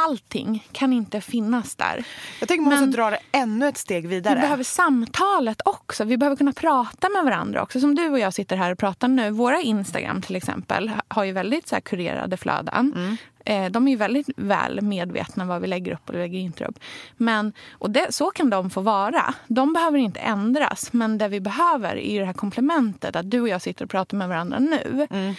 allting 0.10 0.68
kan 0.72 0.94
inte 0.94 1.22
finnas 1.22 1.76
där. 1.76 2.04
Jag 2.40 2.48
tänker 2.50 2.62
man 2.62 2.70
måste 2.74 2.86
Men- 2.86 2.92
dra 2.92 3.10
det 3.10 3.20
ännu 3.32 3.68
ett 3.68 3.78
steg 3.78 4.08
vidare. 4.08 4.36
Vi 4.36 4.42
behöver 4.42 4.64
samtalet 4.64 5.62
också. 5.66 6.04
Vi 6.04 6.18
behöver 6.18 6.36
kunna 6.38 6.54
prata 6.54 7.10
med 7.10 7.24
varandra 7.24 7.62
också. 7.64 7.80
Som 7.80 7.96
du 7.96 8.10
och 8.10 8.20
jag 8.20 8.34
sitter 8.34 8.56
här 8.58 8.72
och 8.72 8.78
pratar 8.80 9.08
nu. 9.08 9.30
Våra 9.32 9.62
Instagram 9.62 10.22
till 10.22 10.36
exempel 10.36 10.92
har 11.08 11.24
ju 11.24 11.32
väldigt 11.32 11.68
så 11.68 11.82
kurerade 11.82 12.38
flöden. 12.38 12.94
Mm. 12.96 13.18
Eh, 13.46 13.72
De 13.72 13.88
är 13.88 13.92
ju 13.92 13.98
väldigt 13.98 14.28
väl 14.38 14.82
medvetna 14.82 15.46
vad 15.46 15.62
vi 15.62 15.68
lägger 15.68 15.94
upp 15.94 16.10
och 16.10 16.16
lägger 16.16 16.40
inte 16.40 16.66
upp. 16.66 16.80
Men, 17.18 17.54
och 17.72 17.90
det, 17.90 18.14
så 18.14 18.32
kan 18.32 18.50
de 18.50 18.70
få 18.70 18.82
vara. 18.82 19.34
De 19.48 19.74
behöver 19.74 19.98
inte 19.98 20.20
ändras. 20.20 20.94
Men 20.94 21.18
det 21.18 21.28
vi 21.28 21.40
behöver 21.40 21.96
är 21.96 22.20
det 22.20 22.26
här 22.26 22.34
komplementet. 22.34 23.16
Att 23.16 23.32
du 23.32 23.42
och 23.42 23.50
jag 23.50 23.62
sitter 23.62 23.86
och 23.86 23.92
pratar 23.92 24.18
med 24.18 24.28
varandra 24.30 24.60
nu. 24.60 25.08
Mm. 25.10 25.36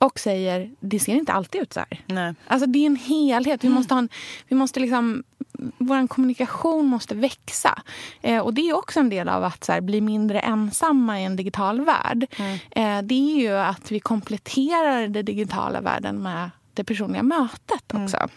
Och 0.00 0.18
säger, 0.18 0.70
det 0.80 1.00
ser 1.00 1.14
inte 1.14 1.32
alltid 1.32 1.62
ut 1.62 1.72
så 1.72 1.80
här. 1.80 2.00
Nej. 2.06 2.34
Alltså 2.46 2.66
det 2.66 2.78
är 2.78 2.86
en 2.86 2.96
helhet. 2.96 3.64
Vi 3.64 3.68
måste 3.68 3.94
ha 3.94 3.98
en, 3.98 4.08
vi 4.48 4.56
måste 4.56 4.80
liksom, 4.80 5.22
vår 5.78 6.06
kommunikation 6.06 6.86
måste 6.86 7.14
växa. 7.14 7.82
Eh, 8.22 8.38
och 8.38 8.54
Det 8.54 8.60
är 8.60 8.76
också 8.76 9.00
en 9.00 9.08
del 9.10 9.28
av 9.28 9.44
att 9.44 9.68
här, 9.68 9.80
bli 9.80 10.00
mindre 10.00 10.40
ensamma 10.40 11.20
i 11.20 11.24
en 11.24 11.36
digital 11.36 11.84
värld. 11.84 12.26
Eh, 12.70 13.02
det 13.02 13.14
är 13.14 13.40
ju 13.40 13.52
att 13.52 13.90
vi 13.90 14.00
kompletterar 14.00 15.08
den 15.08 15.24
digitala 15.24 15.80
världen 15.80 16.22
med 16.22 16.50
det 16.74 16.84
personliga 16.84 17.22
mötet 17.22 17.94
också. 17.94 18.28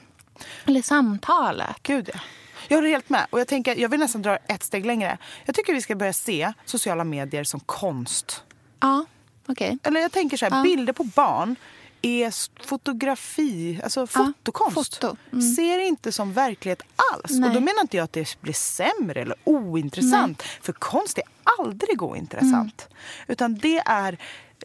Eller 0.65 0.81
samtalet. 0.81 1.75
Gud, 1.83 2.09
ja. 2.13 2.19
Jag 2.67 2.77
håller 2.77 2.89
helt 2.89 3.09
med. 3.09 3.25
Och 3.29 3.39
jag, 3.39 3.47
tänker, 3.47 3.75
jag 3.75 3.89
vill 3.89 3.99
nästan 3.99 4.21
dra 4.21 4.37
ett 4.37 4.63
steg 4.63 4.85
längre. 4.85 5.17
Jag 5.45 5.55
tycker 5.55 5.73
vi 5.73 5.81
ska 5.81 5.95
börja 5.95 6.13
se 6.13 6.53
sociala 6.65 7.03
medier 7.03 7.43
som 7.43 7.59
konst. 7.59 8.43
Ja, 8.79 9.05
okej. 9.47 9.77
Eller 9.83 9.99
jag 10.01 10.11
tänker 10.11 10.37
så 10.37 10.45
här, 10.45 10.57
Ja. 10.57 10.63
bilder 10.63 10.93
på 10.93 11.03
barn 11.03 11.55
är 12.01 12.31
fotografi, 12.67 13.79
alltså 13.83 14.07
fotokonst. 14.07 14.95
foto. 14.95 15.15
Mm. 15.31 15.41
Ser 15.55 15.79
inte 15.79 16.11
som 16.11 16.33
verklighet 16.33 16.81
alls. 17.13 17.31
Nej. 17.31 17.47
Och 17.49 17.53
då 17.55 17.59
menar 17.59 17.81
inte 17.81 17.97
jag 17.97 18.03
att 18.03 18.13
det 18.13 18.41
blir 18.41 18.53
sämre 18.53 19.21
eller 19.21 19.35
ointressant. 19.43 20.41
För 20.61 20.73
konst 20.73 21.17
är 21.17 21.23
aldrig 21.59 22.01
ointressant. 22.03 22.87
Mm. 22.89 22.97
Utan 23.27 23.55
det 23.55 23.77
är 23.85 24.17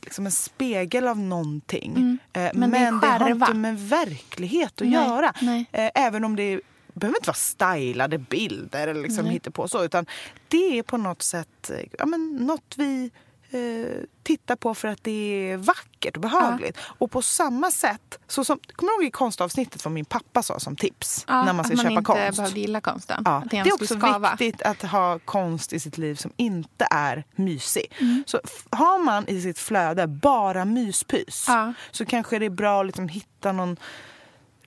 liksom 0.03 0.26
en 0.26 0.33
spegel 0.33 1.09
av 1.09 1.18
någonting. 1.18 2.18
Eh, 2.33 2.43
Mm. 2.43 2.61
Men 2.61 2.70
det 2.70 2.79
är 2.79 2.91
Men 2.91 3.01
det 3.01 3.07
har 3.07 3.18
skärva. 3.18 3.47
inte 3.47 3.55
med 3.59 3.81
verklighet 3.89 4.72
att 4.72 4.81
Nej, 4.89 4.91
göra. 4.93 5.33
nej. 5.41 5.66
Eh, 5.72 5.91
Även 5.95 6.24
om 6.24 6.37
det 6.37 6.61
behöver 6.95 7.18
inte 7.18 7.29
vara 7.29 7.35
stylade 7.37 8.18
bilder 8.18 8.89
eller 8.89 9.03
liksom 9.03 9.41
på 9.53 9.68
så. 9.68 9.85
Utan 9.85 10.07
det 10.49 10.79
är 10.79 10.83
på 10.83 10.97
något 10.97 11.22
sätt 11.22 11.70
eh, 11.70 11.76
ja, 11.99 12.07
men 12.07 12.37
något 12.37 12.74
vi 12.76 13.11
eh, 13.51 14.03
tittar 14.23 14.57
på 14.57 14.75
för 14.75 14.89
att 14.89 15.05
det 15.05 15.51
är 15.51 15.57
vackert 15.57 16.17
och 16.17 16.23
behagligt. 16.23 16.79
Och 16.99 17.11
på 17.11 17.23
samma 17.23 17.71
sätt, 17.71 18.19
så 18.27 18.45
som, 18.45 18.59
kommer 18.77 18.91
du 18.93 18.95
ihåg 18.97 19.09
i 19.09 19.11
konstavsnittet 19.11 19.85
vad 19.85 19.93
min 19.93 20.05
pappa 20.05 20.43
sa 20.43 20.59
som 20.61 20.77
tips 20.77 21.25
Ja, 21.29 21.45
när 21.45 21.53
man 21.53 21.65
ska 21.65 21.75
att 21.75 21.77
man 21.77 21.85
köpa 21.85 21.93
inte 21.99 22.03
konst? 22.27 22.37
behövde 22.37 22.61
gilla 22.61 22.81
konsten. 22.81 23.23
Ja, 23.25 23.37
Att 23.45 23.51
det 23.51 23.59
är 23.59 23.75
också 23.75 23.99
skava. 23.99 24.37
viktigt 24.39 24.63
att 24.63 24.83
ha 24.83 25.19
konst 25.19 25.73
i 25.73 25.81
sitt 25.81 25.99
liv 25.99 26.15
som 26.15 26.31
inte 26.37 26.87
är 26.91 27.25
mysig. 27.37 27.93
Mm. 28.01 28.25
Så 28.27 28.41
har 28.71 28.99
man 29.05 29.29
i 29.29 29.41
sitt 29.43 29.59
flöde 29.59 30.07
bara 30.07 30.65
myspys 30.65 31.45
Ja. 31.49 31.73
så 31.91 32.05
kanske 32.05 32.39
det 32.39 32.47
är 32.47 32.51
bra 32.51 32.81
att 32.81 32.87
liksom 32.87 33.09
hitta 33.09 33.53
någon 33.53 33.77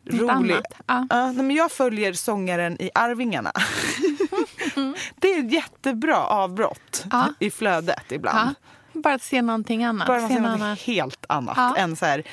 Något 0.04 0.22
rolig... 0.22 0.54
annat. 0.54 0.66
Ja. 0.88 1.08
Ja, 1.10 1.32
men 1.34 1.52
jag 1.52 1.72
följer 1.72 2.14
sångaren 2.14 2.82
i 2.82 2.90
Arvingarna. 2.96 3.52
det 5.16 5.28
är 5.34 5.40
ett 5.46 5.54
jättebra 5.54 6.18
avbrott 6.18 7.06
Ja. 7.12 7.34
i 7.40 7.52
flödet 7.52 8.12
ibland. 8.12 8.50
Ja. 8.50 8.54
Bara 8.94 9.14
att 9.14 9.24
se 9.24 9.42
någonting 9.42 9.84
annat. 9.84 10.08
Bara 10.08 10.28
se 10.28 10.40
något 10.40 10.52
annat. 10.62 10.80
helt 10.80 11.26
annat 11.30 11.54
Ja. 11.58 11.76
än 11.76 11.96
så 11.96 12.06
här 12.06 12.24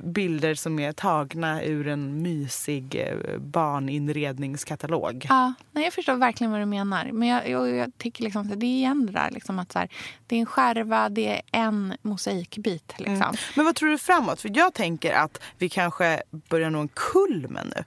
bilder 0.00 0.54
som 0.54 0.78
är 0.78 0.92
tagna 0.92 1.62
ur 1.62 1.88
en 1.88 2.22
mysig 2.22 2.94
eh, 2.94 3.38
barninredningskatalog. 3.38 5.26
Ja, 5.28 5.52
nej, 5.72 5.84
jag 5.84 5.92
förstår 5.92 6.14
verkligen 6.14 6.50
vad 6.50 6.60
du 6.60 6.64
menar. 6.66 7.10
Men 7.12 7.28
jag, 7.28 7.48
jag, 7.48 7.70
jag 7.76 7.98
tycker 7.98 8.24
liksom 8.24 8.42
att 8.52 8.60
det 8.60 8.66
är 8.66 8.76
igen 8.76 9.06
det 9.06 9.12
där. 9.12 9.30
Liksom 9.30 9.58
att 9.58 9.72
så 9.72 9.78
här, 9.78 9.88
det 10.26 10.36
är 10.36 10.40
en 10.40 10.46
skärva, 10.46 11.08
det 11.08 11.28
är 11.28 11.42
en 11.52 11.94
mosaikbit. 12.02 12.94
Liksom. 12.98 13.14
Mm. 13.14 13.34
Men 13.56 13.64
vad 13.64 13.74
tror 13.74 13.88
du 13.88 13.98
framåt? 13.98 14.40
För 14.40 14.50
jag 14.56 14.74
tänker 14.74 15.12
att 15.14 15.40
vi 15.58 15.68
kanske 15.68 16.22
börjar 16.30 16.70
nå 16.70 16.80
en 16.80 16.88
kulmen 16.88 17.72
nu. 17.76 17.84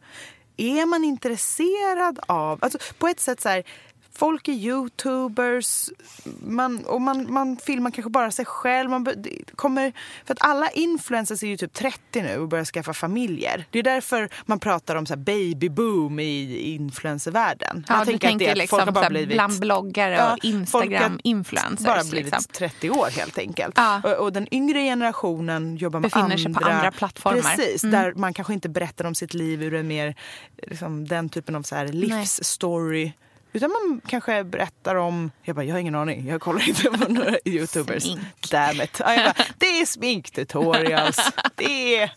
Är 0.57 0.85
man 0.85 1.03
intresserad 1.03 2.19
av... 2.27 2.59
Alltså 2.61 2.77
på 2.97 3.07
ett 3.07 3.19
sätt 3.19 3.41
så 3.41 3.49
här... 3.49 3.63
Folk 4.19 4.47
är 4.47 4.51
youtubers 4.53 5.89
man, 6.41 6.85
och 6.85 7.01
man, 7.01 7.33
man 7.33 7.57
filmar 7.57 7.91
kanske 7.91 8.09
bara 8.09 8.31
sig 8.31 8.45
själv. 8.45 8.89
Man 8.89 9.07
kommer, 9.55 9.93
för 10.25 10.33
att 10.33 10.41
alla 10.41 10.69
influencers 10.69 11.43
är 11.43 11.47
ju 11.47 11.57
typ 11.57 11.73
30 11.73 12.21
nu 12.21 12.37
och 12.37 12.47
börjar 12.47 12.65
skaffa 12.65 12.93
familjer. 12.93 13.65
Det 13.71 13.79
är 13.79 13.83
därför 13.83 14.29
man 14.45 14.59
pratar 14.59 14.95
om 14.95 15.05
så 15.05 15.13
här 15.13 15.21
babyboom 15.21 16.19
i 16.19 16.57
influencervärlden. 16.73 17.85
Ja, 17.87 17.97
Jag 17.97 18.07
du 18.07 18.11
tänker 18.11 18.27
att 18.27 18.39
det 18.39 18.45
tänker 18.45 18.55
liksom 18.55 18.77
folk 18.79 18.85
har 18.87 18.91
bara 18.91 19.09
blivit- 19.09 19.33
bland 19.35 19.59
bloggare 19.59 20.13
Ja, 20.15 20.23
och 20.23 20.29
har 20.29 20.39
Instagram-influencers. 20.45 21.85
bara 21.85 22.03
blivit 22.03 22.33
liksom. 22.33 22.53
30 22.53 22.89
år 22.89 23.07
helt 23.17 23.37
enkelt. 23.37 23.73
Ja. 23.77 24.01
Och, 24.03 24.11
och 24.13 24.33
den 24.33 24.53
yngre 24.53 24.79
generationen 24.83 25.77
jobbar 25.77 25.99
med 25.99 26.11
Befinner 26.11 26.45
andra... 26.45 26.59
på 26.61 26.69
andra 26.69 26.91
plattformar. 26.91 27.41
Precis, 27.41 27.83
Mm. 27.83 27.91
där 28.03 28.13
man 28.13 28.33
kanske 28.33 28.53
inte 28.53 28.69
berättar 28.69 29.05
om 29.05 29.15
sitt 29.15 29.33
liv 29.33 29.63
ur 29.63 29.73
en 29.73 29.87
mer, 29.87 30.15
liksom, 30.67 31.07
den 31.07 31.29
typen 31.29 31.55
av 31.55 31.61
så 31.63 31.75
här 31.75 31.87
livsstory. 31.87 33.11
Utan 33.53 33.69
man 33.71 34.01
kanske 34.07 34.43
berättar 34.43 34.95
om, 34.95 35.31
jag 35.43 35.55
bara, 35.55 35.65
jag 35.65 35.75
har 35.75 35.79
ingen 35.79 35.95
aning, 35.95 36.27
jag 36.27 36.41
kollar 36.41 36.67
inte 36.69 36.83
på 36.83 37.11
några 37.13 37.35
youtubers. 37.45 38.03
Smink. 38.03 38.19
Damn 38.51 38.81
it. 38.81 38.95
Ja, 38.99 39.05
bara, 39.05 39.45
det 39.57 39.65
är 39.65 39.85
sminktutorials, 39.85 41.31
det 41.55 41.95
är 41.97 42.11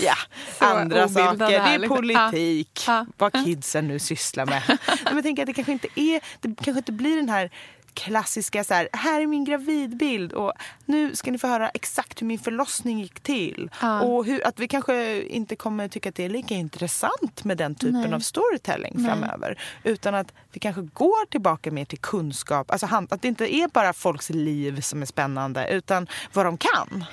ja, 0.00 0.14
Så 0.58 0.64
andra 0.64 1.08
saker, 1.08 1.36
det 1.48 1.56
är 1.56 1.78
liksom. 1.78 1.96
politik, 1.96 2.84
Ja. 2.86 3.06
vad 3.18 3.32
kidsen 3.44 3.88
nu 3.88 3.98
sysslar 3.98 4.46
med. 4.46 4.62
Men 5.04 5.14
jag 5.14 5.22
tänker 5.24 5.42
att 5.42 5.46
det 5.46 5.52
kanske 5.52 5.72
inte 5.72 5.88
är, 5.94 6.20
det 6.40 6.48
kanske 6.64 6.78
inte 6.78 6.92
blir 6.92 7.16
den 7.16 7.28
här 7.28 7.50
klassiska 7.94 8.64
så 8.64 8.74
här, 8.74 8.88
här 8.92 9.20
är 9.20 9.26
min 9.26 9.44
gravidbild 9.44 10.32
och 10.32 10.52
nu 10.84 11.16
ska 11.16 11.30
ni 11.30 11.38
få 11.38 11.46
höra 11.46 11.68
exakt 11.68 12.22
hur 12.22 12.26
min 12.26 12.38
förlossning 12.38 13.00
gick 13.00 13.20
till. 13.20 13.70
Ja. 13.80 14.00
Och 14.00 14.24
hur, 14.24 14.46
att 14.46 14.58
vi 14.58 14.68
kanske 14.68 15.22
inte 15.22 15.56
kommer 15.56 15.88
tycka 15.88 16.08
att 16.08 16.14
det 16.14 16.24
är 16.24 16.28
lika 16.28 16.54
intressant 16.54 17.44
med 17.44 17.56
den 17.56 17.74
typen 17.74 18.00
Nej. 18.00 18.14
av 18.14 18.20
storytelling 18.20 18.92
Nej. 18.96 19.06
framöver. 19.06 19.58
Utan 19.84 20.14
att 20.14 20.32
vi 20.52 20.60
kanske 20.60 20.82
går 20.82 21.26
tillbaka 21.26 21.70
mer 21.70 21.84
till 21.84 21.98
kunskap. 21.98 22.70
Alltså 22.70 22.86
att 23.10 23.22
det 23.22 23.28
inte 23.28 23.54
är 23.54 23.68
bara 23.68 23.92
folks 23.92 24.30
liv 24.30 24.80
som 24.80 25.02
är 25.02 25.06
spännande 25.06 25.68
utan 25.68 26.06
vad 26.32 26.46
de 26.46 26.58
kan. 26.58 27.04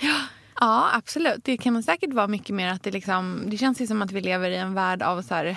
Ja, 0.59 0.89
absolut. 0.93 1.43
Det 1.43 1.57
kan 1.57 1.83
säkert 1.83 2.13
vara 2.13 2.27
mycket 2.27 2.55
mer 2.55 2.71
att 2.71 2.83
det 2.83 2.91
liksom... 2.91 3.43
Det 3.45 3.57
känns 3.57 3.81
ju 3.81 3.87
som 3.87 4.01
att 4.01 4.11
vi 4.11 4.21
lever 4.21 4.49
i 4.49 4.57
en 4.57 4.73
värld 4.73 5.01
av 5.03 5.21
så 5.21 5.55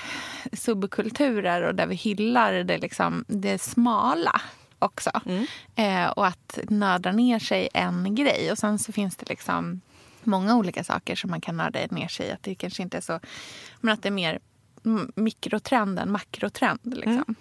subkulturer 0.53 1.63
och 1.63 1.75
där 1.75 1.87
vi 1.87 1.95
hyllar 1.95 2.53
det, 2.53 2.79
liksom, 2.79 3.25
det 3.29 3.59
smala 3.59 4.41
också. 4.85 5.11
Eh, 5.75 6.07
och 6.07 6.27
att 6.27 6.59
nörda 6.69 7.13
ner 7.13 7.39
sig 7.39 7.69
en 7.75 8.15
grej. 8.15 8.53
Och 8.53 8.59
sen 8.59 8.79
så 8.79 8.93
finns 8.93 9.17
det 9.17 9.29
liksom 9.29 9.81
många 10.25 10.57
olika 10.57 10.85
saker 10.85 11.17
som 11.17 11.31
man 11.31 11.41
kan 11.41 11.57
nörda 11.57 11.81
ner 11.91 12.09
sig 12.09 12.27
i. 12.27 12.33
Att 12.33 12.43
det 12.43 12.55
kanske 12.55 12.83
inte 12.83 12.97
är 12.97 13.01
så... 13.01 13.21
Men 13.81 13.95
att 13.95 14.03
det 14.03 14.09
är 14.09 14.13
mer 14.13 14.39
mm, 14.85 15.13
mikrotrend 15.15 15.99
än 15.99 16.13
makrotrend. 16.13 16.81
Liksom. 16.97 17.35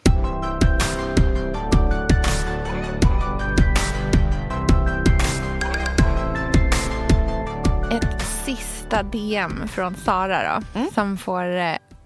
Ett 7.92 8.22
sista 8.46 9.04
DM 9.04 9.68
från 9.68 9.96
Sara 9.96 10.64
då, 10.74 10.82
som 10.94 11.18
får 11.18 11.46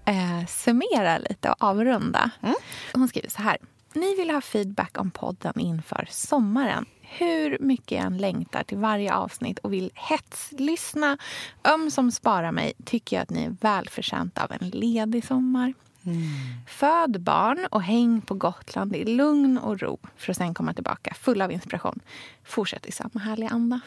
eh, 0.04 0.46
summera 0.48 1.18
lite 1.18 1.50
och 1.50 1.62
avrunda. 1.64 2.30
Hon 2.92 3.08
skriver 3.08 3.28
så 3.28 3.42
här. 3.42 3.56
Ni 3.94 4.14
vill 4.14 4.30
ha 4.30 4.40
feedback 4.40 4.98
om 5.00 5.10
podden 5.10 5.60
inför 5.60 6.08
sommaren. 6.10 6.86
Hur 7.00 7.58
mycket 7.60 7.92
jag 7.92 8.06
än 8.06 8.18
längtar 8.18 8.62
till 8.62 8.78
varje 8.78 9.14
avsnitt 9.14 9.58
och 9.58 9.72
vill 9.72 9.90
hetslyssna 9.94 11.18
ömsom 11.64 12.12
spara 12.12 12.52
mig 12.52 12.72
tycker 12.84 13.16
jag 13.16 13.22
att 13.22 13.30
ni 13.30 13.44
är 13.44 13.56
välförtjänta 13.60 14.44
av 14.44 14.52
en 14.52 14.68
ledig 14.68 15.24
sommar. 15.24 15.74
Föd 16.68 17.20
barn 17.20 17.66
och 17.70 17.82
häng 17.82 18.20
på 18.20 18.34
Gotland 18.34 18.96
i 18.96 19.04
lugn 19.04 19.58
och 19.58 19.80
ro 19.80 19.98
för 20.16 20.30
att 20.30 20.36
sen 20.36 20.54
komma 20.54 20.74
tillbaka 20.74 21.14
full 21.14 21.42
av 21.42 21.52
inspiration. 21.52 22.00
Fortsätt 22.44 22.86
i 22.86 22.92
samma 22.92 23.20
härliga 23.20 23.48
anda. 23.48 23.80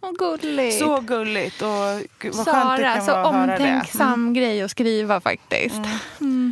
Vad 0.00 0.18
gulligt! 0.18 0.78
Så 0.78 1.00
gulligt 1.00 1.62
och 1.62 1.68
gud, 2.18 2.34
vad 2.34 2.46
skönt 2.46 2.76
det 2.76 2.82
Sara, 2.82 2.94
kan 2.94 3.06
så 3.06 3.12
vara 3.12 3.22
det. 3.22 3.36
Mm. 3.36 3.50
omtänksam 3.52 4.34
grej 4.34 4.62
att 4.62 4.70
skriva 4.70 5.20
faktiskt. 5.20 5.80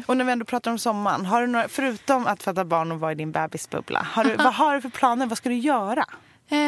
Och 0.07 0.16
när 0.16 0.24
vi 0.24 0.32
ändå 0.32 0.44
pratar 0.44 0.70
om 0.70 0.78
sommaren, 0.78 1.26
har 1.26 1.40
du 1.40 1.46
några, 1.46 1.68
förutom 1.68 2.26
att 2.26 2.42
föda 2.42 2.64
barn 2.64 2.92
och 2.92 3.01
vara 3.01 3.12
i 3.12 3.14
din 3.14 3.32
bebisbubbla, 3.32 4.07
har 4.12 4.24
du, 4.24 4.36
vad 4.38 4.55
har 4.55 4.74
du 4.74 4.80
för 4.80 4.88
planer? 4.88 5.26
Vad 5.26 5.38
ska 5.38 5.49
du 5.49 5.59
göra? 5.59 6.05
Eh, 6.51 6.59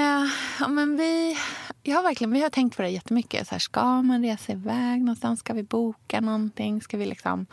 ja, 0.61 0.69
men 0.69 0.97
vi, 0.97 1.39
jag 1.83 1.97
har 1.97 2.03
verkligen, 2.03 2.31
vi 2.33 2.43
har 2.43 2.51
tänkt 2.51 2.77
på 2.77 2.83
det 2.83 2.89
jättemycket. 2.89 3.49
Så 3.49 3.55
här, 3.55 3.59
ska 3.59 4.03
man 4.03 4.23
resa 4.23 4.53
iväg 4.53 5.01
någonstans? 5.01 5.41
Ska 5.41 5.53
vi 5.55 5.63
boka 5.63 6.21
någonting? 6.21 6.83
Ska 6.83 6.97
vi 6.97 7.07
liksom, 7.07 7.47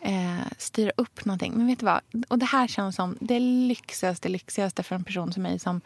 eh, 0.00 0.38
styra 0.58 0.92
upp 0.96 1.24
någonting? 1.24 1.52
Men 1.56 1.66
vet 1.66 1.78
du 1.78 1.86
vad? 1.86 2.00
Och 2.28 2.38
det 2.38 2.46
här 2.46 2.66
känns 2.66 2.96
som 2.96 3.16
det 3.20 3.40
lyxigaste, 3.40 4.28
lyxigaste 4.28 4.82
för 4.82 4.94
en 4.94 5.04
person 5.04 5.32
som 5.32 5.42
mig 5.42 5.58
som 5.58 5.80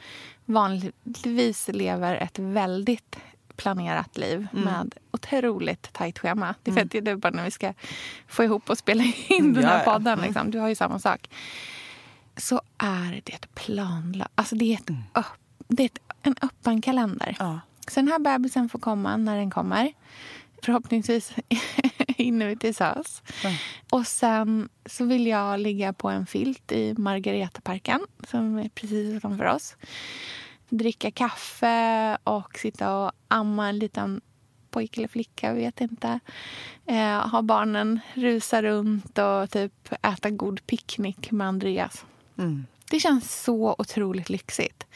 vanligtvis 0.44 1.68
lever 1.68 2.14
ett 2.16 2.38
väldigt 2.38 3.16
planerat 3.56 4.18
liv 4.18 4.46
Mm. 4.52 4.64
med 4.64 4.94
otroligt 5.10 5.92
tajt 5.92 6.18
schema. 6.18 6.54
Det 6.62 6.70
är, 6.70 6.74
för 6.74 6.80
att 6.80 6.90
det 6.90 7.08
är 7.10 7.16
bara 7.16 7.30
när 7.30 7.44
vi 7.44 7.50
ska 7.50 7.72
få 8.28 8.44
ihop 8.44 8.70
och 8.70 8.78
spela 8.78 9.04
in 9.28 9.52
den 9.54 9.62
Ja, 9.62 9.68
här 9.68 9.78
ja. 9.84 9.92
podden. 9.92 10.12
Mm. 10.12 10.24
Liksom. 10.24 10.50
Du 10.50 10.58
har 10.58 10.68
ju 10.68 10.74
samma 10.74 10.98
sak. 10.98 11.30
Så 12.36 12.60
är 12.78 13.22
det 13.24 13.32
ett 13.32 13.54
planlöst... 13.54 14.30
Alltså 14.34 14.56
det 14.56 14.64
är, 14.72 14.78
ett 14.78 14.90
öpp, 15.14 15.26
det 15.68 15.82
är 15.82 15.86
ett, 15.86 15.98
en 16.22 16.34
öppen 16.42 16.80
kalender. 16.82 17.36
Ja. 17.38 17.60
Så 17.90 18.00
den 18.00 18.08
här 18.08 18.18
bebisen 18.18 18.68
får 18.68 18.78
komma 18.78 19.16
när 19.16 19.36
den 19.36 19.50
kommer. 19.50 19.92
Förhoppningsvis 20.62 21.32
hinner 22.16 22.46
vi 22.46 22.56
till 22.56 22.74
SÖS. 22.74 23.22
Och 23.90 24.06
sen 24.06 24.68
så 24.86 25.04
vill 25.04 25.26
jag 25.26 25.60
ligga 25.60 25.92
på 25.92 26.08
en 26.08 26.26
filt 26.26 26.72
i 26.72 26.94
Margaretaparken 26.98 28.00
som 28.28 28.58
är 28.58 28.68
precis 28.68 29.14
utanför 29.14 29.44
oss. 29.44 29.76
Dricka 30.68 31.10
kaffe 31.10 32.18
och 32.24 32.58
sitta 32.58 32.96
och 32.96 33.12
amma 33.28 33.68
en 33.68 33.78
liten 33.78 34.20
pojke 34.70 35.00
eller 35.00 35.08
flicka, 35.08 35.52
vet 35.52 35.80
inte. 35.80 36.20
Eh, 36.86 37.28
ha 37.28 37.42
barnen 37.42 38.00
rusa 38.14 38.62
runt 38.62 39.18
och 39.18 39.50
typ 39.50 39.92
äta 40.02 40.30
god 40.30 40.66
picknick 40.66 41.30
med 41.30 41.46
Andreas. 41.46 42.04
Mm. 42.38 42.66
Det 42.90 43.00
känns 43.00 43.42
så 43.42 43.74
otroligt 43.78 44.28
lyxigt. 44.28 44.86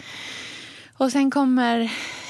Och 1.03 1.12
sen 1.12 1.30
kommer 1.30 1.80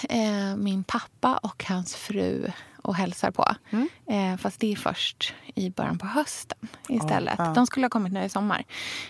eh, 0.08 0.56
min 0.56 0.84
pappa 0.84 1.36
och 1.36 1.64
hans 1.68 1.96
fru 1.96 2.50
och 2.82 2.94
hälsar 2.94 3.30
på. 3.30 3.54
Mm. 3.70 3.88
Eh, 4.06 4.38
fast 4.38 4.60
det 4.60 4.72
är 4.72 4.76
först 4.76 5.34
i 5.54 5.70
början 5.70 5.98
på 5.98 6.06
hösten 6.06 6.58
istället. 6.88 7.34
Ja, 7.38 7.46
ja. 7.46 7.52
De 7.54 7.66
skulle 7.66 7.84
ha 7.84 7.90
kommit 7.90 8.12
nu 8.12 8.24
i 8.24 8.28
sommar. 8.28 8.64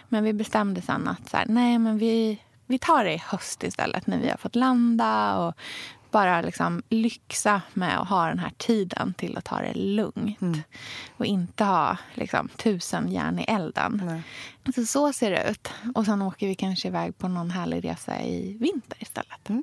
Men 0.08 0.24
vi 0.24 0.32
bestämde 0.32 0.82
sen 0.82 1.08
att 1.08 1.30
så 1.30 1.36
här, 1.36 1.46
nej, 1.48 1.78
men 1.78 1.98
vi, 1.98 2.38
vi 2.66 2.78
tar 2.78 3.04
det 3.04 3.14
i 3.14 3.22
höst 3.26 3.62
istället 3.62 4.06
när 4.06 4.18
vi 4.18 4.28
har 4.28 4.36
fått 4.36 4.56
landa 4.56 5.38
och 5.38 5.54
bara 6.12 6.40
liksom 6.40 6.82
lyxa 6.88 7.62
med 7.74 8.00
att 8.00 8.08
ha 8.08 8.26
den 8.26 8.38
här 8.38 8.52
tiden 8.56 9.14
till 9.14 9.36
att 9.36 9.44
ta 9.44 9.56
det 9.60 9.74
lugnt. 9.74 10.42
Mm. 10.42 10.62
Och 11.16 11.26
inte 11.26 11.64
ha 11.64 11.96
liksom, 12.14 12.48
tusen 12.48 13.12
järn 13.12 13.38
i 13.38 13.42
elden. 13.42 14.02
Nej. 14.04 14.22
Så, 14.74 14.86
så 14.86 15.12
ser 15.12 15.30
det 15.30 15.50
ut. 15.50 15.68
Och 15.94 16.04
sen 16.04 16.22
åker 16.22 16.46
vi 16.46 16.54
kanske 16.54 16.88
iväg 16.88 17.18
på 17.18 17.28
någon 17.28 17.50
härlig 17.50 17.84
resa 17.84 18.22
i 18.22 18.56
vinter 18.60 18.98
istället. 19.00 19.48
Mm. 19.48 19.62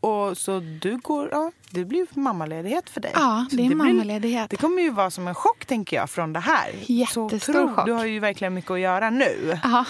Och 0.00 0.38
så 0.38 0.60
du 0.80 0.98
går, 0.98 1.28
ja, 1.32 1.52
det 1.70 1.84
blir 1.84 2.06
mammaledighet 2.12 2.90
för 2.90 3.00
dig. 3.00 3.10
Ja, 3.14 3.46
det 3.50 3.62
är 3.62 3.66
blir- 3.66 3.76
mammalediget. 3.76 4.50
Det 4.50 4.56
kommer 4.56 4.82
ju 4.82 4.90
vara 4.90 5.10
som 5.10 5.28
en 5.28 5.34
chock 5.34 5.64
tänker 5.66 5.96
jag 5.96 6.10
från 6.10 6.32
det 6.32 6.40
här. 6.40 6.70
Jättestor 6.86 7.38
så 7.38 7.52
tro, 7.52 7.74
chock. 7.74 7.86
Du 7.86 7.92
har 7.92 8.04
ju 8.04 8.18
verkligen 8.18 8.54
mycket 8.54 8.70
att 8.70 8.80
göra 8.80 9.10
nu. 9.10 9.58
Ja. 9.62 9.84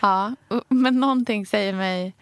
ja, 0.00 0.34
men 0.68 1.00
någonting 1.00 1.46
säger 1.46 1.72
mig 1.72 2.14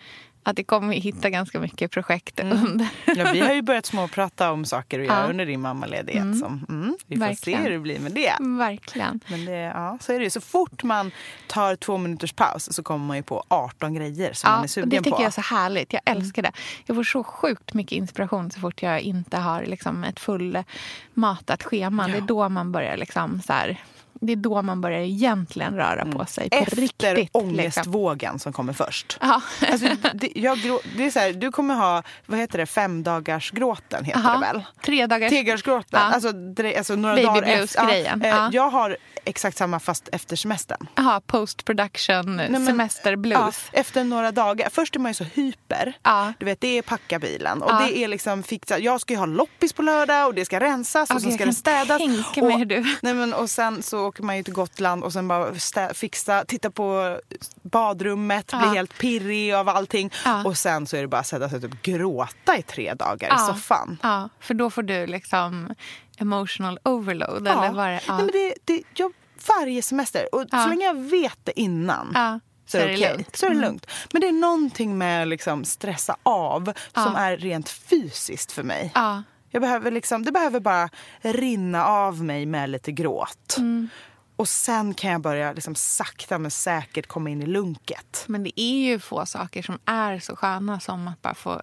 att 0.43 0.57
det 0.57 0.65
kommer 0.65 0.95
hitta 0.95 1.31
ganska 1.31 1.61
mycket 1.61 1.91
projekt 1.91 2.41
under. 2.41 2.89
Ja, 3.07 3.31
vi 3.33 3.41
har 3.41 3.53
ju 3.55 3.63
börjat 3.63 3.87
småprata 3.87 4.53
om 4.53 4.65
saker 4.65 5.01
att 5.01 5.07
göra 5.07 5.21
Ja. 5.23 5.27
under 5.31 5.47
din 5.47 5.61
mammaledighet. 5.61 6.23
Mm. 6.23 6.39
Som, 6.39 6.67
mm, 6.69 6.97
vi 7.07 7.17
får 7.17 7.21
Verkligen. 7.27 7.59
se 7.59 7.65
hur 7.65 7.71
det 7.71 7.79
blir 7.79 7.99
med 7.99 8.13
det. 8.13 8.33
Verkligen. 8.41 9.21
Men 9.29 9.45
det, 9.45 9.53
ja, 9.53 9.99
så 10.01 10.13
är 10.13 10.19
det 10.19 10.25
ju. 10.25 10.31
Så 10.31 10.41
fort 10.41 10.83
man 10.83 11.11
tar 11.47 11.77
två 11.77 11.99
minuters 11.99 12.33
paus 12.33 12.73
så 12.75 12.83
kommer 12.83 13.07
man 13.07 13.17
ju 13.17 13.23
på 13.23 13.45
18 13.49 13.95
grejer 13.95 14.33
som 14.33 14.51
man 14.51 14.59
är 14.59 14.65
Ja, 14.65 14.69
sugen 14.69 14.89
det 14.89 14.97
tycker 14.99 15.11
på. 15.11 15.17
Mm. 15.17 15.23
jag 15.23 15.27
är 15.39 15.43
så 15.43 15.55
härligt. 15.55 15.93
Jag 15.93 16.03
älskar 16.05 16.43
det. 16.43 16.53
Jag 16.87 16.97
får 16.97 17.05
så 17.05 17.25
sjukt 17.25 17.75
mycket 17.75 17.93
inspiration 17.93 18.51
så 18.51 18.61
fort 18.61 18.83
jag 18.83 19.01
inte 19.01 19.37
har 19.39 19.63
liksom 19.65 20.05
ett 20.05 20.21
fullmatat 20.21 21.63
schema. 21.63 22.09
Det 22.09 22.17
är 22.17 22.21
då 22.21 22.49
man 22.49 22.73
börjar 22.73 22.97
liksom 22.97 23.41
så 23.47 23.53
här, 23.53 23.81
det 24.27 24.33
är 24.33 24.37
då 24.37 24.63
man 24.63 24.81
börjar 24.81 25.01
egentligen 25.01 25.75
röra 25.77 26.05
på 26.07 26.27
sig 26.27 26.51
på 26.51 26.57
Mm. 26.57 26.63
Efter 26.67 26.77
riktigt. 26.81 27.15
Liksom. 27.17 27.43
ångestvågen 27.43 28.39
som 28.39 28.53
kommer 28.53 28.73
först. 28.73 29.19
Ja. 29.21 29.41
Alltså, 29.73 29.87
det, 30.15 30.31
jag 30.35 30.59
det 30.97 31.05
är 31.07 31.11
så 31.11 31.19
här, 31.19 31.33
du 31.33 31.53
kommer 31.53 31.75
ha, 31.75 32.03
vad 32.27 32.39
heter 32.39 32.59
det, 32.59 32.67
femdagarsgråten 32.67 34.05
heter 34.05 34.21
Aha. 34.21 34.35
det 34.35 34.41
väl? 34.53 34.63
Tre 34.85 35.07
dagars... 35.07 35.31
Tregårdsgråten. 35.31 36.01
Ja. 36.03 36.15
Alltså, 36.15 36.33
dre, 36.33 36.79
alltså 36.79 36.97
några 36.97 37.15
Baby 37.15 37.27
dagar 37.27 37.43
efter. 37.43 37.89
eh, 37.89 38.29
Ja. 38.29 38.51
Jag 38.53 38.71
har 38.71 38.97
exakt 39.25 39.57
samma 39.57 39.81
fast 39.81 40.09
efter 40.13 40.37
semestern. 40.37 40.87
Jaha, 40.95 41.21
post 41.21 41.65
production 41.65 42.37
men- 42.37 42.67
semester 42.67 43.17
blues. 43.17 43.69
Ja, 43.73 43.79
efter 43.81 44.05
några 44.05 44.33
dagar. 44.33 44.69
Först 44.73 44.97
är 44.97 45.01
man 45.01 45.11
ju 45.11 45.15
så 45.15 45.25
hyper. 45.25 45.93
Ja. 46.03 46.33
Du 46.39 46.45
vet, 46.47 46.61
det 46.61 46.79
är 46.79 46.83
packa 46.83 47.19
bilen 47.19 47.63
och 47.63 47.71
Ja. 47.71 47.83
det 47.89 47.99
är 47.99 48.09
liksom 48.09 48.43
fixa. 48.43 48.79
Jag 48.79 49.01
ska 49.01 49.13
ju 49.15 49.19
ha 49.19 49.27
loppis 49.27 49.73
på 49.73 49.83
lördag 49.83 50.27
och 50.27 50.35
det 50.35 50.45
ska 50.45 50.61
rensas 50.61 51.11
och 51.11 51.17
Okej, 51.17 51.23
så 51.23 51.29
jag 51.29 51.35
ska 51.35 51.45
det 51.47 51.53
städas. 51.53 51.99
tänka 51.99 52.43
mig 52.45 52.53
och, 52.53 52.59
hur 52.59 52.67
du- 52.67 52.97
Nej, 53.03 53.15
men, 53.15 53.33
och 53.35 53.51
sen 53.51 53.83
så 53.83 54.12
åker 54.13 54.23
man 54.23 54.37
ju 54.37 54.43
till 54.43 54.55
Gotland 54.55 55.05
och 55.05 55.13
sen 55.13 55.29
bara 55.29 55.55
fixa, 55.95 56.45
titta 56.45 56.71
på 56.71 57.19
badrummet, 57.63 58.49
Ja. 58.53 58.59
bli 58.59 58.69
helt 58.69 58.99
pirrig 58.99 59.53
av 59.53 59.69
allting. 59.69 60.11
Ja. 60.25 60.45
Och 60.45 60.59
sen 60.59 60.87
så 60.87 60.97
är 60.97 61.01
det 61.01 61.09
bara 61.09 61.21
att 61.21 61.27
sätta 61.27 61.49
sig 61.49 61.57
och 61.57 61.63
typ 61.63 61.83
gråta 61.83 62.57
i 62.59 62.63
tre 62.63 62.95
dagar 62.95 63.29
i 63.29 63.33
Ja. 63.33 63.39
soffan. 63.39 63.99
Ja, 64.03 64.29
för 64.41 64.55
då 64.55 64.71
får 64.71 64.83
du 64.83 65.07
liksom 65.07 65.75
emotional 66.19 66.79
overload. 66.85 67.49
Eller 67.49 67.73
vad 67.73 67.87
det. 67.89 68.01
Nej, 68.09 68.17
men 68.17 68.27
det, 68.27 68.55
det, 68.65 68.83
jag, 68.95 69.13
varje 69.59 69.83
semester. 69.83 70.35
Och 70.35 70.45
så 70.51 70.69
länge 70.69 70.85
jag 70.87 71.01
vet 71.01 71.39
det 71.45 71.61
innan 71.61 72.41
så 72.67 72.79
är 72.79 72.89
det 72.89 72.95
okej. 72.95 73.11
lugnt. 73.13 73.37
Så 73.37 73.47
är 73.47 73.51
det 73.51 73.57
Mm. 73.57 73.69
lugnt. 73.69 73.87
Men 74.13 74.21
det 74.21 74.29
är 74.29 74.33
någonting 74.33 74.99
med 74.99 75.23
att 75.23 75.29
liksom 75.29 75.65
stressa 75.65 76.17
av 76.23 76.73
Ja. 76.95 77.03
som 77.05 77.17
är 77.17 77.37
rent 77.37 77.69
fysiskt 77.71 78.53
för 78.53 78.63
mig. 78.63 78.93
Ja. 78.95 79.23
Jag 79.53 79.63
behöver 79.63 79.91
liksom, 79.91 80.23
det 80.23 80.33
behöver 80.33 80.61
bara 80.61 80.89
rinna 81.21 81.87
av 81.87 82.25
mig 82.25 82.47
med 82.47 82.71
lite 82.71 82.93
gråt. 82.93 83.55
Mm. 83.59 83.89
Och 84.37 84.49
sen 84.49 84.95
kan 84.95 85.11
jag 85.11 85.21
börja 85.21 85.53
liksom 85.53 85.75
sakta 85.75 86.39
men 86.39 86.51
säkert 86.51 87.07
komma 87.07 87.31
in 87.31 87.43
i 87.43 87.47
lunket. 87.47 88.25
Men 88.27 88.43
det 88.43 88.61
är 88.61 88.85
ju 88.85 88.99
få 88.99 89.27
saker 89.27 89.63
som 89.63 89.79
är 89.85 90.19
så 90.19 90.37
sköna 90.37 90.81
som 90.81 91.09
att 91.09 91.23
bara 91.23 91.35
få 91.35 91.63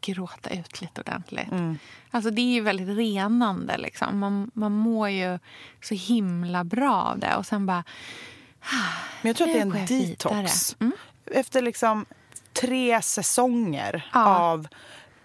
gråta 0.00 0.50
ut 0.50 0.80
lite 0.80 1.00
ordentligt. 1.00 1.50
Mm. 1.50 1.78
Alltså 2.10 2.30
det 2.30 2.40
är 2.40 2.54
ju 2.54 2.60
väldigt 2.60 2.96
renande. 2.96 3.78
Liksom. 3.78 4.18
Man, 4.18 4.50
man 4.54 4.72
mår 4.72 5.08
ju 5.08 5.38
så 5.82 5.94
himla 5.94 6.64
bra 6.64 7.02
av 7.02 7.18
det. 7.18 7.36
Och 7.36 7.46
sen 7.46 7.66
bara... 7.66 7.84
Men 9.22 9.28
jag 9.28 9.36
tror 9.36 9.48
att 9.48 9.54
det 9.54 9.58
är 9.58 9.62
en 9.62 9.86
detox. 10.08 10.76
Mm. 10.80 10.92
Efter 11.26 11.62
liksom 11.62 12.06
tre 12.52 13.02
säsonger 13.02 14.10
Ja. 14.12 14.36
av 14.36 14.68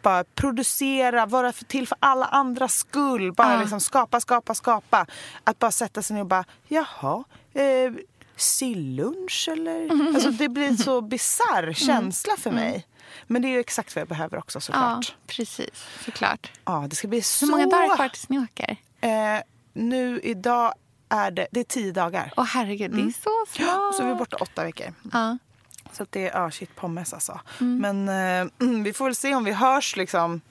bara 0.02 0.24
producera, 0.24 1.26
vara 1.26 1.52
för- 1.54 1.66
till 1.66 1.88
för 1.88 1.97
alla 2.02 2.26
andras 2.26 2.74
skull. 2.76 3.34
Bara 3.34 3.54
Ja. 3.54 3.60
liksom 3.60 3.80
skapa, 3.80 4.20
skapa, 4.20 4.54
skapa. 4.56 5.06
Att 5.43 5.60
bara 5.60 5.72
sätta 5.72 6.02
sig 6.02 6.14
ner 6.14 6.22
och 6.22 6.28
bara, 6.28 6.45
jaha, 6.68 7.24
eh, 7.54 7.91
sillunch 8.36 9.47
eller? 9.52 9.82
Mm. 9.91 10.16
Alltså 10.16 10.32
det 10.32 10.49
blir 10.49 10.68
en 10.68 10.78
så 10.78 11.02
bisarr 11.02 11.74
känsla 11.74 12.34
för 12.38 12.52
mig. 12.52 12.88
Men 13.28 13.41
det 13.41 13.47
är 13.47 13.49
ju 13.49 13.60
exakt 13.60 13.95
vad 13.95 14.02
jag 14.02 14.08
behöver 14.08 14.38
också 14.38 14.58
Ja, 14.58 14.62
såklart. 14.62 15.16
precis. 15.28 15.86
Såklart. 16.06 16.52
Ja, 16.66 16.86
det 16.89 16.95
ska 16.95 17.08
bli 17.08 17.22
så... 17.22 17.45
Hur 17.45 17.52
många 17.52 17.66
dagar 17.66 17.84
är 17.84 17.89
det 17.89 17.95
kvar 17.95 18.10
tills 18.10 18.30
ni 18.30 18.39
åker? 18.39 18.78
Eh, 19.02 19.41
nu 19.74 20.20
idag 20.24 20.74
är 21.10 21.32
det, 21.32 21.47
det 21.52 21.60
är 21.60 21.64
tio 21.64 21.91
dagar. 21.91 22.34
Åh 22.38 22.43
herregud, 22.45 22.91
det 22.91 23.02
är 23.02 23.14
så 23.24 23.45
snart. 23.56 23.89
Och 23.89 23.95
så 23.95 24.04
är 24.04 24.08
vi 24.08 24.16
borta 24.16 24.38
åtta 24.41 24.64
veckor. 24.64 24.93
Ja. 25.14 25.38
Så 25.92 26.04
att 26.04 26.12
det 26.12 26.28
är, 26.28 26.39
ja 26.39 26.52
shit 26.52 26.76
pommes 26.76 27.14
alltså. 27.14 27.39
Mm. 27.60 28.06
Men 28.06 28.10
eh, 28.10 28.84
vi 28.84 28.94
får 28.94 29.06
väl 29.06 29.16
se 29.16 29.36
om 29.36 29.44
vi 29.44 29.52
hörs 29.52 29.96
liksom. 29.96 30.42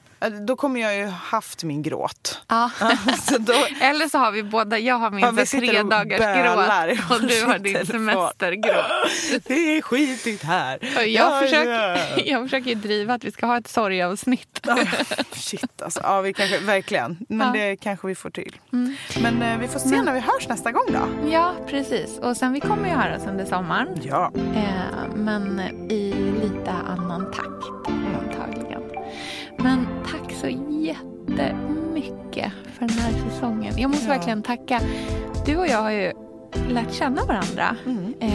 Då 0.46 0.56
kommer 0.56 0.80
jag 0.80 0.96
ju 0.96 1.06
haft 1.06 1.64
min 1.64 1.82
gråt. 1.82 2.40
Ja. 2.48 2.70
så 3.22 3.38
då, 3.38 3.52
Eller 3.80 4.08
så 4.08 4.18
har 4.18 4.32
vi 4.32 4.42
båda, 4.42 4.78
jag 4.78 4.94
har 4.94 5.10
min 5.10 5.20
Ja, 5.24 5.44
tre 5.46 5.82
dagars 5.82 6.18
gråt 6.18 7.10
och 7.20 7.26
du 7.28 7.44
har 7.44 7.58
din 7.58 7.86
semestergråt. 7.86 9.42
det 9.46 9.54
är 9.76 9.82
skitigt 9.82 10.42
här. 10.44 10.78
Jag, 10.96 11.08
Ja, 11.08 11.40
försöker, 11.40 11.70
ja. 11.70 11.96
jag 12.24 12.42
försöker 12.42 12.68
ju 12.68 12.74
driva 12.74 13.14
att 13.14 13.24
vi 13.24 13.32
ska 13.32 13.46
ha 13.46 13.56
ett 13.58 13.68
sorgavsnitt. 13.68 14.60
Ja, 14.66 14.78
Shit 15.32 15.82
alltså. 15.82 16.00
Ja, 16.02 16.20
vi 16.20 16.32
kanske, 16.32 16.58
verkligen. 16.58 17.16
Men 17.28 17.46
Ja. 17.46 17.52
det 17.52 17.76
kanske 17.76 18.06
vi 18.06 18.14
får 18.14 18.30
till. 18.30 18.56
Mm. 18.72 18.96
Men 19.22 19.42
eh, 19.42 19.58
vi 19.58 19.68
får 19.68 19.78
se 19.80 19.88
Men- 19.88 20.04
när 20.04 20.12
vi 20.12 20.20
hörs 20.20 20.48
nästa 20.48 20.72
gång 20.72 20.86
då. 20.88 21.30
Ja, 21.30 21.52
precis. 21.68 22.18
Och 22.18 22.36
sen 22.36 22.52
vi 22.52 22.60
kommer 22.60 22.88
ju 22.88 22.94
höras 22.94 23.22
under 23.28 23.44
sommaren. 23.44 23.88
Ja. 24.02 24.32
Eh, 24.54 25.14
men 25.14 25.60
i 25.90 26.14
lite 26.42 26.70
annan 26.88 27.24
takt. 27.32 27.90
Men 29.62 29.86
tack 30.06 30.32
så 30.32 30.46
jättemycket 30.48 32.52
för 32.72 32.80
den 32.88 32.98
här 32.98 33.30
säsongen. 33.30 33.74
Jag 33.78 33.90
måste 33.90 34.06
Ja. 34.06 34.12
verkligen 34.14 34.42
tacka. 34.42 34.80
Du 35.46 35.56
och 35.56 35.66
jag 35.66 35.82
har 35.82 35.90
ju 35.90 36.12
lärt 36.68 36.92
känna 36.92 37.24
varandra 37.24 37.76
Mm. 37.86 38.14
eh, 38.20 38.30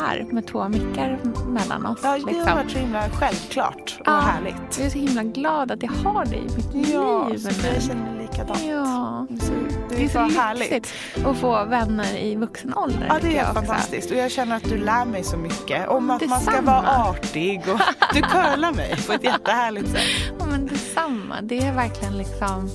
här 0.00 0.26
med 0.30 0.46
två 0.46 0.68
mickar 0.68 1.18
mellan 1.48 1.86
oss. 1.86 1.98
Ja, 2.02 2.10
det 2.12 2.18
liksom. 2.18 2.48
har 2.48 2.54
varit 2.56 2.70
så 2.70 2.78
himla 2.78 3.10
självklart 3.10 3.96
och 4.00 4.06
Ja. 4.06 4.20
härligt. 4.20 4.78
Jag 4.78 4.86
är 4.86 4.90
så 4.90 4.98
himla 4.98 5.22
glad 5.22 5.70
att 5.70 5.82
jag 5.82 5.90
har 5.92 6.24
dig 6.24 6.38
i 6.38 6.56
mitt 6.56 6.88
Ja, 6.92 7.28
liv 7.28 7.38
så 7.38 7.66
jag 7.74 7.82
känner 7.82 8.18
likadant. 8.22 8.62
Ja. 8.68 9.26
Så 9.40 9.52
Det 9.52 9.96
Det 9.96 10.00
är 10.02 10.04
är 10.04 10.08
så 10.08 10.40
härligt. 10.40 10.92
att 11.26 11.36
få 11.36 11.64
vänner 11.64 12.16
i 12.18 12.34
vuxen 12.36 12.74
ålder. 12.74 13.06
Ja, 13.08 13.18
det 13.22 13.38
är 13.38 13.42
också. 13.42 13.54
fantastiskt. 13.54 14.10
Och 14.10 14.16
jag 14.16 14.30
känner 14.30 14.56
att 14.56 14.64
du 14.64 14.76
lär 14.78 15.04
mig 15.04 15.24
så 15.24 15.36
mycket. 15.36 15.88
Om 15.88 16.10
att 16.10 16.26
man 16.28 16.40
ska 16.40 16.50
Detsamma. 16.50 16.82
vara 16.82 17.04
artig 17.10 17.60
och 17.72 17.80
du 18.14 18.22
curlar 18.22 18.72
mig 18.72 18.96
på 19.06 19.12
ett 19.12 19.24
jättehärligt 19.24 19.88
sätt. 19.90 20.32
Ja, 20.38 20.46
men 20.46 20.66
detsamma. 20.66 21.34
Det 21.42 21.58
är 21.58 21.72
verkligen 21.72 22.18
liksom... 22.18 22.70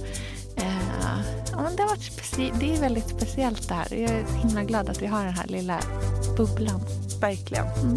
Eh, 0.58 1.45
ja, 1.56 1.62
men 1.62 1.76
det, 1.76 1.82
har 1.82 1.90
varit 1.90 2.02
specie- 2.12 2.54
det 2.60 2.76
är 2.76 2.82
väldigt 2.82 3.10
speciellt 3.10 3.68
det 3.70 3.76
här. 3.76 3.88
Jag 3.94 4.12
är 4.12 4.26
så 4.28 4.48
himla 4.48 4.64
glad 4.64 4.90
att 4.90 5.02
vi 5.02 5.08
har 5.08 5.24
den 5.26 5.34
här 5.34 5.48
lilla 5.48 5.80
bubblan. 6.38 6.82
Verkligen. 7.22 7.66
Mm. 7.68 7.96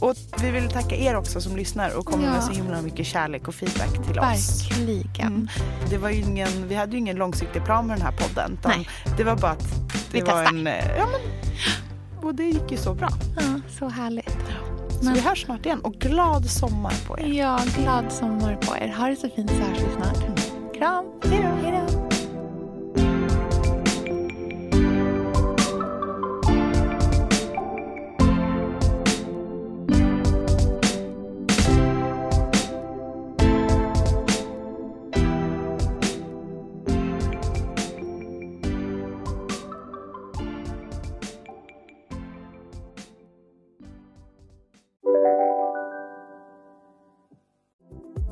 Och 0.00 0.14
vi 0.42 0.50
vill 0.50 0.68
tacka 0.68 0.96
er 0.96 1.16
också 1.16 1.40
som 1.40 1.56
lyssnar 1.56 1.96
och 1.98 2.06
kommer 2.06 2.24
Ja. 2.24 2.30
med 2.32 2.42
så 2.44 2.52
himla 2.52 2.82
mycket 2.82 3.06
kärlek 3.06 3.48
och 3.48 3.54
feedback 3.54 4.06
till 4.06 4.18
oss. 4.18 4.70
Verkligen. 4.70 5.26
Mm. 5.34 5.48
Det 5.90 5.98
var 5.98 6.08
ingen, 6.08 6.68
vi 6.68 6.74
hade 6.74 6.92
ju 6.92 6.98
ingen 6.98 7.16
långsiktig 7.16 7.64
plan 7.64 7.86
med 7.86 7.96
den 7.98 8.06
här 8.06 8.12
podden. 8.12 8.58
Nej. 8.64 8.88
Det 9.16 9.24
var 9.24 9.36
bara 9.36 9.50
att 9.52 9.60
det 9.60 9.66
Vi 10.12 10.20
var 10.20 10.26
testar. 10.42 10.58
en... 10.58 10.66
eh, 10.66 10.96
Ja, 10.96 11.06
men, 11.06 11.20
och 12.28 12.34
det 12.34 12.44
gick 12.44 12.70
ju 12.70 12.76
så 12.76 12.94
bra. 12.94 13.08
Ja, 13.36 13.60
så 13.78 13.88
härligt. 13.88 14.36
Så 15.02 15.10
vi 15.12 15.20
hörs 15.20 15.44
snart 15.44 15.66
igen. 15.66 15.80
Och 15.80 15.94
glad 15.94 16.50
sommar 16.50 16.94
på 17.06 17.18
er. 17.20 17.26
Ja, 17.26 17.60
glad 17.78 18.12
sommar 18.12 18.56
på 18.56 18.76
er. 18.76 18.94
Ha 18.98 19.06
det 19.08 19.16
så 19.16 19.28
fint 19.36 19.50
så 19.50 19.56
hörs 19.56 19.78
vi 19.78 19.86
snart. 20.02 20.24
Kram. 20.78 21.04
Hej 21.24 21.40
då. 21.42 21.53